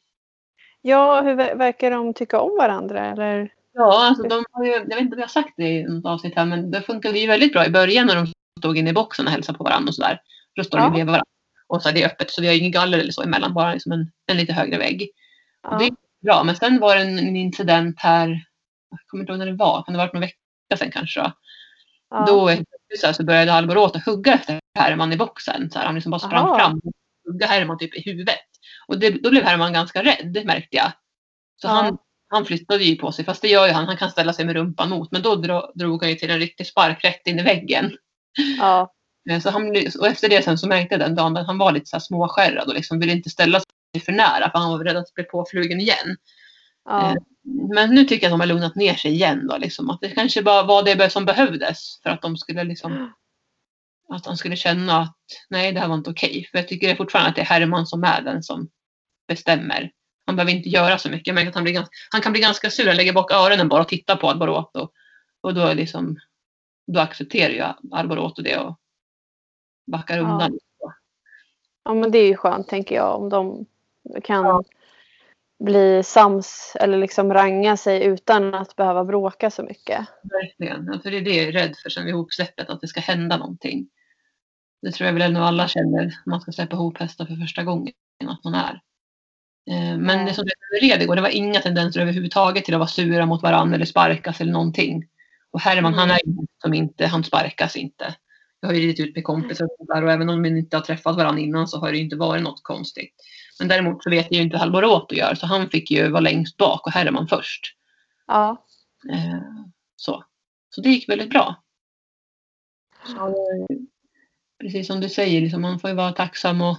Ja, 0.83 1.21
hur 1.21 1.35
ver- 1.35 1.55
verkar 1.55 1.91
de 1.91 2.15
tycka 2.15 2.41
om 2.41 2.57
varandra? 2.57 3.07
Eller? 3.07 3.55
Ja, 3.73 4.07
alltså 4.09 4.23
de 4.23 4.45
har 4.53 4.65
ju, 4.65 4.71
jag 4.71 4.81
vet 4.87 5.01
inte 5.01 5.15
om 5.15 5.19
jag 5.21 5.27
har 5.27 5.43
sagt 5.43 5.53
det 5.57 5.69
i 5.69 5.83
något 5.83 6.05
avsnitt 6.07 6.37
här, 6.37 6.45
men 6.45 6.71
det 6.71 6.83
funkade 6.83 7.19
ju 7.19 7.27
väldigt 7.27 7.53
bra 7.53 7.67
i 7.67 7.71
början 7.71 8.07
när 8.07 8.17
de 8.17 8.33
stod 8.59 8.79
inne 8.79 8.91
i 8.91 8.93
boxen 8.93 9.27
och 9.27 9.33
hälsade 9.33 9.59
på 9.59 9.65
varandra 9.65 9.89
och 9.89 9.95
sådär. 9.95 10.21
Då 10.57 10.65
står 10.65 10.79
de 10.79 10.85
Ja. 10.85 10.91
bredvid 10.91 11.07
varandra. 11.07 11.25
Och 11.67 11.83
så 11.83 11.89
är 11.89 11.93
det 11.93 12.07
öppet, 12.07 12.31
så 12.31 12.43
vi 12.43 12.47
har 12.49 12.55
ingen 12.55 12.71
galler 12.73 12.99
eller 12.99 13.13
så 13.13 13.23
emellan, 13.23 13.55
bara 13.55 13.73
liksom 13.73 13.93
en, 13.93 14.11
en 14.27 14.37
lite 14.37 14.53
högre 14.53 14.79
vägg. 14.79 15.09
Och 15.69 15.79
det 15.79 15.85
Ja. 15.85 15.91
är 15.91 16.25
bra, 16.27 16.45
men 16.45 16.57
sen 16.57 16.81
var 16.81 16.97
det 16.97 17.03
en, 17.03 17.19
en 17.19 17.37
incident 17.37 18.01
här, 18.01 18.29
jag 18.91 18.99
kommer 19.07 19.23
inte 19.23 19.33
ihåg 19.33 19.39
när 19.39 19.47
det 19.47 19.53
var, 19.57 19.83
kan 19.83 19.93
det 19.95 19.99
ha 20.01 20.05
varit 20.07 20.13
någon 20.15 20.21
vecka 20.21 20.77
sedan 20.77 20.91
kanske 20.91 21.21
då? 21.21 21.33
Ja. 22.11 22.25
Då 22.27 22.51
så, 23.01 23.07
här, 23.07 23.13
så 23.13 23.25
började 23.25 23.53
Alboroto 23.53 23.99
hugga 24.07 24.35
efter 24.35 24.61
Herman 24.79 25.13
i 25.13 25.17
boxen. 25.17 25.71
Så 25.71 25.79
här, 25.79 25.87
han 25.87 25.95
liksom 25.95 26.11
bara 26.11 26.19
sprang 26.19 26.47
Aha. 26.47 26.59
fram 26.59 26.81
och 26.85 26.93
hugga 27.33 27.47
Herman 27.47 27.79
typ 27.79 27.95
i 27.95 28.03
huvudet. 28.11 28.37
Och 28.87 28.99
det, 28.99 29.11
då 29.11 29.31
blev 29.31 29.45
Herman 29.45 29.73
ganska 29.73 30.03
rädd 30.03 30.43
märkte 30.47 30.77
jag. 30.77 30.93
Så 31.57 31.67
Ja. 31.67 31.71
han, 31.71 31.99
han 32.31 32.45
flyttade 32.45 32.85
ju 32.85 32.97
på 32.97 33.13
sig, 33.13 33.25
fast 33.25 33.43
det 33.43 33.49
gör 33.49 33.67
ju 33.67 33.73
han. 33.73 33.87
Han 33.87 33.97
kan 33.97 34.11
ställa 34.11 34.33
sig 34.33 34.45
med 34.45 34.57
rumpan 34.57 34.91
mot. 34.91 35.11
Men 35.13 35.23
då 35.23 35.35
dro, 35.37 35.73
drog 35.75 36.03
han 36.03 36.11
ju 36.11 36.17
till 36.17 36.31
en 36.31 36.39
riktig 36.39 36.67
spark 36.67 37.05
rätt 37.05 37.27
in 37.27 37.39
i 37.39 37.43
väggen. 37.43 37.93
Ja. 38.59 38.93
Eh, 39.31 39.41
Så 39.41 39.51
han, 39.51 39.71
och 40.01 40.07
efter 40.07 40.29
det 40.29 40.43
sen 40.45 40.59
så 40.59 40.69
märkte 40.69 40.95
jag 40.95 41.01
den 41.01 41.15
dagen 41.15 41.37
att 41.37 41.47
han 41.47 41.59
var 41.59 41.73
lite 41.73 41.87
så 41.87 41.97
här 41.97 42.01
småskärrad 42.01 42.69
och 42.69 42.75
liksom 42.75 43.01
ville 43.01 43.13
inte 43.13 43.31
ställa 43.31 43.61
sig 43.61 44.03
för 44.05 44.13
nära 44.13 44.51
för 44.51 44.59
han 44.59 44.71
var 44.71 44.85
rädd 44.85 44.97
att 44.97 45.15
bli 45.15 45.25
påflugen 45.25 45.81
igen. 45.81 46.17
Ja. 46.85 47.11
Eh, 47.11 47.17
Men 47.75 47.95
nu 47.95 48.05
tycker 48.05 48.27
jag 48.27 48.29
att 48.29 48.33
de 48.33 48.41
har 48.41 48.47
lugnat 48.47 48.75
ner 48.75 48.95
sig 48.95 49.11
igen 49.11 49.47
då. 49.47 49.57
Liksom, 49.57 49.91
att 49.91 50.01
det 50.01 50.09
kanske 50.09 50.43
bara 50.43 50.63
var 50.63 50.83
det 50.83 51.11
som 51.11 51.25
behövdes 51.25 52.01
för 52.03 52.11
att 52.11 52.23
de 52.23 52.37
skulle 52.37 52.65
liksom 52.65 53.13
att 54.09 54.27
han 54.27 54.37
skulle 54.37 54.57
känna 54.57 55.01
att 55.01 55.17
nej, 55.49 55.73
det 55.73 55.81
här 55.81 55.89
var 55.89 55.95
inte 55.95 56.11
okej. 56.11 56.49
För 56.51 56.59
jag 56.59 56.69
tycker 56.69 56.95
fortfarande 56.95 57.31
att 57.31 57.37
det 57.37 57.43
är 57.43 57.47
Herman 57.47 57.87
som 57.87 58.05
är 58.05 58.23
den 58.23 58.43
som 58.43 58.69
bestämmer. 59.29 59.91
Han 60.31 60.37
behöver 60.37 60.53
inte 60.53 60.69
göra 60.69 60.99
så 60.99 61.11
mycket. 61.11 61.49
Att 61.49 61.55
han, 61.55 61.65
blir 61.65 61.73
ganska, 61.75 61.93
han 62.11 62.21
kan 62.21 62.33
bli 62.33 62.41
ganska 62.41 62.71
sur. 62.71 62.87
Han 62.87 62.97
lägger 62.97 63.13
bak 63.13 63.33
öronen 63.33 63.69
bara 63.69 63.81
och 63.81 63.89
tittar 63.89 64.17
på 64.17 64.29
Alboroto. 64.31 64.89
Och 65.41 65.55
då, 65.55 65.73
liksom, 65.73 66.17
då 66.87 67.01
accepterar 67.01 67.51
ju 67.53 67.65
Alboroto 67.97 68.43
det 68.43 68.59
och 68.59 68.79
backar 69.87 70.17
Ja. 70.17 70.23
undan. 70.23 70.59
ja, 71.85 71.95
men 71.95 72.11
det 72.11 72.19
är 72.19 72.27
ju 72.27 72.37
skönt 72.37 72.69
tänker 72.69 72.95
jag 72.95 73.17
om 73.21 73.29
de 73.29 73.67
kan 74.25 74.45
Ja. 74.45 74.65
bli 75.65 76.03
sams 76.03 76.77
eller 76.81 76.99
liksom 76.99 77.33
ranga 77.35 77.77
sig 77.77 78.05
utan 78.05 78.55
att 78.55 78.77
behöva 78.77 79.05
bråka 79.05 79.51
så 79.51 79.63
mycket. 79.63 80.07
Verkligen. 80.23 80.91
Ja, 80.93 80.99
För 81.03 81.11
det 81.11 81.17
är 81.17 81.21
det 81.23 81.37
jag 81.37 81.47
är 81.49 81.53
rädd 81.53 81.77
för 81.83 81.91
sen 81.91 82.05
vid 82.05 82.15
ihopsläppet, 82.15 82.71
att 82.71 82.81
det 82.81 82.89
ska 82.89 83.01
hända 83.01 83.37
någonting. 83.37 83.89
Det 84.83 84.93
tror 84.93 85.07
jag 85.07 85.13
väl 85.13 85.23
ändå 85.23 85.41
alla 85.41 85.69
känner 85.69 86.03
när 86.05 86.31
man 86.31 86.41
ska 86.41 86.53
släppa 86.53 86.77
ihop 86.77 86.99
hästar 86.99 87.25
för 87.27 87.35
första 87.35 87.63
gången, 87.65 87.93
att 88.27 88.45
man 88.45 88.55
är. 88.55 88.81
Eh, 89.71 89.99
Men 89.99 90.27
det 90.27 90.35
som 90.35 90.45
det 90.45 90.87
red 90.87 91.03
igår, 91.03 91.17
det 91.17 91.23
var 91.23 91.29
inga 91.29 91.61
tendenser 91.61 92.01
överhuvudtaget 92.01 92.65
till 92.65 92.75
att 92.75 92.79
vara 92.81 92.89
sura 92.89 93.27
mot 93.27 93.43
varandra 93.43 93.75
eller 93.75 93.87
sparkas 93.87 94.41
eller 94.41 94.53
någonting. 94.53 95.05
Och 95.51 95.61
Herman, 95.61 95.93
Mm. 95.93 95.99
han 95.99 96.11
är 96.11 96.21
som 96.63 96.75
inte, 96.75 97.07
han 97.07 97.25
sparkas 97.25 97.77
inte. 97.77 98.15
Jag 98.61 98.69
har 98.69 98.75
ju 98.75 98.81
ridit 98.81 99.01
ut 99.01 99.15
med 99.15 99.25
kompisar 99.25 99.65
och 99.79 99.91
och 100.03 100.13
även 100.13 100.29
om 100.31 100.43
vi 100.43 100.49
inte 100.49 100.77
har 100.77 100.83
träffat 100.85 101.17
varandra 101.17 101.41
innan 101.43 101.69
så 101.69 101.79
har 101.79 101.93
det 101.93 101.99
inte 101.99 102.17
varit 102.17 102.43
något 102.43 102.63
konstigt. 102.63 103.15
Men 103.59 103.69
däremot 103.69 104.03
så 104.03 104.11
vet 104.11 104.27
jag 104.31 104.37
ju 104.37 104.43
inte 104.43 104.57
hur 104.57 104.63
Alboroto 104.65 105.15
gör 105.15 105.35
så 105.35 105.47
han 105.47 105.71
fick 105.71 105.91
ju 105.91 106.09
vara 106.09 106.21
längst 106.21 106.57
bak 106.57 106.87
och 106.87 106.93
Herman 106.93 107.29
först. 107.29 107.77
Ja. 108.27 108.67
Eh, 109.13 109.41
så. 109.97 110.25
så 110.71 110.81
det 110.81 110.89
gick 110.89 111.09
väldigt 111.09 111.31
bra. 111.31 111.63
Så, 113.07 113.35
precis 114.61 114.87
som 114.87 115.01
du 115.01 115.09
säger, 115.09 115.41
liksom, 115.41 115.63
man 115.63 115.81
får 115.81 115.91
ju 115.91 115.97
vara 115.97 116.13
tacksam 116.13 116.61
och 116.63 116.77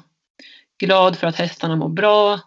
glad 0.80 1.18
för 1.18 1.28
att 1.28 1.36
hästarna 1.36 1.76
mår 1.76 1.90
bra 1.90 2.40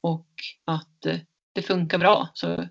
och 0.00 0.26
att 0.64 1.06
eh, 1.06 1.16
det 1.52 1.62
funkar 1.62 1.98
bra. 1.98 2.28
Så, 2.34 2.68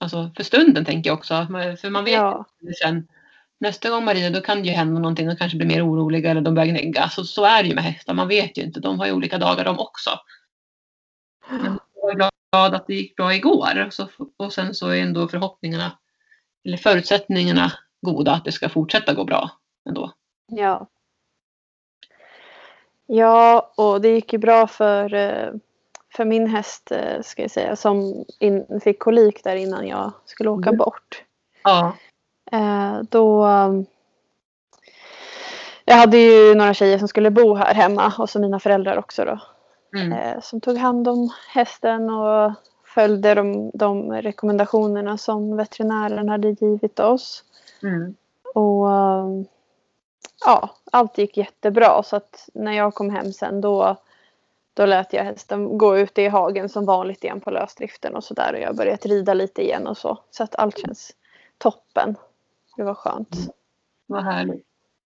alltså 0.00 0.30
för 0.36 0.44
stunden 0.44 0.84
tänker 0.84 1.10
jag 1.10 1.18
också, 1.18 1.46
för 1.80 1.90
man 1.90 2.04
vet 2.04 2.14
Ja. 2.14 2.44
sen 2.82 3.08
nästa 3.60 3.90
gång 3.90 4.04
man 4.04 4.14
rider 4.14 4.30
då 4.30 4.40
kan 4.40 4.62
det 4.62 4.68
ju 4.68 4.74
hända 4.74 5.00
någonting, 5.00 5.26
de 5.26 5.36
kanske 5.36 5.58
blir 5.58 5.68
mer 5.68 5.86
oroliga 5.86 6.30
eller 6.30 6.40
de 6.40 6.54
börjar 6.54 6.68
gnägga. 6.68 7.08
Så, 7.08 7.24
så 7.24 7.44
är 7.44 7.62
det 7.62 7.68
ju 7.68 7.74
med 7.74 7.84
hästar, 7.84 8.14
man 8.14 8.28
vet 8.28 8.58
ju 8.58 8.62
inte, 8.62 8.80
de 8.80 8.98
har 8.98 9.06
ju 9.06 9.12
olika 9.12 9.38
dagar 9.38 9.64
de 9.64 9.78
också. 9.78 10.10
Men 11.50 11.78
jag 11.94 12.10
är 12.10 12.30
glad 12.52 12.74
att 12.74 12.86
det 12.86 12.94
gick 12.94 13.16
bra 13.16 13.34
igår. 13.34 13.86
Och, 13.86 13.92
så, 13.92 14.08
och 14.36 14.52
sen 14.52 14.74
så 14.74 14.88
är 14.88 15.02
ändå 15.02 15.28
förhoppningarna, 15.28 15.98
eller 16.64 16.76
förutsättningarna 16.76 17.72
goda 18.00 18.32
att 18.32 18.44
det 18.44 18.52
ska 18.52 18.68
fortsätta 18.68 19.14
gå 19.14 19.24
bra 19.24 19.50
ändå. 19.88 20.12
Ja. 20.46 20.88
Ja, 23.06 23.72
och 23.76 24.00
det 24.00 24.08
gick 24.08 24.32
ju 24.32 24.38
bra 24.38 24.66
för, 24.66 25.14
eh, 25.14 25.52
för 26.16 26.24
min 26.24 26.46
häst 26.46 26.92
eh, 26.92 27.22
ska 27.22 27.42
jag 27.42 27.50
säga 27.50 27.76
som 27.76 28.24
in, 28.38 28.80
fick 28.84 28.98
kolik 28.98 29.44
där 29.44 29.56
innan 29.56 29.86
jag 29.86 30.12
skulle 30.24 30.50
åka 30.50 30.68
Mm. 30.68 30.78
bort. 30.78 31.24
Ja. 31.64 31.92
Eh, 32.52 33.00
då 33.08 33.46
jag 35.84 35.96
hade 35.96 36.16
ju 36.16 36.54
några 36.54 36.74
tjejer 36.74 36.98
som 36.98 37.08
skulle 37.08 37.30
bo 37.30 37.54
här 37.54 37.74
hemma 37.74 38.12
och 38.18 38.30
så 38.30 38.40
mina 38.40 38.60
föräldrar 38.60 38.98
också 38.98 39.24
då. 39.24 39.40
Mm. 39.98 40.12
Eh, 40.12 40.40
som 40.40 40.60
tog 40.60 40.76
hand 40.76 41.08
om 41.08 41.30
hästen 41.54 42.10
och 42.10 42.52
följde 42.84 43.34
de, 43.34 43.70
de 43.74 44.12
rekommendationerna 44.12 45.18
som 45.18 45.56
veterinären 45.56 46.28
hade 46.28 46.48
givit 46.48 47.00
oss. 47.00 47.44
Mm. 47.82 48.14
Och 48.54 48.86
ja, 50.44 50.70
allt 50.92 51.18
gick 51.18 51.36
jättebra 51.36 52.02
så 52.02 52.16
att 52.16 52.48
när 52.54 52.72
jag 52.72 52.94
kom 52.94 53.10
hem 53.10 53.32
sen 53.32 53.60
då, 53.60 53.96
då 54.78 54.86
lät 54.86 55.12
jag 55.12 55.24
hästen 55.24 55.78
gå 55.78 55.98
ute 55.98 56.22
i 56.22 56.28
hagen 56.28 56.68
som 56.68 56.86
vanligt 56.86 57.24
igen 57.24 57.40
på 57.40 57.50
lösdriften 57.50 58.16
och 58.16 58.24
sådär 58.24 58.52
och 58.52 58.60
jag 58.60 58.66
har 58.66 58.74
börjat 58.74 59.06
rida 59.06 59.34
lite 59.34 59.62
igen 59.62 59.86
och 59.86 59.96
så. 59.96 60.18
Så 60.30 60.42
att 60.42 60.54
allt 60.54 60.78
känns 60.78 61.10
toppen. 61.58 62.16
Det 62.76 62.82
var 62.82 62.94
skönt. 62.94 63.36
Vad 64.06 64.24
härligt. 64.24 64.64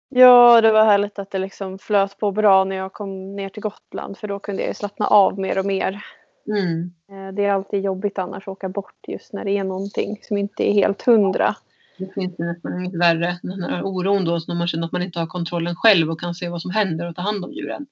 Ja, 0.10 0.62
det 0.62 0.72
var 0.72 0.86
härligt 0.86 1.20
att 1.20 1.32
det 1.32 1.38
liksom 1.40 1.80
flöt 1.80 2.18
på 2.18 2.32
bra 2.32 2.64
när 2.64 2.76
jag 2.76 2.94
kom 2.94 3.36
ner 3.36 3.50
till 3.50 3.62
Gotland 3.62 4.18
för 4.18 4.28
då 4.28 4.40
kunde 4.40 4.64
jag 4.64 4.76
slappna 4.76 5.08
av 5.08 5.40
mer 5.40 5.60
och 5.60 5.66
mer. 5.66 6.06
Mm. 6.48 6.92
Eh, 7.10 7.34
Det 7.34 7.46
är 7.46 7.52
alltid 7.52 7.84
jobbigt 7.84 8.20
annars 8.20 8.44
att 8.44 8.52
åka 8.52 8.70
bort 8.70 9.08
just 9.08 9.34
när 9.34 9.46
det 9.46 9.58
är 9.58 9.64
någonting 9.64 10.20
som 10.22 10.38
inte 10.38 10.70
är 10.70 10.74
helt 10.74 11.02
hundra. 11.02 11.56
Det 11.98 12.14
finns 12.14 12.38
nästan 12.38 12.80
inget 12.80 13.00
värre. 13.00 13.40
Den 13.44 13.64
här 13.64 13.84
oron 13.84 14.26
då, 14.26 14.40
så 14.40 14.52
när 14.52 14.58
man 14.58 14.68
känner 14.68 14.86
att 14.86 14.92
man 14.92 15.02
inte 15.02 15.20
har 15.20 15.28
kontrollen 15.28 15.76
själv 15.76 16.12
och 16.12 16.20
kan 16.20 16.36
se 16.36 16.50
vad 16.50 16.62
som 16.62 16.72
händer 16.72 17.10
och 17.10 17.16
ta 17.16 17.22
hand 17.22 17.46
om 17.46 17.54
djuren. 17.54 17.86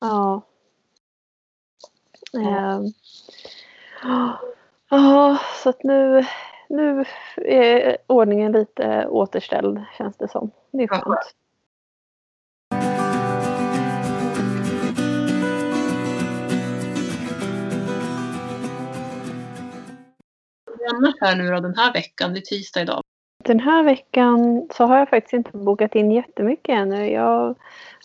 Ja. 0.00 0.42
Ja, 4.90 5.38
så 5.62 5.68
att 5.68 5.84
nu, 5.84 6.24
nu 6.68 7.04
är 7.36 7.96
ordningen 8.06 8.52
lite 8.52 9.06
återställd 9.08 9.80
känns 9.98 10.16
det 10.16 10.28
som. 10.28 10.50
Det 10.70 10.82
är 10.82 10.88
skönt. 10.88 11.34
Annars 20.94 21.14
här 21.20 21.36
nu 21.36 21.50
då 21.50 21.60
den 21.60 21.74
här 21.76 21.92
veckan, 21.92 22.32
det 22.32 22.38
är 22.38 22.40
tisdag 22.40 22.80
idag. 22.80 23.00
Den 23.44 23.60
här 23.60 23.82
veckan 23.82 24.68
så 24.74 24.84
har 24.84 24.98
jag 24.98 25.08
faktiskt 25.08 25.32
inte 25.32 25.56
bokat 25.56 25.94
in 25.94 26.12
jättemycket 26.12 26.78
ännu. 26.78 27.10
Jag 27.10 27.54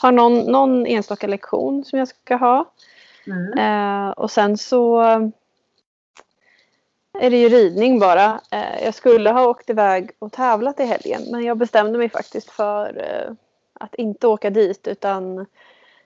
har 0.02 0.12
någon, 0.12 0.40
någon 0.40 0.86
enstaka 0.86 1.28
lektion 1.28 1.86
som 1.86 2.00
jag 2.00 2.08
ska 2.08 2.36
ha. 2.36 2.72
Mm. 3.28 3.58
Eh, 3.58 4.12
och 4.12 4.32
sen 4.32 4.58
så 4.58 5.02
är 7.20 7.30
det 7.30 7.38
ju 7.38 7.50
ridning 7.50 8.00
bara. 8.00 8.42
Eh, 8.52 8.84
jag 8.84 8.94
skulle 8.94 9.32
ha 9.32 9.48
åkt 9.48 9.70
iväg 9.70 10.12
och 10.20 10.32
tävlat 10.32 10.80
i 10.80 10.84
helgen 10.84 11.22
men 11.32 11.44
jag 11.44 11.58
bestämde 11.58 11.98
mig 11.98 12.10
faktiskt 12.10 12.50
för 12.50 12.98
eh, 12.98 13.34
att 13.74 13.96
inte 13.96 14.28
åka 14.28 14.50
dit 14.50 14.88
utan 14.88 15.46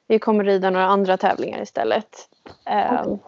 vi 0.08 0.20
kommer 0.20 0.44
rida 0.44 0.70
några 0.70 0.86
andra 0.86 1.18
tävlingar 1.18 1.62
istället. 1.62 2.30
Okej. 2.66 3.20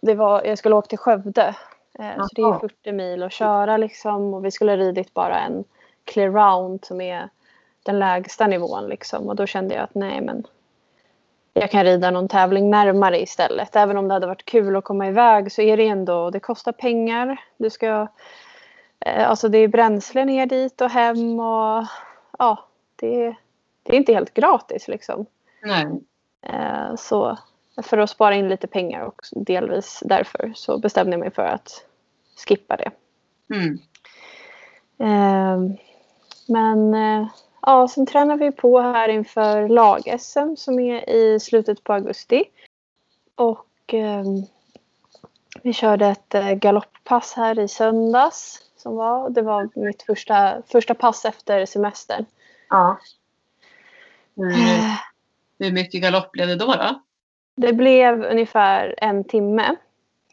det 0.00 0.14
var, 0.14 0.44
jag 0.44 0.58
skulle 0.58 0.76
åka 0.76 0.88
till 0.88 0.98
Skövde. 0.98 1.54
Eh, 1.98 2.16
så 2.16 2.34
det 2.34 2.42
är 2.42 2.46
Jaha. 2.46 2.60
40 2.60 2.92
mil 2.92 3.22
att 3.22 3.32
köra 3.32 3.76
liksom 3.76 4.34
och 4.34 4.44
vi 4.44 4.50
skulle 4.50 4.72
ha 4.72 4.76
ridit 4.76 5.14
bara 5.14 5.40
en 5.40 5.64
clear 6.04 6.30
round 6.30 6.84
som 6.84 7.00
är 7.00 7.28
den 7.82 7.98
lägsta 7.98 8.46
nivån 8.46 8.88
liksom 8.88 9.28
och 9.28 9.36
då 9.36 9.46
kände 9.46 9.74
jag 9.74 9.84
att 9.84 9.94
nej 9.94 10.20
men 10.20 10.46
jag 11.60 11.70
kan 11.70 11.84
rida 11.84 12.10
någon 12.10 12.28
tävling 12.28 12.70
närmare 12.70 13.22
istället. 13.22 13.76
Även 13.76 13.96
om 13.96 14.08
det 14.08 14.14
hade 14.14 14.26
varit 14.26 14.44
kul 14.44 14.76
att 14.76 14.84
komma 14.84 15.08
iväg 15.08 15.52
så 15.52 15.62
är 15.62 15.76
det 15.76 15.88
ändå, 15.88 16.30
det 16.30 16.40
kostar 16.40 16.72
pengar. 16.72 17.40
Du 17.56 17.70
ska, 17.70 18.08
eh, 19.00 19.28
alltså 19.28 19.48
det 19.48 19.58
är 19.58 19.68
bränsle 19.68 20.24
ner 20.24 20.46
dit 20.46 20.80
och 20.80 20.90
hem 20.90 21.40
och 21.40 21.84
ja, 22.38 22.68
det, 22.96 23.34
det 23.82 23.92
är 23.92 23.96
inte 23.96 24.14
helt 24.14 24.34
gratis 24.34 24.88
liksom. 24.88 25.26
Nej. 25.62 25.86
Eh, 26.42 26.94
så 26.96 27.38
för 27.82 27.98
att 27.98 28.10
spara 28.10 28.34
in 28.34 28.48
lite 28.48 28.66
pengar 28.66 29.02
och 29.02 29.22
delvis 29.32 30.02
därför 30.06 30.52
så 30.54 30.78
bestämde 30.78 31.12
jag 31.12 31.20
mig 31.20 31.30
för 31.30 31.44
att 31.44 31.84
skippa 32.48 32.76
det. 32.76 32.90
Mm. 33.54 33.78
Eh, 34.98 35.76
men 36.48 36.94
ja, 37.68 37.88
sen 37.88 38.06
tränar 38.06 38.36
vi 38.36 38.52
på 38.52 38.80
här 38.80 39.08
inför 39.08 39.68
lag-SM 39.68 40.56
som 40.56 40.80
är 40.80 41.10
i 41.10 41.40
slutet 41.40 41.84
på 41.84 41.92
augusti. 41.92 42.44
Och 43.34 43.94
eh, 43.94 44.24
vi 45.62 45.72
körde 45.72 46.06
ett 46.06 46.34
eh, 46.34 46.52
galopppass 46.52 47.32
här 47.32 47.58
i 47.58 47.68
söndags. 47.68 48.62
Som 48.76 48.96
var, 48.96 49.30
det 49.30 49.42
var 49.42 49.68
mitt 49.74 50.02
första, 50.02 50.62
första 50.66 50.94
pass 50.94 51.24
efter 51.24 51.66
semestern. 51.66 52.24
Ja. 52.68 52.98
Hur, 54.36 54.52
Eh, 54.52 54.94
hur 55.58 55.72
mycket 55.72 56.02
galopp 56.02 56.32
blev 56.32 56.48
det 56.48 56.56
då? 56.56 56.66
då? 56.66 57.02
Det 57.56 57.72
blev 57.72 58.24
ungefär 58.24 58.94
en 58.98 59.24
timme. 59.24 59.76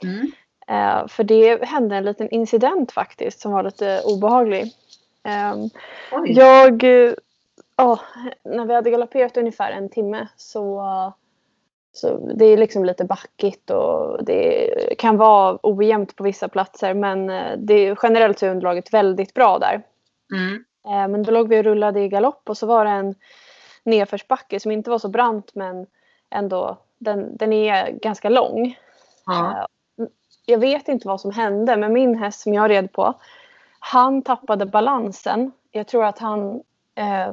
Mm. 0.04 0.32
Eh, 0.68 1.08
för 1.08 1.24
det 1.24 1.66
hände 1.66 1.96
en 1.96 2.06
liten 2.06 2.30
incident 2.30 2.92
faktiskt 2.92 3.40
som 3.40 3.52
var 3.52 3.64
lite 3.64 4.02
obehaglig. 4.06 4.74
Ehm. 5.26 5.70
Jag, 6.26 6.84
eh, 6.84 7.14
ja, 7.76 8.00
när 8.44 8.66
vi 8.66 8.74
hade 8.74 8.92
galopperat 8.92 9.38
ungefär 9.38 9.72
en 9.72 9.90
timme 9.90 10.28
så, 10.38 10.84
så 11.92 12.18
det 12.18 12.46
är 12.46 12.58
liksom 12.58 12.86
lite 12.86 13.06
backigt 13.06 13.70
och 13.70 14.26
det 14.26 14.70
kan 14.98 15.18
vara 15.18 15.60
ojämnt 15.64 16.16
på 16.16 16.24
vissa 16.24 16.48
platser 16.48 16.94
men 16.94 17.30
eh, 17.30 17.58
det, 17.58 17.96
generellt 18.04 18.40
så 18.40 18.46
är 18.46 18.50
underlaget 18.50 18.94
väldigt 18.94 19.34
bra 19.34 19.60
där. 19.60 19.82
Mm. 20.32 20.64
Eh, 20.86 21.08
Men 21.08 21.24
då 21.24 21.32
låg 21.32 21.50
vi 21.50 21.60
och 21.60 21.64
rullade 21.64 22.02
i 22.02 22.10
galopp 22.10 22.50
och 22.50 22.58
så 22.58 22.68
var 22.68 22.86
det 22.86 22.92
en 22.92 23.16
nedförsbacke 23.84 24.60
som 24.60 24.72
inte 24.72 24.90
var 24.90 25.00
så 25.00 25.08
brant 25.08 25.56
men 25.56 25.86
ändå 26.30 26.78
den, 26.98 27.38
den 27.38 27.54
är 27.54 27.92
ganska 27.92 28.30
lång. 28.30 28.78
Ja. 29.26 29.68
Jag 30.46 30.58
vet 30.58 30.88
inte 30.88 31.08
vad 31.08 31.22
som 31.22 31.32
hände 31.32 31.78
men 31.78 31.94
min 31.94 32.16
häst 32.16 32.42
som 32.42 32.54
jag 32.54 32.70
red 32.70 32.92
på 32.92 33.14
han 33.88 34.22
tappade 34.22 34.66
balansen. 34.66 35.52
Jag 35.72 35.88
tror 35.88 36.06
att 36.06 36.20
han 36.20 36.62
eh, 36.96 37.28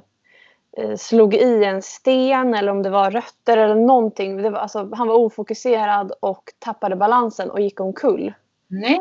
eh, 0.77 0.97
slog 0.97 1.35
i 1.35 1.65
en 1.65 1.83
sten 1.83 2.55
eller 2.55 2.73
om 2.73 2.83
det 2.83 2.91
var 2.91 3.11
rötter 3.11 3.57
eller 3.57 3.75
någonting. 3.75 4.43
Var, 4.43 4.53
alltså, 4.53 4.91
han 4.95 5.09
var 5.09 5.15
ofokuserad 5.15 6.13
och 6.21 6.53
tappade 6.59 6.97
balansen 6.97 7.51
och 7.51 7.61
gick 7.61 7.81
omkull 7.81 8.35
Nej. 8.69 9.01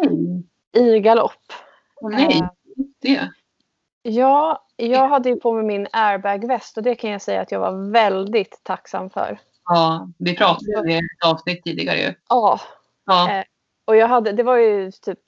i 0.72 1.00
galopp. 1.00 1.54
Nej. 2.02 2.40
Eh, 2.40 2.48
Det. 3.02 3.30
Ja, 4.04 4.66
jag 4.76 5.08
hade 5.08 5.30
ju 5.30 5.36
på 5.36 5.54
mig 5.54 5.64
min 5.64 5.88
airbagväst 5.92 6.78
och 6.78 6.84
det 6.84 6.96
kan 6.96 7.10
jag 7.10 7.22
säga 7.22 7.42
att 7.42 7.52
jag 7.52 7.60
var 7.60 7.92
väldigt 7.92 8.60
tacksam 8.64 9.10
för. 9.10 9.40
Ja, 9.66 10.10
vi 10.18 10.36
pratade 10.36 10.78
om 10.80 10.86
det 10.86 10.94
i 10.94 10.98
ett 10.98 11.26
avsnitt 11.26 11.64
tidigare 11.64 11.98
ju. 11.98 12.14
Ja, 12.30 12.60
Ja. 13.06 13.32
Eh. 13.32 13.44
och 13.86 13.96
jag 13.96 14.08
hade, 14.08 14.32
det 14.32 14.44
var 14.44 14.58
ju 14.58 14.92
typ 14.92 15.20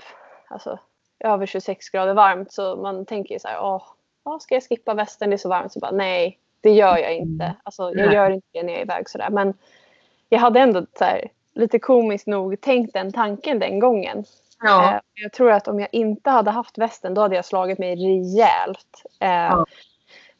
alltså, 0.49 0.79
över 1.23 1.45
26 1.45 1.89
grader 1.89 2.13
varmt 2.13 2.51
så 2.51 2.75
man 2.75 3.05
tänker 3.05 3.35
ju 3.35 3.39
så 3.39 3.47
här, 3.47 3.57
åh, 3.61 3.81
ska 4.39 4.55
jag 4.55 4.63
skippa 4.63 4.93
västen, 4.93 5.29
det 5.29 5.35
är 5.35 5.37
så 5.37 5.49
varmt. 5.49 5.71
Så 5.73 5.79
bara 5.79 5.91
nej, 5.91 6.39
det 6.61 6.71
gör 6.71 6.97
jag 6.97 7.15
inte. 7.15 7.55
Alltså, 7.63 7.91
jag 7.95 8.13
gör 8.13 8.29
inte 8.29 8.47
det 8.51 8.63
när 8.63 8.69
jag 8.73 8.79
är 8.79 8.85
iväg 8.85 9.09
sådär. 9.09 9.29
Men 9.29 9.53
jag 10.29 10.39
hade 10.39 10.59
ändå 10.59 10.85
så 10.97 11.03
här, 11.03 11.27
lite 11.53 11.79
komiskt 11.79 12.27
nog 12.27 12.61
tänkt 12.61 12.93
den 12.93 13.11
tanken 13.11 13.59
den 13.59 13.79
gången. 13.79 14.25
Ja. 14.63 14.93
Eh, 14.93 14.99
Jag 15.13 15.33
tror 15.33 15.51
att 15.51 15.67
om 15.67 15.79
jag 15.79 15.89
inte 15.91 16.29
hade 16.29 16.51
haft 16.51 16.77
västen 16.77 17.13
då 17.13 17.21
hade 17.21 17.35
jag 17.35 17.45
slagit 17.45 17.79
mig 17.79 17.95
rejält. 17.95 19.03
Eh, 19.19 19.29
Ja. 19.29 19.65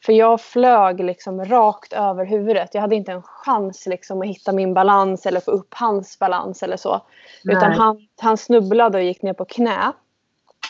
För 0.06 0.12
jag 0.12 0.40
flög 0.40 1.00
liksom 1.00 1.44
rakt 1.44 1.92
över 1.92 2.24
huvudet. 2.24 2.74
Jag 2.74 2.80
hade 2.80 2.96
inte 2.96 3.12
en 3.12 3.22
chans 3.22 3.86
liksom 3.86 4.20
att 4.22 4.26
hitta 4.28 4.52
min 4.52 4.74
balans 4.74 5.26
eller 5.26 5.40
få 5.40 5.50
upp 5.50 5.74
hans 5.74 6.18
balans 6.18 6.62
eller 6.62 6.76
så. 6.76 7.00
Utan 7.44 7.68
Nej. 7.68 7.78
han, 7.78 8.06
han 8.20 8.36
snubblade 8.36 8.98
och 8.98 9.04
gick 9.04 9.22
ner 9.22 9.32
på 9.32 9.44
knä. 9.44 9.92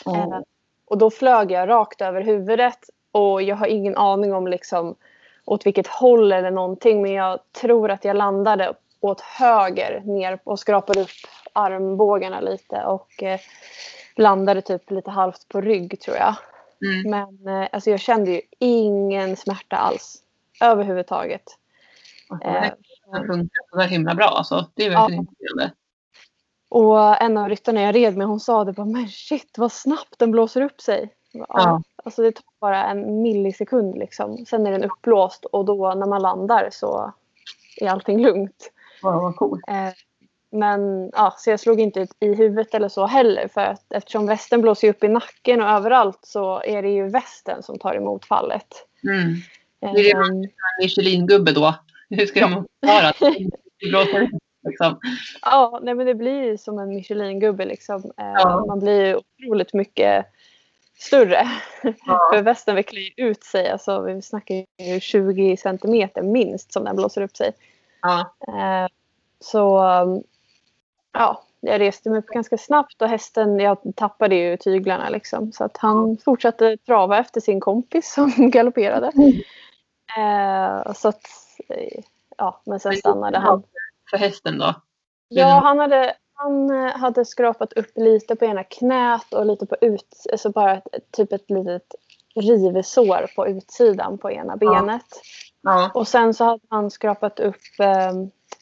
Eh, 0.07 0.39
och 0.85 0.97
då 0.97 1.09
flög 1.11 1.51
jag 1.51 1.69
rakt 1.69 2.01
över 2.01 2.21
huvudet. 2.21 2.79
Och 3.11 3.41
jag 3.41 3.55
har 3.55 3.67
ingen 3.67 3.97
aning 3.97 4.33
om 4.33 4.47
liksom 4.47 4.95
åt 5.45 5.65
vilket 5.65 5.87
håll 5.87 6.31
eller 6.31 6.51
någonting. 6.51 7.01
Men 7.01 7.11
jag 7.11 7.39
tror 7.61 7.91
att 7.91 8.05
jag 8.05 8.15
landade 8.15 8.73
åt 8.99 9.21
höger 9.21 10.01
ner 10.05 10.39
och 10.43 10.59
skrapade 10.59 11.01
upp 11.01 11.09
armbågarna 11.53 12.39
lite. 12.39 12.83
Och 12.83 13.23
eh, 13.23 13.39
landade 14.15 14.61
typ 14.61 14.91
lite 14.91 15.11
halvt 15.11 15.47
på 15.47 15.61
rygg 15.61 15.99
tror 15.99 16.17
jag. 16.17 16.35
Mm. 16.85 17.11
Men 17.11 17.61
eh, 17.61 17.69
alltså 17.71 17.89
jag 17.89 17.99
kände 17.99 18.31
ju 18.31 18.41
ingen 18.59 19.35
smärta 19.35 19.75
alls. 19.75 20.21
Överhuvudtaget. 20.61 21.43
Alltså, 22.29 22.47
Eh, 22.47 22.61
det 22.61 23.17
här 23.17 23.27
funkar 23.27 23.61
så 23.71 23.81
himla 23.81 24.15
bra 24.15 24.25
alltså. 24.25 24.65
Det 24.73 24.85
är 24.85 24.89
verkligen 24.89 25.19
imponerande. 25.19 25.71
Och 26.69 27.21
en 27.21 27.37
av 27.37 27.49
ryttarna 27.49 27.81
jag 27.81 27.95
red 27.95 28.17
med 28.17 28.27
hon 28.27 28.39
sa 28.39 28.63
det 28.63 28.73
bara 28.73 28.85
men 28.85 29.07
shit 29.07 29.57
vad 29.57 29.71
snabbt 29.71 30.19
den 30.19 30.31
blåser 30.31 30.61
upp 30.61 30.81
sig. 30.81 31.13
Ja. 31.31 31.45
Ja. 31.49 31.81
Alltså 32.03 32.21
det 32.21 32.31
tar 32.31 32.43
bara 32.61 32.85
en 32.85 33.21
millisekund 33.21 33.97
liksom. 33.97 34.45
Sen 34.45 34.67
är 34.67 34.71
den 34.71 34.83
uppblåst 34.83 35.45
och 35.45 35.65
då 35.65 35.93
när 35.93 36.05
man 36.05 36.21
landar 36.21 36.69
så 36.71 37.13
är 37.77 37.89
allting 37.89 38.21
lugnt. 38.21 38.71
Wow, 39.01 39.13
vad 39.13 39.35
coolt. 39.35 39.63
Eh, 39.67 39.93
men 40.51 41.09
ja, 41.13 41.33
så 41.37 41.49
jag 41.49 41.59
slog 41.59 41.79
inte 41.79 41.99
ut 41.99 42.11
i 42.19 42.33
huvudet 42.33 42.73
eller 42.73 42.89
så 42.89 43.05
heller 43.05 43.47
för 43.47 43.61
att 43.61 43.93
eftersom 43.93 44.27
västen 44.27 44.61
blåser 44.61 44.89
upp 44.89 45.03
i 45.03 45.07
nacken 45.07 45.61
och 45.61 45.69
överallt 45.69 46.19
så 46.21 46.61
är 46.61 46.81
det 46.81 46.89
ju 46.89 47.09
västen 47.09 47.63
som 47.63 47.79
tar 47.79 47.95
emot 47.95 48.25
fallet. 48.25 48.67
Mm. 49.03 49.35
Det 49.79 49.87
är 49.87 49.93
det 49.93 50.11
Eh, 50.11 50.19
En 50.19 50.49
Michelin-gubbe 50.81 51.51
då. 51.51 51.75
Hur 52.09 52.25
ska 52.25 52.47
man 52.47 52.65
förklara 52.79 53.13
det? 53.19 53.49
Det 53.79 53.89
blåser 53.89 54.21
upp, 54.21 54.29
liksom. 54.65 54.99
Ja, 55.41 55.79
nej 55.83 55.95
men 55.95 56.05
det 56.05 56.15
blir 56.15 56.43
ju 56.43 56.57
som 56.57 56.79
en 56.79 56.89
Michelin-gubbe 56.89 57.65
liksom. 57.65 58.03
Eh, 58.17 58.33
Ja. 58.33 58.65
Man 58.67 58.79
blir 58.79 59.05
ju 59.05 59.15
otroligt 59.15 59.73
mycket 59.73 60.25
större. 60.99 61.47
Ja. 61.83 62.29
För 62.33 62.41
västen 62.41 62.75
vecklar 62.75 62.99
ju 62.99 63.29
ut 63.29 63.43
sig. 63.43 63.69
Alltså, 63.69 64.01
vi 64.01 64.21
snackar 64.21 64.55
ju 64.77 64.99
20 64.99 65.57
centimeter 65.57 66.21
minst 66.21 66.73
som 66.73 66.83
den 66.83 66.95
blåser 66.95 67.21
upp 67.21 67.37
sig. 67.37 67.51
Ja. 68.01 68.35
Eh, 68.47 68.87
så 69.39 69.83
um, 70.01 70.23
ja, 71.13 71.43
jag 71.59 71.81
reste 71.81 72.09
mig 72.09 72.19
upp 72.19 72.27
ganska 72.27 72.57
snabbt 72.57 73.01
och 73.01 73.09
hästen, 73.09 73.59
jag 73.59 73.77
tappade 73.95 74.35
ju 74.35 74.57
tyglarna 74.57 75.09
liksom. 75.09 75.51
Så 75.51 75.63
att 75.63 75.77
han 75.77 76.17
fortsatte 76.17 76.77
trava 76.77 77.19
efter 77.19 77.41
sin 77.41 77.59
kompis 77.59 78.13
som 78.13 78.31
galopperade. 78.51 79.11
Eh, 80.17 80.93
så 80.93 81.07
att, 81.07 81.21
ja, 82.37 82.61
men 82.65 82.79
sen 82.79 82.93
stannade 82.93 83.37
han. 83.37 83.63
För 84.09 84.17
hästen 84.17 84.57
då? 84.59 84.73
Ja, 85.27 85.45
han 85.63 85.79
hade, 85.79 86.13
Han 86.33 86.69
eh, 86.85 86.97
hade 86.97 87.25
skrapat 87.25 87.73
upp 87.73 87.91
lite 87.95 88.35
på 88.35 88.45
ena 88.45 88.63
knät 88.63 89.33
och 89.33 89.45
lite 89.45 89.65
på 89.65 89.75
ut, 89.81 90.25
alltså 90.31 90.49
bara 90.49 90.73
ett, 90.73 91.11
typ 91.11 91.33
ett 91.33 91.49
litet 91.49 91.95
rivsår 92.35 93.35
på 93.35 93.47
utsidan 93.47 94.17
på 94.17 94.31
ena 94.31 94.55
benet. 94.55 95.05
Ja. 95.61 95.91
Och 95.93 96.07
sen 96.07 96.33
så 96.33 96.43
hade 96.43 96.61
han 96.69 96.91
skrapat 96.91 97.39
upp 97.39 97.79
eh, 97.79 98.11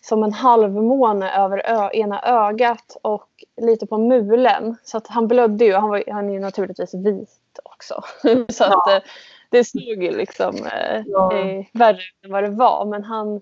som 0.02 0.24
en 0.24 0.34
halvmåne 0.34 1.32
över 1.38 1.96
ena 1.96 2.22
ögat 2.22 2.98
och 3.02 3.30
lite 3.62 3.88
på 3.88 3.98
mulen. 3.98 4.76
Så 4.84 4.98
att 4.98 5.08
han 5.08 5.28
blödde 5.28 5.66
ju. 5.66 5.74
Han, 5.74 5.90
var, 5.90 6.04
han 6.12 6.30
är 6.30 6.34
ju 6.34 6.40
naturligtvis 6.40 6.94
vit 6.94 7.60
också. 7.64 8.02
så 8.54 8.64
att 8.64 8.72
Ja. 8.86 8.96
eh, 8.96 9.02
det 9.50 9.64
såg 9.64 9.82
ju 10.04 10.12
liksom 10.18 10.56
eh, 10.56 11.02
Ja. 11.06 11.34
eh, 11.38 11.66
värre 11.74 12.00
än 12.26 12.32
vad 12.32 12.44
det 12.44 12.50
var. 12.50 12.86
Men 12.86 13.04
han, 13.04 13.42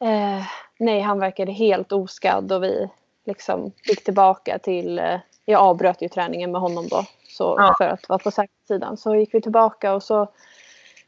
eh, 0.00 0.44
nej, 0.78 1.00
han 1.00 1.18
verkade 1.18 1.52
helt 1.52 1.92
oskadd 1.92 2.52
och 2.52 2.62
vi 2.62 2.88
liksom 3.24 3.72
gick 3.88 4.04
tillbaka 4.04 4.58
till, 4.58 4.98
eh, 4.98 5.18
jag 5.44 5.60
avbröt 5.62 6.02
ju 6.02 6.08
träningen 6.08 6.52
med 6.52 6.60
honom 6.60 6.88
då. 6.88 7.04
Så 7.28 7.54
Ja. 7.58 7.74
för 7.78 7.84
att 7.88 8.08
vara 8.08 8.18
på 8.18 8.30
säkerhetssidan. 8.30 8.96
Så 8.96 9.14
gick 9.14 9.34
vi 9.34 9.40
tillbaka 9.40 9.94
och 9.94 10.02
så 10.02 10.28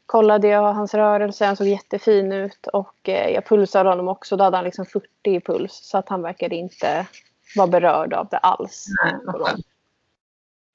kollade 0.05 0.47
jag 0.47 0.73
hans 0.73 0.93
rörelse. 0.93 1.45
Han 1.45 1.55
såg 1.55 1.67
jättefin 1.67 2.31
ut 2.31 2.67
och 2.67 3.09
eh, 3.09 3.29
jag 3.29 3.45
pulsade 3.45 3.89
honom 3.89 4.07
också. 4.07 4.37
Då 4.37 4.43
hade 4.43 4.57
han 4.57 4.63
liksom 4.63 4.85
40 4.85 5.07
i 5.23 5.39
puls 5.41 5.73
så 5.83 5.97
att 5.97 6.09
han 6.09 6.21
verkade 6.21 6.55
inte 6.55 7.05
vara 7.55 7.67
berörd 7.67 8.13
av 8.13 8.27
det 8.27 8.37
alls. 8.37 8.85
Nej, 9.03 9.13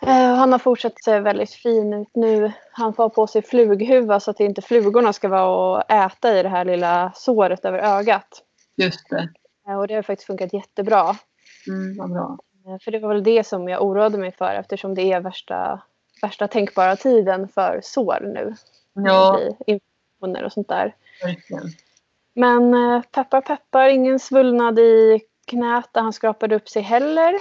han 0.07 0.53
har 0.53 0.59
fortsatt 0.59 1.05
se 1.05 1.21
väldigt 1.21 1.53
fin 1.53 1.93
ut 1.95 2.09
nu. 2.15 2.53
Han 2.73 2.95
får 2.95 3.09
på 3.09 3.27
sig 3.27 3.43
flughuva 3.43 4.21
så 4.21 4.31
att 4.31 4.41
inte 4.41 4.63
flugorna 4.63 5.13
ska 5.13 5.29
vara 5.29 5.47
och 5.47 5.91
äta 5.91 6.39
i 6.39 6.43
det 6.43 6.49
här 6.49 6.65
lilla 6.65 7.13
såret 7.15 7.65
över 7.65 7.79
ögat. 7.79 8.43
Just 8.77 9.11
det. 9.11 9.29
Eh, 9.69 9.79
och 9.79 9.89
det 9.89 9.95
har 9.95 10.03
faktiskt 10.03 10.27
funkat 10.27 10.53
jättebra. 10.53 11.17
Mm, 11.69 11.97
vad 11.99 12.11
bra. 12.11 12.39
Eh, 12.67 12.79
för 12.85 12.91
det 12.91 12.99
var 12.99 13.09
väl 13.09 13.23
det 13.23 13.47
som 13.47 13.69
jag 13.69 13.83
oroade 13.83 14.19
mig 14.19 14.33
för 14.33 14.55
eftersom 14.55 14.95
det 14.95 15.13
är 15.13 15.21
värsta, 15.21 15.83
värsta 16.23 16.49
tänkbara 16.49 16.97
tiden 16.97 17.49
för 17.49 17.81
sår 17.83 18.21
nu. 18.21 18.55
Ja, 18.95 19.41
infektioner 19.67 20.45
och 20.45 20.53
sånt 20.53 20.69
där. 20.69 20.95
verkligen. 21.23 21.69
Men 22.35 22.75
eh, 22.75 23.03
peppar 23.03 23.41
peppar, 23.41 23.89
ingen 23.89 24.19
svullnad 24.19 24.79
i 24.79 25.21
knät 25.47 25.89
där 25.93 26.01
han 26.01 26.13
skrapade 26.13 26.57
upp 26.57 26.69
sig 26.69 26.83
heller. 26.83 27.35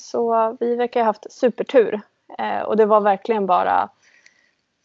Så 0.00 0.56
vi 0.60 0.76
verkar 0.76 1.00
ha 1.00 1.06
haft 1.06 1.32
supertur. 1.32 2.00
Eh, 2.38 2.60
och 2.60 2.76
det 2.76 2.86
var 2.86 3.00
verkligen 3.00 3.46
bara 3.46 3.88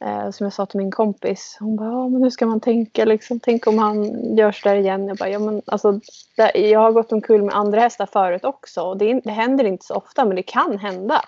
eh, 0.06 0.30
som 0.32 0.44
jag 0.44 0.54
sa 0.54 0.66
till 0.66 0.78
min 0.78 0.92
kompis. 0.92 1.58
Hon 1.60 1.76
bara, 1.76 1.90
ja 1.90 2.08
men 2.08 2.24
hur 2.24 2.30
ska 2.30 2.46
man 2.46 2.60
tänka 2.60 3.06
liksom? 3.06 3.40
Tänk 3.40 3.68
om 3.68 3.78
han 3.78 4.36
gör 4.36 4.52
så 4.52 4.70
där 4.70 4.76
igen. 4.76 5.08
Jag 5.08 5.18
bara, 5.18 5.30
ja 5.30 5.40
men 5.40 5.62
alltså. 5.66 6.00
Det, 6.38 6.70
jag 6.70 6.80
har 6.80 6.92
gått 6.92 7.12
omkull 7.12 7.44
med 7.44 7.56
andra 7.56 7.80
hästar 7.80 8.06
förut 8.06 8.46
också. 8.46 8.82
Och 8.82 8.98
det, 8.98 9.22
det 9.24 9.32
händer 9.32 9.64
inte 9.64 9.86
så 9.86 9.96
ofta 9.96 10.26
men 10.26 10.36
det 10.36 10.44
kan 10.44 10.78
hända. 10.78 11.22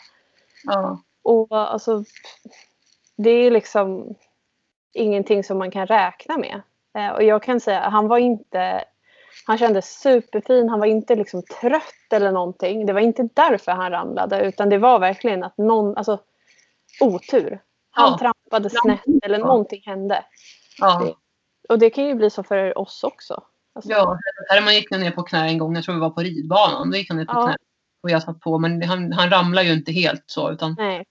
Ja. 0.64 1.02
Och 1.24 1.48
alltså, 1.52 2.04
det 3.16 3.30
är 3.30 3.52
liksom 3.52 4.16
ingenting 4.94 5.44
som 5.44 5.58
man 5.58 5.72
kan 5.72 5.88
räkna 5.88 6.38
med. 6.38 6.62
Eh, 6.98 7.10
och 7.10 7.24
jag 7.24 7.44
kan 7.44 7.60
säga, 7.60 7.90
han 7.90 8.08
var 8.08 8.18
inte, 8.18 8.84
han 9.46 9.58
kändes 9.58 10.00
superfin, 10.00 10.70
han 10.70 10.80
var 10.80 10.88
inte 10.88 11.16
liksom 11.16 11.44
trött 11.62 12.14
eller 12.14 12.32
någonting. 12.32 12.86
Det 12.86 12.94
var 12.94 13.00
inte 13.02 13.30
därför 13.34 13.72
han 13.72 13.92
ramlade 13.92 14.42
utan 14.42 14.70
det 14.70 14.78
var 14.78 15.00
verkligen 15.00 15.44
att 15.44 15.58
någon, 15.58 15.98
alltså 15.98 16.20
otur. 17.02 17.62
Han 17.92 18.12
Ja. 18.12 18.18
trampade 18.18 18.70
snett 18.70 19.24
eller 19.24 19.38
någonting 19.38 19.82
hände. 19.86 20.26
Ja. 20.80 21.16
Och 21.70 21.80
det 21.80 21.90
kan 21.90 22.06
ju 22.06 22.16
bli 22.16 22.30
så 22.30 22.44
för 22.44 22.78
oss 22.78 23.04
också. 23.04 23.44
Alltså, 23.76 23.92
ja. 23.92 24.20
Herman 24.50 24.76
gick 24.76 24.92
ner 24.92 25.12
på 25.12 25.24
knä 25.24 25.48
en 25.48 25.58
gång. 25.58 25.76
Jag 25.76 25.84
tror 25.84 25.96
vi 25.96 26.02
var 26.02 26.10
på 26.10 26.22
ridbanan. 26.22 26.92
Då 26.92 26.98
gick 26.98 27.10
han 27.10 27.18
ner 27.18 27.26
på 27.26 27.34
Ja. 27.34 27.44
knä. 27.46 27.56
Och 28.04 28.10
jag 28.10 28.24
satt 28.24 28.40
på. 28.40 28.58
Men 28.60 28.82
han, 28.84 29.12
han 29.14 29.30
ramlade 29.30 29.68
ju 29.68 29.74
inte 29.74 29.92
helt 29.92 30.24
så. 30.28 30.52
Utan, 30.52 30.76
Nej. 30.78 31.06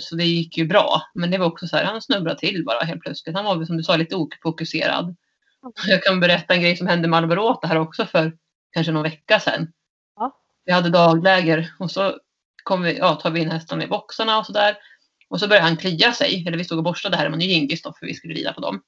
så 0.00 0.16
det 0.16 0.24
gick 0.24 0.58
ju 0.58 0.66
bra. 0.66 1.02
Men 1.14 1.30
det 1.30 1.38
var 1.38 1.46
också 1.46 1.66
så 1.66 1.76
här. 1.76 1.84
Han 1.84 2.02
snubblade 2.02 2.38
till 2.38 2.64
bara 2.64 2.78
helt 2.84 3.00
plötsligt. 3.00 3.36
Han 3.36 3.44
var 3.44 3.64
som 3.64 3.76
du 3.76 3.82
sa 3.82 3.96
lite 3.96 4.16
ofokuserad. 4.16 5.16
Jag 5.86 6.02
kan 6.02 6.20
berätta 6.20 6.54
en 6.54 6.60
grej 6.60 6.76
som 6.76 6.86
hände 6.86 7.08
med 7.08 7.16
Alvarota 7.16 7.66
här 7.66 7.78
också 7.78 8.06
för 8.06 8.32
kanske 8.72 8.92
någon 8.92 9.02
vecka 9.02 9.40
sedan. 9.40 9.72
Ja. 10.16 10.40
Vi 10.64 10.72
hade 10.72 10.90
dagläger 10.90 11.72
och 11.78 11.90
så 11.90 12.18
kom 12.62 12.82
vi, 12.82 12.98
ja, 12.98 13.14
tar 13.14 13.30
vi 13.30 13.40
in 13.40 13.50
hästarna 13.50 13.84
i 13.84 13.86
boxarna 13.86 14.38
och 14.38 14.46
sådär. 14.46 14.76
Och 15.28 15.40
så 15.40 15.48
började 15.48 15.66
han 15.66 15.76
klia 15.76 16.12
sig. 16.12 16.44
Eller 16.46 16.58
vi 16.58 16.64
stod 16.64 16.78
och 16.78 16.84
borstade 16.84 17.16
Herman 17.16 17.38
och 17.38 17.44
Gingis 17.44 17.82
då 17.82 17.92
för 17.98 18.06
vi 18.06 18.14
skulle 18.14 18.34
rida 18.34 18.52
på 18.52 18.60
dem. 18.60 18.82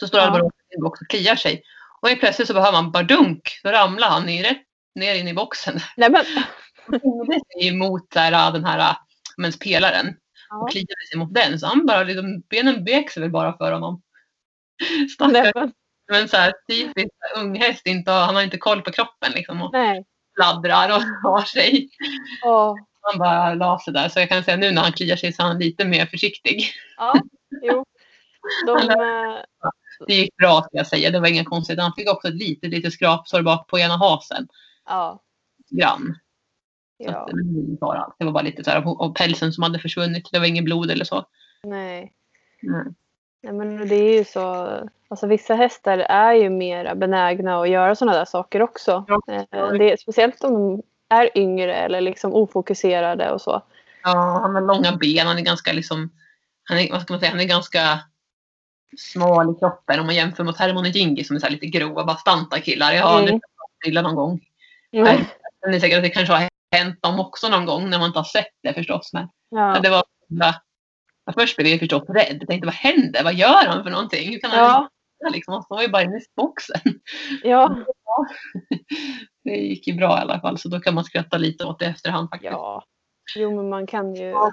Så 0.00 0.06
står 0.06 0.20
Ja. 0.20 0.26
Alvarota 0.26 0.56
i 0.72 0.74
en 0.74 0.82
box 0.82 1.00
och 1.00 1.08
kliar 1.08 1.36
sig. 1.36 1.62
Och 2.00 2.08
helt 2.08 2.20
plötsligt 2.20 2.48
så 2.48 2.54
behöver 2.54 2.82
man 2.82 2.92
bardunk. 2.92 3.60
Då 3.62 3.70
ramlar 3.70 4.08
han 4.08 4.28
i, 4.28 4.42
rätt 4.42 4.62
ner 4.94 5.14
in 5.14 5.28
i 5.28 5.34
boxen. 5.34 5.80
Nej 5.96 6.10
men. 6.10 6.24
Hängde 6.86 7.40
sig 7.52 7.68
emot 7.68 8.10
där, 8.10 8.52
den 8.52 8.64
här 8.64 8.96
men, 9.36 9.52
pelaren. 9.52 10.16
Ja. 10.48 10.56
Och 10.56 10.70
kliade 10.70 11.06
sig 11.10 11.18
mot 11.18 11.34
den. 11.34 11.58
Så 11.58 11.66
han 11.66 11.86
bara, 11.86 12.02
liksom, 12.02 12.40
benen 12.40 12.84
vek 12.84 13.10
sig 13.10 13.22
väl 13.22 13.30
bara 13.30 13.56
för 13.56 13.72
honom. 13.72 14.02
Stackars 15.14 15.72
men, 16.08 16.28
så 16.28 16.36
här 16.36 16.52
typiskt 16.68 17.10
unghäst, 17.36 17.86
inte, 17.86 18.10
han 18.10 18.34
har 18.34 18.42
inte 18.42 18.58
koll 18.58 18.82
på 18.82 18.92
kroppen 18.92 19.32
liksom 19.32 19.62
och 19.62 19.72
nej. 19.72 20.04
fladdrar 20.36 20.96
och 20.96 21.02
har 21.30 21.42
sig. 21.42 21.88
Åh. 22.44 22.74
Han 23.00 23.18
bara 23.18 23.54
la 23.54 23.78
sig 23.78 23.92
där. 23.92 24.08
Så 24.08 24.20
jag 24.20 24.28
kan 24.28 24.44
säga 24.44 24.56
nu 24.56 24.70
när 24.70 24.82
han 24.82 24.92
kliar 24.92 25.16
sig 25.16 25.32
så 25.32 25.42
är 25.42 25.46
han 25.46 25.58
lite 25.58 25.84
mer 25.84 26.06
försiktig. 26.06 26.64
Ja, 26.96 27.14
jo. 27.62 27.84
De, 28.66 28.78
eh, 28.90 29.42
Det 30.06 30.14
gick 30.14 30.36
bra 30.36 30.62
ska 30.62 30.70
jag 30.76 30.86
säga. 30.86 31.10
Det 31.10 31.20
var 31.20 31.28
inga 31.28 31.44
konstigt. 31.44 31.80
Han 31.80 31.92
fick 31.96 32.10
också 32.10 32.28
ett 32.28 32.34
litet, 32.34 32.70
litet 32.70 32.92
skrapsår 32.92 33.42
bak 33.42 33.68
på 33.68 33.78
ena 33.78 33.96
hasen. 33.96 34.48
ja, 34.86 35.22
Grann. 35.70 36.18
Ja. 36.98 37.28
det 37.32 37.32
var 37.32 37.78
bara 37.80 38.00
allt. 38.00 38.16
Det 38.18 38.24
var 38.24 38.32
bara 38.32 38.42
lite 38.42 38.64
så 38.64 38.70
här 38.70 38.82
av 38.86 39.14
pälsen 39.14 39.52
som 39.52 39.62
hade 39.62 39.78
försvunnit. 39.78 40.28
Det 40.32 40.38
var 40.38 40.46
ingen 40.46 40.64
blod 40.64 40.90
eller 40.90 41.04
så. 41.04 41.24
Nej. 41.62 42.12
Mm. 42.62 42.94
Nej, 43.42 43.52
men 43.52 43.88
det 43.88 43.94
är 43.94 44.18
ju 44.18 44.24
så. 44.24 44.68
Alltså, 45.08 45.26
vissa 45.26 45.54
hästar 45.54 45.98
är 45.98 46.32
ju 46.32 46.50
mer 46.50 46.94
benägna 46.94 47.60
att 47.60 47.68
göra 47.68 47.94
sådana 47.94 48.18
där 48.18 48.24
saker 48.24 48.62
också. 48.62 49.04
Ja. 49.08 49.20
Eh, 49.28 49.72
Det 49.72 49.92
är, 49.92 49.96
speciellt 49.96 50.44
om 50.44 50.52
de 50.52 50.82
är 51.08 51.38
yngre 51.38 51.74
eller 51.74 52.00
liksom 52.00 52.34
ofokuserade 52.34 53.30
och 53.32 53.40
så. 53.40 53.62
Ja, 54.02 54.38
han 54.42 54.54
har 54.54 54.62
långa 54.62 54.96
ben. 54.96 55.26
Han 55.26 55.38
är 55.38 55.42
ganska 55.42 55.72
liksom, 55.72 56.10
han 56.64 56.78
är, 56.78 56.92
vad 56.92 57.02
ska 57.02 57.12
man 57.12 57.20
säga, 57.20 57.30
han 57.30 57.40
är 57.40 57.44
ganska 57.44 57.98
smal 58.98 59.50
i 59.50 59.58
kroppen 59.58 60.00
om 60.00 60.06
man 60.06 60.14
jämför 60.14 60.44
mot 60.44 60.58
Hermon 60.58 60.84
och 60.84 60.90
Jingi 60.90 61.24
som 61.24 61.36
är 61.36 61.40
så 61.40 61.46
här 61.46 61.52
lite 61.52 61.66
grova, 61.66 62.04
bastanta 62.04 62.60
killar. 62.60 62.92
Jag 62.92 63.02
har 63.06 63.22
Mm. 63.22 63.40
illa 63.86 64.02
någon 64.02 64.14
gång. 64.14 64.40
Mm. 64.92 65.16
Men 65.62 65.70
det 65.70 65.76
är 65.76 65.80
säkert 65.80 65.96
att 65.96 66.04
det 66.04 66.10
kanske 66.10 66.34
har 66.34 66.48
hänt 66.72 67.02
dem 67.02 67.20
också 67.20 67.48
någon 67.48 67.66
gång 67.66 67.90
när 67.90 67.98
man 67.98 68.06
inte 68.06 68.18
har 68.18 68.24
sett 68.24 68.48
det 68.62 68.74
förstås. 68.74 69.10
Men 69.12 69.28
Ja. 69.50 69.80
det 69.82 69.90
var 69.90 70.02
Först 71.34 71.56
blev 71.56 71.68
jag 71.68 71.78
förstås 71.80 72.08
rädd. 72.08 72.36
Jag 72.40 72.48
tänkte 72.48 72.66
vad 72.66 72.74
händer? 72.74 73.24
Vad 73.24 73.34
gör 73.34 73.66
han 73.66 73.82
för 73.84 73.90
någonting? 73.90 74.28
Hur 74.32 74.38
kan 74.38 74.50
han 74.50 74.58
Ja. 74.60 74.88
ja. 75.18 75.28
liksom? 75.28 75.54
Han 75.54 75.62
står 75.62 75.82
ju 75.82 75.88
bara 75.88 76.02
inne 76.02 76.16
i 76.16 76.20
boxen. 76.36 76.80
Ja. 77.42 77.76
Det 79.44 79.56
gick 79.56 79.86
ju 79.86 79.94
bra 79.94 80.18
i 80.18 80.20
alla 80.20 80.40
fall 80.40 80.58
så 80.58 80.68
då 80.68 80.80
kan 80.80 80.94
man 80.94 81.04
skratta 81.04 81.38
lite 81.38 81.64
åt 81.64 81.78
det 81.78 81.84
i 81.84 81.88
efterhand 81.88 82.30
faktiskt. 82.30 82.52
ja. 82.52 82.84
Jo, 83.36 83.56
men 83.56 83.68
man 83.68 83.86
kan 83.86 84.14
ju 84.14 84.24
Ja. 84.24 84.50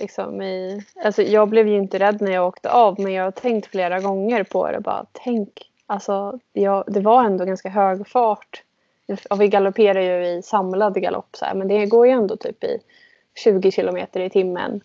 liksom 0.00 0.42
i... 0.42 0.82
Alltså, 1.04 1.22
jag 1.22 1.48
blev 1.48 1.68
ju 1.68 1.76
inte 1.76 1.98
rädd 1.98 2.20
när 2.20 2.32
jag 2.32 2.46
åkte 2.46 2.70
av 2.70 3.00
men 3.00 3.12
jag 3.12 3.24
har 3.24 3.30
tänkt 3.30 3.66
flera 3.66 4.00
gånger 4.00 4.44
på 4.44 4.70
det. 4.72 4.80
Bara, 4.80 5.06
tänk, 5.12 5.48
alltså, 5.86 6.38
jag, 6.52 6.84
det 6.86 7.00
var 7.00 7.24
ändå 7.24 7.44
ganska 7.44 7.68
hög 7.68 8.08
fart. 8.08 8.62
Och 9.30 9.40
vi 9.40 9.48
galopperar 9.48 10.00
ju 10.00 10.26
i 10.26 10.42
samlad 10.42 11.02
galopp 11.02 11.36
så 11.36 11.44
här, 11.44 11.54
men 11.54 11.68
det 11.68 11.86
går 11.86 12.06
ju 12.06 12.12
ändå 12.12 12.36
typ 12.36 12.64
i 12.64 12.78
20 13.44 13.70
kilometer 13.70 14.20
i 14.20 14.30
timmen. 14.30 14.80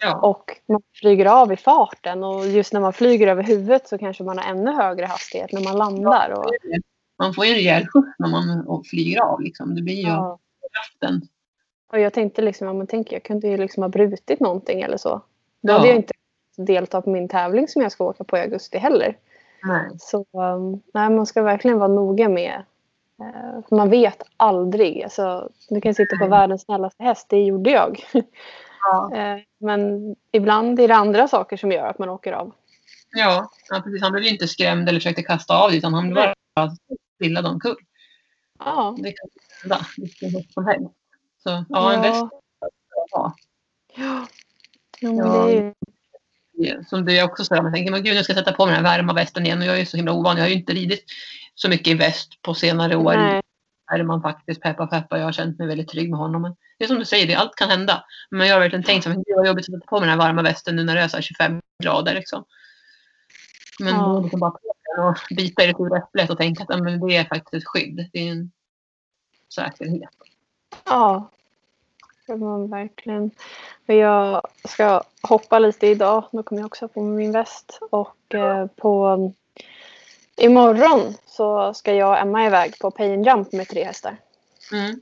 Ja. 0.00 0.16
Och 0.20 0.60
man 0.66 0.82
flyger 0.94 1.26
av 1.26 1.52
i 1.52 1.56
farten 1.56 2.24
och 2.24 2.46
just 2.46 2.72
när 2.72 2.80
man 2.80 2.92
flyger 2.92 3.26
över 3.28 3.42
huvudet 3.42 3.88
så 3.88 3.98
kanske 3.98 4.24
man 4.24 4.38
har 4.38 4.50
ännu 4.50 4.70
högre 4.72 5.06
hastighet 5.06 5.52
när 5.52 5.60
man 5.64 5.76
landar. 5.76 6.30
Och, 6.38 6.50
Man 7.18 7.34
får 7.34 7.44
ju 7.44 7.50
en 7.50 7.56
rejäl 7.56 7.86
skjuts 7.86 8.08
när 8.18 8.28
man 8.28 8.84
flyger 8.84 9.20
av. 9.20 9.40
Liksom. 9.40 9.74
Det 9.74 9.82
blir 9.82 9.94
ju 9.94 10.08
ja. 10.08 10.38
kraften. 10.72 11.20
och 11.92 12.00
jag 12.00 12.12
tänkte 12.12 12.42
liksom, 12.42 12.66
ja, 12.66 12.72
men 12.72 12.86
tänk, 12.86 13.12
jag 13.12 13.22
kunde 13.22 13.48
ju 13.48 13.56
liksom 13.56 13.82
ha 13.82 13.88
brutit 13.88 14.40
någonting 14.40 14.82
eller 14.82 14.96
så. 14.96 15.20
Då 15.60 15.72
Ja. 15.72 15.76
hade 15.76 15.86
jag 15.86 15.96
inte 15.96 16.14
deltagit 16.56 17.04
på 17.04 17.10
min 17.10 17.28
tävling 17.28 17.68
som 17.68 17.82
jag 17.82 17.92
ska 17.92 18.04
åka 18.04 18.24
på 18.24 18.36
i 18.38 18.40
augusti 18.40 18.78
heller. 18.78 19.16
Nej. 19.62 19.90
Så 19.98 20.18
um, 20.32 20.82
nej, 20.94 21.10
man 21.10 21.26
ska 21.26 21.42
verkligen 21.42 21.78
vara 21.78 21.88
noga 21.88 22.28
med. 22.28 22.62
eh, 23.20 23.76
man 23.76 23.90
vet 23.90 24.22
aldrig. 24.36 25.02
Alltså, 25.02 25.50
du 25.68 25.80
kan 25.80 25.94
sitta 25.94 26.16
på 26.16 26.26
världens 26.26 26.62
snällaste 26.62 27.02
häst. 27.02 27.26
Det 27.28 27.40
gjorde 27.44 27.70
jag. 27.70 28.04
Ja. 28.90 29.16
Eh, 29.16 29.42
men 29.58 30.14
ibland 30.32 30.80
är 30.80 30.88
det 30.88 30.94
andra 30.94 31.28
saker 31.28 31.56
som 31.56 31.72
gör 31.72 31.86
att 31.86 31.98
man 31.98 32.08
åker 32.08 32.32
av. 32.32 32.54
Ja, 33.16 33.50
ja, 33.68 33.80
precis. 33.80 34.02
Han 34.02 34.12
blev 34.12 34.24
ju 34.24 34.30
inte 34.30 34.48
skrämd 34.48 34.88
eller 34.88 35.00
försökte 35.00 35.22
kasta 35.22 35.56
av 35.56 35.70
det 35.70 35.76
utan 35.76 35.94
han 35.94 36.10
Nej. 36.10 36.34
bara 36.54 36.70
trillade 37.18 37.48
omkull. 37.48 37.76
Ja. 38.58 38.96
Det 38.98 39.12
kan 39.12 39.28
hända 39.62 39.86
vilken 39.96 40.30
häst 40.30 40.52
som 40.52 40.66
helst. 40.66 40.94
Så 41.42 41.64
ja, 41.68 41.92
en 41.92 42.02
väst 42.02 42.24
ja. 43.10 43.34
Ja. 43.96 44.26
Ja, 45.00 45.50
ju... 45.50 46.84
Som 46.84 47.04
det 47.04 47.18
är 47.18 47.24
också 47.24 47.44
så 47.44 47.54
här, 47.54 47.62
man 47.62 47.72
tänker, 47.72 47.92
men 47.92 48.02
gud 48.02 48.14
nu 48.14 48.22
ska 48.22 48.32
jag 48.32 48.38
sätta 48.38 48.56
på 48.56 48.66
mig 48.66 48.74
den 48.74 48.84
här 48.84 48.98
varma 48.98 49.12
västen 49.12 49.46
igen 49.46 49.58
och 49.58 49.66
jag 49.66 49.80
är 49.80 49.84
så 49.84 49.96
himla 49.96 50.12
ovan. 50.12 50.36
Jag 50.36 50.44
har 50.44 50.48
ju 50.48 50.54
inte 50.54 50.72
ridit 50.72 51.04
så 51.54 51.68
mycket 51.68 51.88
i 51.88 51.94
väst 51.94 52.42
på 52.42 52.54
senare 52.54 52.96
år. 52.96 53.14
Nej. 53.14 53.42
är 53.92 54.02
man 54.02 54.22
faktiskt 54.22 54.60
peppa 54.60 54.86
peppa. 54.86 55.18
Jag 55.18 55.24
har 55.24 55.32
känt 55.32 55.58
mig 55.58 55.68
väldigt 55.68 55.88
trygg 55.88 56.10
med 56.10 56.18
honom. 56.18 56.42
Men 56.42 56.56
det 56.78 56.84
är 56.84 56.88
som 56.88 56.98
du 56.98 57.04
säger, 57.04 57.26
det, 57.26 57.34
allt 57.34 57.54
kan 57.54 57.70
hända. 57.70 58.04
Men 58.30 58.46
jag 58.46 58.54
har 58.54 58.60
verkligen 58.60 58.84
tänkt 58.84 59.06
att 59.06 59.14
det 59.14 59.34
var 59.36 59.46
jobbigt 59.46 59.68
att 59.68 59.74
sätta 59.74 59.86
på 59.86 60.00
mig 60.00 60.08
den 60.08 60.20
här 60.20 60.26
varma 60.26 60.42
västen 60.42 60.76
nu 60.76 60.84
när 60.84 60.94
det 60.94 61.00
är 61.00 61.08
så 61.08 61.20
25 61.20 61.60
grader. 61.82 62.14
Liksom. 62.14 62.44
Men 63.80 63.94
Ja. 63.94 64.00
då 64.00 64.20
liksom 64.20 64.40
bara 64.40 64.52
och 64.98 65.16
bita 65.36 65.64
i 65.64 65.66
det 65.66 65.76
sura 65.76 65.98
äpplet 65.98 66.30
och 66.30 66.38
tänka 66.38 66.62
att 66.62 66.82
men 66.82 67.06
det 67.06 67.16
är 67.16 67.24
faktiskt 67.24 67.54
ett 67.54 67.68
skydd. 67.68 68.10
Det 68.12 68.18
är 68.18 68.32
en 68.32 68.50
säkerhet. 69.54 70.10
Ja, 70.84 71.30
det 72.26 72.32
var 72.32 72.38
man 72.38 72.70
verkligen. 72.70 73.30
Jag 73.86 74.42
ska 74.68 75.02
hoppa 75.22 75.58
lite 75.58 75.86
idag. 75.86 76.24
Då 76.32 76.42
kommer 76.42 76.60
jag 76.62 76.66
också 76.66 76.88
på 76.88 77.02
min 77.02 77.32
väst. 77.32 77.78
Och 77.90 78.34
eh, 78.34 78.66
på 78.66 79.32
imorgon 80.36 81.14
så 81.26 81.74
ska 81.74 81.94
jag 81.94 82.10
och 82.10 82.18
Emma 82.18 82.46
iväg 82.46 82.78
på 82.78 82.90
pay 82.90 83.14
and 83.14 83.26
jump 83.26 83.52
med 83.52 83.68
tre 83.68 83.84
hästar. 83.84 84.16
Mm. 84.72 85.00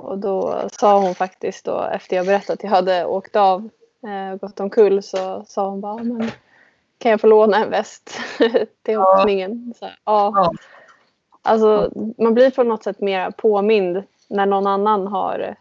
Och 0.00 0.18
då 0.18 0.68
sa 0.72 1.00
hon 1.00 1.14
faktiskt 1.14 1.64
då 1.64 1.82
efter 1.82 2.16
jag 2.16 2.26
berättat 2.26 2.50
att 2.50 2.62
jag 2.62 2.70
hade 2.70 3.04
åkt 3.04 3.36
av 3.36 3.68
eh, 4.02 4.32
och 4.32 4.40
gått 4.40 4.60
omkull 4.60 5.02
så 5.02 5.44
sa 5.48 5.68
hon 5.68 5.80
bara 5.80 6.02
men 6.02 6.30
kan 6.98 7.10
jag 7.10 7.20
få 7.20 7.26
låna 7.26 7.56
en 7.56 7.70
väst 7.70 8.20
till 8.82 8.98
här, 8.98 9.98
ja. 10.04 10.32
Ja. 10.34 10.52
Alltså 11.42 11.90
man 12.18 12.34
blir 12.34 12.50
på 12.50 12.62
något 12.62 12.84
sätt 12.84 13.00
mer 13.00 13.30
påmind 13.30 14.02
när 14.28 14.46
någon 14.46 14.66
annan 14.66 15.06
har 15.06 15.56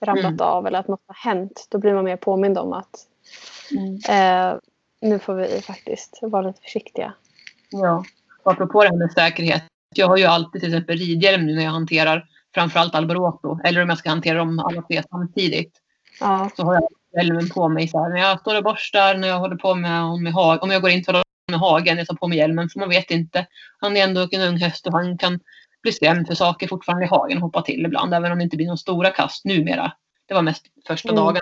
ramlat 0.00 0.24
Mm. 0.24 0.40
av 0.40 0.66
eller 0.66 0.78
att 0.78 0.88
något 0.88 1.00
har 1.06 1.30
hänt. 1.30 1.66
Då 1.70 1.78
blir 1.78 1.94
man 1.94 2.04
mer 2.04 2.16
påmind 2.16 2.58
om 2.58 2.72
att 2.72 3.06
Mm. 3.70 3.94
eh, 3.94 4.58
nu 5.00 5.18
får 5.18 5.34
vi 5.34 5.62
faktiskt 5.62 6.18
vara 6.22 6.42
lite 6.42 6.60
försiktiga. 6.62 7.12
Ja, 7.70 8.04
och 8.42 8.52
apropå 8.52 8.82
det 8.82 8.88
här 8.88 8.96
med 8.96 9.12
säkerhet. 9.12 9.62
Jag 9.94 10.08
har 10.08 10.16
ju 10.16 10.24
alltid 10.24 10.60
till 10.62 10.70
exempel 10.70 10.98
ridhjälm 10.98 11.46
nu 11.46 11.54
när 11.54 11.62
jag 11.64 11.70
hanterar 11.70 12.26
framförallt 12.54 12.94
Alboreto. 12.94 13.58
Eller 13.64 13.82
om 13.82 13.88
jag 13.88 13.98
ska 13.98 14.10
hantera 14.10 14.38
dem 14.38 14.58
alla 14.58 14.82
tre 14.82 15.02
samtidigt. 15.10 15.72
Ja, 16.20 16.50
Så 16.56 16.64
har 16.64 16.74
jag 16.74 16.88
hjälmen 17.22 17.48
på 17.48 17.68
mig 17.68 17.88
så 17.88 18.02
här. 18.02 18.10
När 18.10 18.20
jag 18.20 18.40
står 18.40 18.56
och 18.56 18.64
borstar, 18.64 19.14
när 19.14 19.28
jag 19.28 19.38
håller 19.38 19.56
på 19.56 19.74
med, 19.74 20.20
med 20.22 20.32
hag, 20.32 20.62
om 20.62 20.70
jag 20.70 20.82
går 20.82 20.90
in 20.90 21.04
till 21.04 21.22
med 21.50 21.60
hagen, 21.60 21.98
jag 21.98 22.06
tar 22.06 22.14
på 22.14 22.28
mig 22.28 22.38
hjälmen. 22.38 22.68
För 22.68 22.80
man 22.80 22.88
vet 22.88 23.10
inte. 23.10 23.46
Han 23.78 23.96
är 23.96 24.04
ändå 24.04 24.28
en 24.30 24.40
ung 24.40 24.56
häst 24.56 24.86
och 24.86 24.92
han 24.92 25.18
kan 25.18 25.40
bli 25.82 25.92
skrämd 25.92 26.26
för 26.26 26.34
saker 26.34 26.68
fortfarande 26.68 27.04
i 27.04 27.08
hagen 27.08 27.36
och 27.38 27.42
hoppa 27.42 27.62
till 27.62 27.84
ibland. 27.86 28.14
Även 28.14 28.32
om 28.32 28.38
det 28.38 28.44
inte 28.44 28.56
blir 28.56 28.66
några 28.66 28.76
stora 28.76 29.10
kast 29.10 29.44
numera. 29.44 29.92
Det 30.26 30.34
var 30.34 30.42
mest 30.42 30.66
första 30.86 31.08
Mm. 31.08 31.24
dagen. 31.24 31.40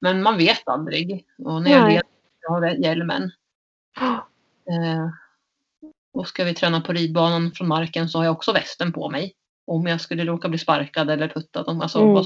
Men 0.00 0.22
man 0.22 0.36
vet 0.38 0.68
aldrig. 0.68 1.24
Och 1.38 1.62
när 1.62 1.70
jag 1.70 1.80
Nej. 1.82 1.90
leder, 1.92 2.06
jag 2.40 2.50
har 2.50 2.66
hjälmen. 2.68 3.30
Eh, 4.70 5.08
och 6.12 6.28
ska 6.28 6.44
vi 6.44 6.54
träna 6.54 6.80
på 6.80 6.92
ridbanan 6.92 7.52
från 7.52 7.68
marken 7.68 8.08
så 8.08 8.18
har 8.18 8.24
jag 8.24 8.32
också 8.32 8.52
västen 8.52 8.92
på 8.92 9.10
mig. 9.10 9.34
Om 9.70 9.86
jag 9.86 10.00
skulle 10.00 10.24
råka 10.24 10.48
bli 10.48 10.58
sparkad 10.58 11.10
eller 11.10 11.28
puttad. 11.28 11.68
Alltså, 11.82 11.98
Mm. 12.00 12.22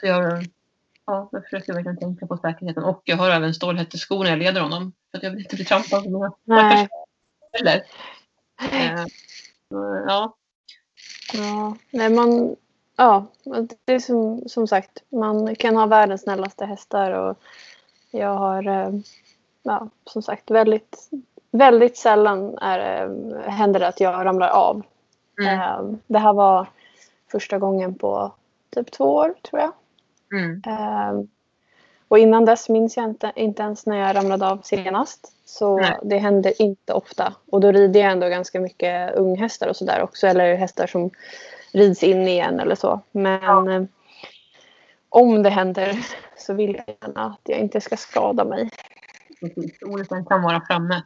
Så 0.00 0.06
jag, 0.06 0.46
ja, 1.06 1.28
jag 1.32 1.44
försöker 1.44 1.72
verkligen 1.72 1.98
tänka 1.98 2.26
på 2.26 2.36
säkerheten. 2.36 2.84
Och 2.84 3.02
jag 3.04 3.16
har 3.16 3.30
även 3.30 3.54
stålhätteskor 3.54 4.24
när 4.24 4.30
jag 4.30 4.38
leder 4.38 4.60
honom. 4.60 4.92
För 5.10 5.18
att 5.18 5.22
jag 5.24 5.30
vill 5.30 5.40
inte 5.40 5.56
bli 5.56 5.64
trampad 5.64 6.04
på 6.04 6.10
mina 6.10 6.32
nej. 6.44 6.88
heller. 7.52 7.82
Eh, 8.72 9.06
ja, 10.06 10.34
Ja, 11.34 11.76
nej 11.90 12.10
man, 12.10 12.56
ja, 12.96 13.26
det 13.84 13.92
är 13.92 13.98
som, 13.98 14.48
som 14.48 14.66
sagt, 14.68 15.02
man 15.08 15.56
kan 15.56 15.76
ha 15.76 15.86
världens 15.86 16.22
snällaste 16.22 16.66
hästar 16.66 17.10
och 17.12 17.38
jag 18.10 18.34
har, 18.34 18.66
eh, 18.68 18.90
ja, 19.62 19.88
som 20.04 20.22
sagt, 20.22 20.50
väldigt, 20.50 21.10
väldigt 21.50 21.96
sällan 21.96 22.58
är, 22.58 22.78
det- 23.08 23.50
händer 23.50 23.80
det 23.80 23.88
att 23.88 24.00
jag 24.00 24.24
ramlar 24.24 24.48
av. 24.48 24.82
mm, 25.40 25.60
Eh, 25.60 25.98
Det 26.06 26.18
här 26.18 26.32
var 26.32 26.66
första 27.32 27.58
gången 27.58 27.94
på 27.94 28.32
typ 28.74 28.90
två 28.92 29.04
år, 29.14 29.34
tror 29.42 29.60
jag. 29.62 29.72
mm, 30.40 30.62
Eh, 30.66 31.20
Och 32.08 32.18
innan 32.18 32.44
dess 32.44 32.68
minns 32.68 32.96
jag 32.96 33.04
inte, 33.06 33.32
inte 33.36 33.62
ens 33.62 33.86
när 33.86 33.96
jag 33.96 34.16
ramlade 34.16 34.46
av 34.50 34.60
senast. 34.64 35.32
Så 35.44 35.76
Nej. 35.78 35.98
det 36.02 36.18
händer 36.18 36.62
inte 36.62 36.92
ofta. 36.92 37.34
Och 37.50 37.60
då 37.60 37.72
rider 37.72 38.00
jag 38.00 38.12
ändå 38.12 38.28
ganska 38.28 38.60
mycket 38.60 39.14
unghästar 39.14 39.68
och 39.68 39.76
sådär 39.76 40.02
också. 40.02 40.26
Eller 40.26 40.54
hästar 40.54 40.86
som 40.86 41.10
rids 41.72 42.02
in 42.02 42.28
igen 42.28 42.60
eller 42.60 42.74
så. 42.74 43.00
Men 43.12 43.68
eh, 43.68 43.82
om 45.08 45.42
det 45.42 45.50
händer 45.50 46.06
så 46.36 46.54
vill 46.54 46.74
jag 46.74 46.96
gärna 47.00 47.24
att 47.26 47.40
jag 47.44 47.58
inte 47.58 47.80
ska 47.80 47.96
skada 47.96 48.44
mig. 48.44 48.70
precis. 49.40 49.82
Olyckan 49.86 50.24
kan 50.24 50.42
vara 50.42 50.60
framme. 50.66 51.02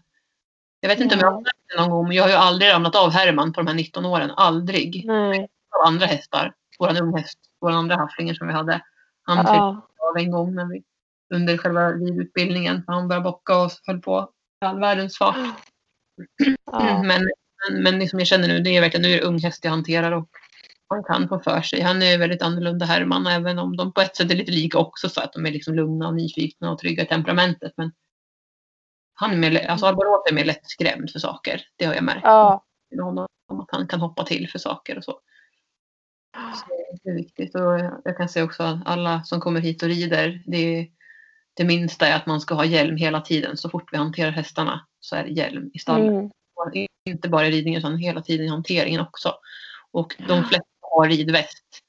Jag 0.80 0.88
vet 0.88 1.00
inte 1.00 1.14
om 1.14 1.20
jag 1.20 1.28
Ja. 1.32 1.34
har 1.34 1.44
sagt 1.44 1.58
det 1.76 1.80
någon 1.82 1.90
gång, 1.90 2.08
men 2.08 2.16
jag 2.16 2.24
har 2.24 2.30
ju 2.30 2.34
aldrig 2.36 2.70
ramlat 2.72 2.96
av 2.96 3.10
Herman 3.10 3.52
på 3.52 3.60
de 3.60 3.66
här 3.66 3.74
19 3.74 4.06
åren. 4.06 4.30
Aldrig. 4.30 5.04
Nej. 5.06 5.48
Av 5.80 5.86
andra 5.86 6.06
hästar. 6.06 6.54
Våran 6.78 6.96
unghäst, 6.96 7.38
våran 7.60 7.76
andra 7.76 7.96
hafflinger 7.96 8.34
som 8.34 8.46
vi 8.46 8.52
hade. 8.52 8.80
Han 9.22 9.36
Ja. 9.46 9.86
av 10.10 10.16
en 10.16 10.30
gång 10.30 10.54
när 10.54 10.64
vi, 10.66 10.82
under 11.34 11.56
själva 11.56 11.90
ridutbildningen. 11.92 12.84
Han 12.86 13.08
började 13.08 13.24
bocka 13.24 13.58
och 13.62 13.70
höll 13.86 14.00
på 14.00 14.30
i 14.62 14.66
all 14.66 14.80
världens 14.80 15.18
fart. 15.18 15.36
Ja. 16.72 17.02
Men, 17.04 17.28
men, 17.70 17.82
men 17.82 17.98
liksom 17.98 18.18
jag 18.18 18.28
känner 18.28 18.48
nu, 18.48 18.58
det 18.60 18.76
är 18.76 18.80
verkligen 18.80 19.02
nu 19.02 19.08
är 19.14 19.16
det 19.20 19.22
ung 19.26 19.38
häst 19.38 19.64
jag 19.64 19.70
hanterar 19.70 20.12
och 20.12 20.28
han 20.88 21.04
kan 21.04 21.28
få 21.28 21.38
för 21.40 21.60
sig. 21.62 21.80
Han 21.80 22.02
är 22.02 22.18
väldigt 22.18 22.42
annorlunda 22.42 22.86
Herman, 22.86 23.26
även 23.26 23.58
om 23.58 23.76
de 23.76 23.92
på 23.92 24.00
ett 24.00 24.16
sätt 24.16 24.30
är 24.30 24.34
lite 24.36 24.52
lika 24.52 24.78
också 24.78 25.08
så 25.08 25.20
att 25.20 25.32
de 25.32 25.46
är 25.46 25.50
liksom 25.50 25.74
lugna 25.74 26.08
och 26.08 26.14
nyfikna 26.14 26.70
och 26.70 26.78
trygga 26.78 27.02
i 27.02 27.06
temperamentet. 27.06 27.72
Men 27.76 27.92
han 29.20 29.32
är 29.32 29.36
mer, 29.36 29.66
alltså 29.66 29.86
Alborot 29.86 30.30
är 30.30 30.34
mer 30.34 30.44
lättskrämd 30.44 31.10
för 31.10 31.18
saker. 31.18 31.62
Det 31.76 31.84
har 31.84 31.94
jag 31.94 32.04
märkt 32.04 32.20
Ja. 32.24 32.64
med 32.90 33.04
honom, 33.04 33.26
att 33.48 33.68
han 33.70 33.88
kan 33.88 34.00
hoppa 34.00 34.24
till 34.24 34.48
för 34.50 34.58
saker 34.58 34.98
och 34.98 35.04
så. 35.04 35.20
Så 36.54 36.64
det 37.02 37.10
är 37.10 37.14
viktigt. 37.14 37.54
Och 37.54 37.80
jag 38.04 38.16
kan 38.16 38.28
säga 38.28 38.44
också 38.44 38.62
att 38.62 38.86
alla 38.86 39.22
som 39.24 39.40
kommer 39.40 39.60
hit 39.60 39.82
och 39.82 39.88
rider, 39.88 40.42
det, 40.46 40.90
det 41.54 41.64
minsta 41.64 42.06
är 42.06 42.16
att 42.16 42.26
man 42.26 42.40
ska 42.40 42.54
ha 42.54 42.64
hjälm 42.64 42.96
hela 42.96 43.20
tiden. 43.20 43.56
Så 43.56 43.70
fort 43.70 43.92
vi 43.92 43.96
hanterar 43.96 44.30
hästarna 44.30 44.86
så 45.00 45.16
är 45.16 45.24
det 45.24 45.30
hjälm 45.30 45.70
i 45.74 45.78
stallet. 45.78 46.10
Mm. 46.10 46.30
Inte 47.04 47.28
bara 47.28 47.46
i 47.46 47.50
ridningen 47.50 47.78
utan 47.78 47.96
hela 47.96 48.22
tiden 48.22 48.46
i 48.46 48.48
hanteringen 48.48 49.00
också. 49.00 49.34
Och 49.90 50.16
de 50.28 50.44
flesta 50.44 50.66
har 50.80 51.08
ridväst. 51.08 51.80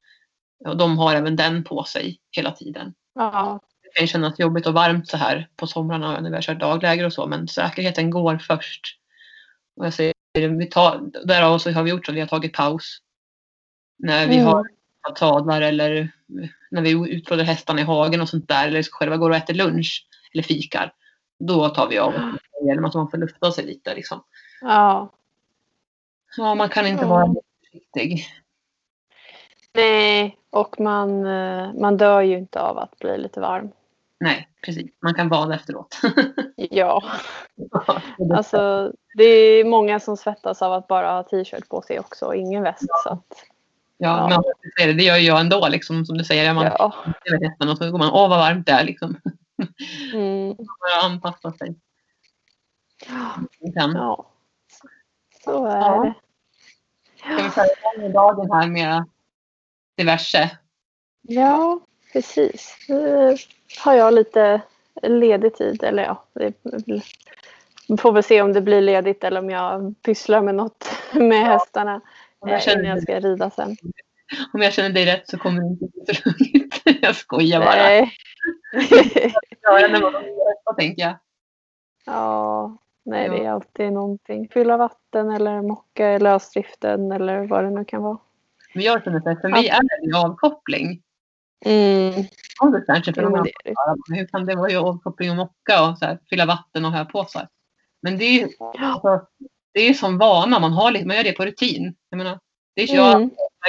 Och 0.65 0.77
de 0.77 0.97
har 0.97 1.15
även 1.15 1.35
den 1.35 1.63
på 1.63 1.83
sig 1.83 2.19
hela 2.31 2.51
tiden. 2.51 2.93
Ja. 3.15 3.59
Det 3.93 3.99
kan 3.99 4.07
kännas 4.07 4.39
jobbigt 4.39 4.67
och 4.67 4.73
varmt 4.73 5.07
så 5.07 5.17
här 5.17 5.49
på 5.55 5.67
somrarna 5.67 6.19
när 6.19 6.29
vi 6.29 6.35
har 6.35 6.41
kört 6.41 6.59
dagläger 6.59 7.05
och 7.05 7.13
så. 7.13 7.27
Men 7.27 7.47
säkerheten 7.47 8.09
går 8.09 8.37
först. 8.37 8.99
Och 9.75 9.85
jag 9.85 9.93
säger, 9.93 10.13
vi 10.33 10.65
tar, 10.65 11.09
därav 11.25 11.57
så 11.57 11.71
har 11.71 11.83
vi 11.83 11.89
gjort 11.89 12.05
så 12.05 12.11
att 12.11 12.15
vi 12.15 12.19
har 12.19 12.27
tagit 12.27 12.53
paus. 12.53 12.97
När 13.97 14.27
vi 14.27 14.35
Mm. 14.37 14.47
har 14.47 14.67
sadlar 15.15 15.61
eller 15.61 16.11
när 16.71 16.81
vi 16.81 16.91
utfodrar 17.15 17.43
hästarna 17.43 17.81
i 17.81 17.83
hagen 17.83 18.21
och 18.21 18.29
sånt 18.29 18.47
där. 18.47 18.67
Eller 18.67 18.83
själva 18.83 19.17
går 19.17 19.29
och 19.29 19.35
äter 19.35 19.53
lunch 19.53 20.07
eller 20.33 20.43
fikar. 20.43 20.93
Då 21.39 21.69
tar 21.69 21.87
vi 21.87 21.97
av 21.97 22.11
så 22.11 22.87
att 22.87 22.93
man 22.93 23.11
får 23.11 23.17
lufta 23.17 23.51
sig 23.51 23.65
lite. 23.65 23.95
Liksom. 23.95 24.23
Ja. 24.61 25.11
Ja, 26.37 26.55
man 26.55 26.69
kan 26.69 26.87
inte 26.87 27.05
vara 27.05 27.35
försiktig. 27.65 28.25
Nej, 29.73 30.37
och 30.49 30.79
man, 30.79 31.25
eh, 31.25 31.73
man 31.73 31.97
dör 31.97 32.21
ju 32.21 32.37
inte 32.37 32.61
av 32.61 32.77
att 32.77 32.99
bli 32.99 33.17
lite 33.17 33.39
varm. 33.39 33.71
Nej, 34.21 34.49
precis. 34.65 34.91
Man 35.01 35.13
kan 35.13 35.29
bada 35.29 35.55
efteråt. 35.55 35.97
Ja. 36.55 37.03
Alltså, 38.35 38.91
det 39.17 39.23
är 39.23 39.65
många 39.65 39.99
som 39.99 40.17
svettas 40.17 40.61
av 40.61 40.73
att 40.73 40.87
bara 40.87 41.11
ha 41.11 41.23
t-shirt 41.23 41.69
på 41.69 41.81
sig 41.81 41.99
också 41.99 42.25
och 42.25 42.35
ingen 42.35 42.63
väst. 42.63 42.85
Så 43.03 43.09
att, 43.09 43.45
ja, 43.97 44.27
ja. 44.29 44.43
Men 44.79 44.97
det, 44.97 45.03
gör 45.03 45.15
jag 45.17 45.39
ändå, 45.39 45.67
liksom, 45.67 46.05
som 46.05 46.17
du 46.17 46.23
säger. 46.23 46.53
Man 46.53 46.65
ja. 46.65 46.93
och 47.71 47.77
så 47.77 47.91
går 47.91 47.97
man, 47.97 48.09
åh 48.13 48.29
vad 48.29 48.39
varmt 48.39 48.65
det 48.65 48.71
är. 48.71 48.83
Liksom. 48.83 49.15
Mm, 50.13 50.47
Man 50.47 51.11
anpassa 51.11 51.51
sig. 51.51 51.75
Kan. 53.75 53.91
ja. 53.95 54.25
Så 55.45 55.65
är 55.65 55.77
Ja. 55.79 56.03
det. 56.03 56.13
Ska 57.17 57.43
vi 57.43 57.51
köra 57.51 57.65
igång 57.97 58.13
dagen 58.13 58.51
här 58.51 58.67
med 58.67 59.05
diverse? 59.97 60.57
Ja, 61.21 61.79
precis. 62.13 62.77
Nu 62.89 63.35
har 63.83 63.93
jag 63.93 64.13
lite 64.13 64.61
ledig 65.01 65.55
tid. 65.55 65.83
Eller 65.83 66.03
ja, 66.03 66.23
vi 67.87 67.97
får 67.97 68.11
väl 68.11 68.23
se 68.23 68.41
om 68.41 68.53
det 68.53 68.61
blir 68.61 68.81
ledigt 68.81 69.23
eller 69.23 69.39
om 69.39 69.49
jag 69.49 69.93
pysslar 70.05 70.41
med 70.41 70.55
något 70.55 70.85
med 71.13 71.45
hästarna 71.45 72.01
Om 72.39 72.49
jag, 72.49 72.49
eh, 72.49 72.51
innan 72.53 72.59
känner, 72.61 72.89
jag 72.89 73.01
ska 73.03 73.19
rida 73.19 73.49
sen. 73.49 73.77
om 74.53 74.61
jag 74.61 74.73
känner 74.73 74.89
dig 74.89 75.05
rätt 75.05 75.29
så 75.29 75.37
kommer 75.37 75.61
det 75.61 75.67
inte 75.67 75.85
bli 75.85 76.15
så 76.15 76.29
lugnt. 76.29 76.81
Jag 77.01 77.15
skojar 77.15 77.59
bara. 77.59 77.75
Nej. 77.75 78.11
Tänker 80.77 81.01
jag. 81.03 81.15
ja, 82.05 82.77
nej 83.05 83.29
det 83.29 83.37
Ja. 83.37 83.43
är 83.43 83.49
alltid 83.51 83.93
någonting. 83.93 84.47
Fylla 84.53 84.77
vatten 84.77 85.31
eller 85.31 85.61
mocka 85.61 86.13
i 86.13 86.19
lösdriften 86.19 87.11
eller 87.11 87.47
vad 87.47 87.63
det 87.63 87.69
nu 87.69 87.85
kan 87.85 88.01
vara. 88.03 88.17
Men 88.73 88.83
jag 88.83 89.03
känner 89.03 89.21
här, 89.25 89.35
för 89.41 89.49
mig 89.49 89.67
är 89.67 89.81
det 89.81 90.07
ju 90.07 90.17
avkoppling. 90.17 91.01
Mm. 91.65 92.23
Det 92.71 92.83
kanske 92.87 93.13
för 93.13 93.21
Jo, 93.21 93.43
det 93.43 94.15
hur 94.15 94.27
kan 94.27 94.45
det 94.45 94.55
vara 94.55 94.79
avkoppling 94.81 95.29
och 95.31 95.35
mocka 95.35 95.89
och 95.89 95.97
så 95.97 96.05
här, 96.05 96.19
fylla 96.29 96.45
vatten 96.45 96.85
och 96.85 96.91
ha 96.91 97.05
på 97.05 97.25
sig? 97.25 97.47
Men 98.01 98.17
det 98.17 98.25
är 98.25 98.39
ju, 98.39 98.49
alltså, 98.79 99.27
det 99.73 99.79
är 99.89 99.93
som 99.93 100.17
vana, 100.17 100.59
man, 100.59 100.73
har, 100.73 101.05
man 101.05 101.15
gör 101.15 101.23
det 101.23 101.31
på 101.31 101.45
rutin. 101.45 101.95
Jag 102.09 102.17
menar, 102.17 102.39
det 102.75 102.81
är, 102.81 102.95
jag 102.95 103.03
har 103.03 103.15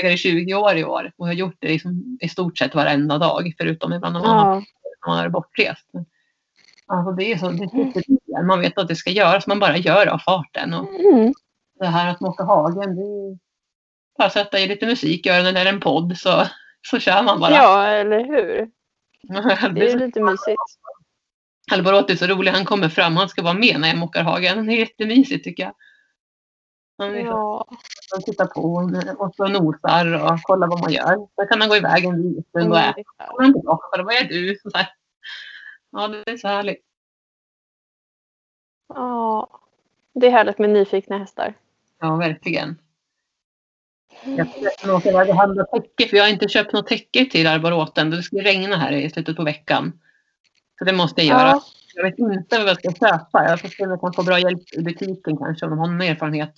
Mm. 0.02 0.12
i 0.14 0.16
20 0.16 0.54
år 0.54 0.76
i 0.76 0.84
år 0.84 1.12
och 1.16 1.26
har 1.26 1.32
gjort 1.34 1.56
det 1.58 1.68
liksom 1.68 2.18
i 2.20 2.28
stort 2.28 2.58
sett 2.58 2.74
varenda 2.74 3.18
dag 3.18 3.54
förutom 3.58 3.92
ibland 3.92 4.12
när 4.12 4.20
man, 4.20 4.38
har, 4.38 4.54
Ja. 4.54 4.62
när 5.06 5.14
man 5.14 5.24
är 5.24 5.28
bortrest. 5.28 5.86
Alltså 6.86 7.12
det 7.12 7.32
är 7.32 7.38
så, 7.38 7.50
det 7.50 7.68
sitter 7.68 8.10
i 8.10 8.18
en. 8.38 8.46
man 8.46 8.60
vet 8.60 8.78
att 8.78 8.88
det 8.88 8.96
ska 8.96 9.10
göras, 9.10 9.46
man 9.46 9.58
bara 9.58 9.76
gör 9.76 10.06
av 10.06 10.18
farten. 10.18 10.74
Och 10.74 10.88
Mm. 11.00 11.32
det 11.78 11.86
här 11.86 12.10
att 12.10 12.22
åka 12.22 12.44
hagen, 12.44 12.96
det 12.96 13.02
är 13.02 13.38
bara 14.18 14.30
sätta 14.30 14.58
i 14.60 14.66
lite 14.66 14.86
musik, 14.86 15.26
göra 15.26 15.42
den 15.42 15.54
där 15.54 15.66
en 15.66 15.80
podd 15.80 16.18
så, 16.18 16.42
så 16.82 16.98
kör 16.98 17.22
man 17.22 17.40
bara. 17.40 17.50
ja, 17.50 17.86
eller 17.86 18.24
hur? 18.24 18.70
Det 19.74 19.90
är 19.90 19.98
lite 19.98 20.20
mysigt. 20.20 20.62
Alboroti 21.72 22.12
är 22.12 22.16
så 22.16 22.26
rolig, 22.26 22.50
han 22.52 22.64
kommer 22.64 22.88
fram, 22.88 23.16
han 23.16 23.28
ska 23.28 23.42
vara 23.42 23.54
med 23.54 23.80
när 23.80 23.88
jag 23.88 23.98
mockar 23.98 24.22
hagen. 24.22 24.66
Det 24.66 24.72
är 24.72 24.78
jättemysigt 24.78 25.44
tycker 25.44 25.62
jag. 25.62 25.74
Han, 26.98 27.14
Ja. 27.20 27.66
han 28.12 28.22
tittar 28.22 28.46
på 28.46 28.60
och 29.18 29.34
så 29.34 29.46
nosar 29.48 30.32
och 30.32 30.42
kollar 30.42 30.68
vad 30.68 30.80
man 30.80 30.92
gör. 30.92 31.16
Så 31.34 31.46
kan 31.50 31.60
han 31.60 31.68
gå 31.68 31.76
iväg 31.76 32.04
en 32.04 32.22
liten 32.22 32.72
och 32.72 32.78
äta. 32.78 33.02
Kommer 33.16 33.42
han 33.44 33.52
tillbaka 33.52 33.84
och 33.86 33.90
kollar, 33.92 34.04
vad 34.04 34.14
är 34.14 34.24
du? 34.24 34.58
Så 34.62 34.70
här. 34.74 34.88
Ja, 35.90 36.08
det 36.08 36.30
är 36.30 36.36
så 36.36 36.48
härligt. 36.48 36.84
Ja. 38.88 39.48
Det 40.14 40.26
är 40.26 40.30
härligt 40.30 40.58
med 40.58 40.70
nyfikna 40.70 41.18
hästar. 41.18 41.54
Ja, 42.00 42.16
verkligen. 42.16 42.78
Jag 44.24 44.48
ska 44.78 44.94
åka 44.94 45.08
iväg 45.08 45.28
och 45.28 45.36
handla 45.36 45.64
täcke, 45.64 46.08
för 46.08 46.16
jag 46.16 46.24
har 46.24 46.30
inte 46.30 46.48
köpt 46.48 46.72
något 46.72 46.86
täcke 46.86 47.24
till 47.30 47.46
arboroten. 47.46 48.10
Det 48.10 48.22
ska 48.22 48.36
regna 48.36 48.76
här 48.76 48.92
i 48.92 49.10
slutet 49.10 49.36
på 49.36 49.44
veckan. 49.44 49.92
Så 50.78 50.84
det 50.84 50.92
måste 50.92 51.20
jag 51.22 51.38
göra. 51.38 51.48
Ja. 51.48 51.62
Jag 51.94 52.02
vet 52.04 52.18
inte 52.18 52.58
vad 52.58 52.68
jag 52.68 52.76
ska 52.78 52.92
köpa. 52.92 53.44
Jag 53.48 53.60
får 53.60 53.68
se 53.68 53.84
om 53.84 53.90
jag 53.90 54.00
kan 54.00 54.12
få 54.12 54.22
bra 54.22 54.38
hjälp 54.38 54.62
i 54.72 54.82
butiken 54.82 55.36
kanske, 55.36 55.66
om 55.66 55.70
de 55.70 55.78
har 55.78 55.86
någon 55.86 56.00
erfarenhet. 56.00 56.54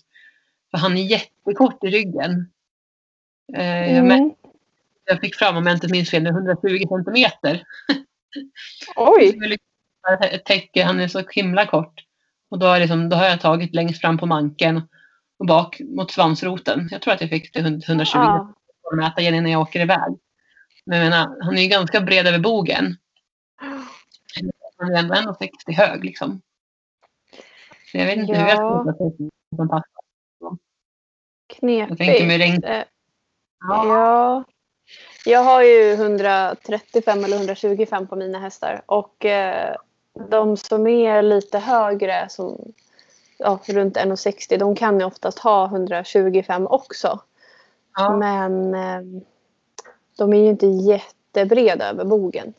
För 0.71 0.79
han 0.79 0.97
är 0.97 1.03
jättekort 1.03 1.85
i 1.85 1.87
ryggen. 1.87 2.51
Eh, 3.57 3.99
Mm. 3.99 4.33
jag 5.05 5.21
fick 5.21 5.35
fram, 5.35 5.57
om 5.57 5.67
jag 5.67 5.77
inte 5.77 5.89
minns 5.89 6.11
fel, 6.11 6.23
nu 6.23 6.31
120 6.31 6.89
centimeter. 6.89 7.63
Oj. 8.97 9.39
Ett 10.31 10.45
täcke, 10.45 10.85
han 10.85 11.01
är 11.01 11.09
så 11.09 11.23
himla 11.31 11.67
kort. 11.67 12.05
Och 12.51 12.59
då, 12.59 12.67
är 12.67 12.81
liksom, 12.81 13.09
då 13.09 13.17
har 13.17 13.25
jag 13.27 13.41
tagit 13.41 13.75
längst 13.75 14.01
fram 14.01 14.19
på 14.19 14.27
manken 14.27 14.83
och 15.39 15.47
bak 15.47 15.81
mot 15.81 16.11
svansroten. 16.11 16.89
Jag 16.91 17.03
tror 17.03 17.15
att 17.15 17.21
jag 17.21 17.31
fick 17.31 17.53
till 17.53 17.67
120 17.87 18.19
Ja. 18.19 18.55
mäta 18.97 19.21
igen 19.21 19.35
innan 19.35 19.51
jag 19.53 19.61
åker 19.63 19.81
iväg. 19.81 20.19
Men 20.87 20.99
jag 20.99 21.05
menar, 21.11 21.37
han 21.45 21.59
är 21.59 21.63
ju 21.63 21.69
ganska 21.69 22.01
bred 22.01 22.27
över 22.27 22.39
bogen. 22.39 22.97
Han 24.79 24.91
är 24.95 24.99
ändå 24.99 25.15
1,60 25.15 25.73
hög 25.73 26.05
liksom. 26.05 26.41
Så 27.93 27.99
jag 27.99 28.07
vet 28.07 28.17
inte 28.17 28.33
hur 28.35 28.49
jag 28.49 28.57
ska 28.57 28.63
Ja. 28.87 28.93
täcken 28.93 29.31
som 29.57 29.69
passar. 29.69 29.85
Knepigt. 31.47 31.89
Jag 31.89 31.99
tänker 31.99 32.27
med 32.27 32.41
regn- 32.41 32.85
Ja. 33.61 33.87
Ja. 33.87 34.45
Jag 35.25 35.45
har 35.45 35.63
ju 35.63 35.93
135 35.95 37.25
eller 37.25 37.37
125 37.37 38.07
på 38.07 38.17
mina 38.17 38.39
hästar 38.39 38.83
och 38.87 39.25
eh, 39.25 39.77
de 40.31 40.57
som 40.57 40.87
är 40.87 41.23
lite 41.23 41.59
högre, 41.59 42.29
som 42.29 42.73
ja, 43.39 43.61
runt 43.67 43.97
1,60, 43.97 44.59
de 44.59 44.77
kan 44.77 44.99
ju 45.01 45.07
oftast 45.07 45.39
ha 45.39 45.67
125 45.67 46.67
också. 46.67 47.21
Ja. 47.97 48.17
Men 48.17 48.75
eh, 48.75 49.23
de 50.19 50.33
är 50.33 50.37
ju 50.37 50.49
inte 50.49 50.67
jättebreda 50.67 51.91
över 51.91 52.05
bogen 52.05 52.55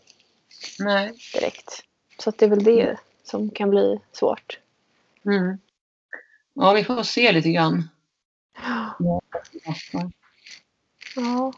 Nej. 0.80 1.14
direkt. 1.34 1.84
Så 2.20 2.32
det 2.32 2.46
är 2.46 2.50
väl 2.50 2.64
det 2.64 2.98
som 3.24 3.50
kan 3.50 3.70
bli 3.70 4.00
svårt. 4.12 4.60
Mm. 5.26 5.58
Ja, 6.54 6.74
vi 6.74 6.84
får 6.84 7.04
se 7.04 7.32
lite 7.32 7.52
grann. 7.52 7.90
Ja. 9.00 9.22
Ja. 11.16 11.54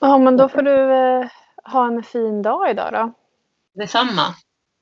Ja, 0.00 0.18
men 0.18 0.36
då 0.36 0.48
får 0.48 0.62
du 0.62 0.92
eh, 0.92 1.30
ha 1.64 1.86
en 1.86 2.02
fin 2.02 2.42
dag 2.42 2.70
idag 2.70 2.92
då. 2.92 3.12
Detsamma. 3.72 4.34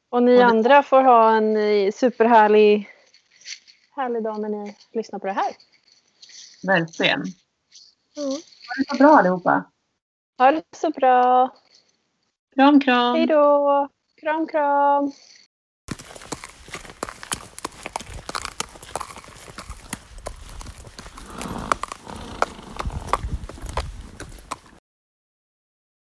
Och 0.09 0.22
ni 0.22 0.42
andra 0.42 0.82
får 0.82 1.02
ha 1.02 1.36
en 1.36 1.57
eh, 1.57 1.92
superhärlig 1.92 2.88
härlig 3.96 4.22
dag 4.22 4.40
när 4.40 4.48
ni 4.48 4.76
lyssnar 4.92 5.18
på 5.18 5.26
det 5.26 5.32
här. 5.32 5.52
Verkligen. 6.62 7.20
Mm. 8.16 8.30
Ha 8.68 8.74
det 8.78 8.86
så 8.88 8.96
bra 8.96 9.18
allihopa. 9.18 9.64
Ha 10.38 10.50
det 10.50 10.62
så 10.76 10.90
bra. 10.90 11.54
Kram, 12.54 12.80
kram. 12.80 13.16
Hej 13.16 13.26
då. 13.26 13.88
Kram, 14.20 14.46
kram. 14.46 15.12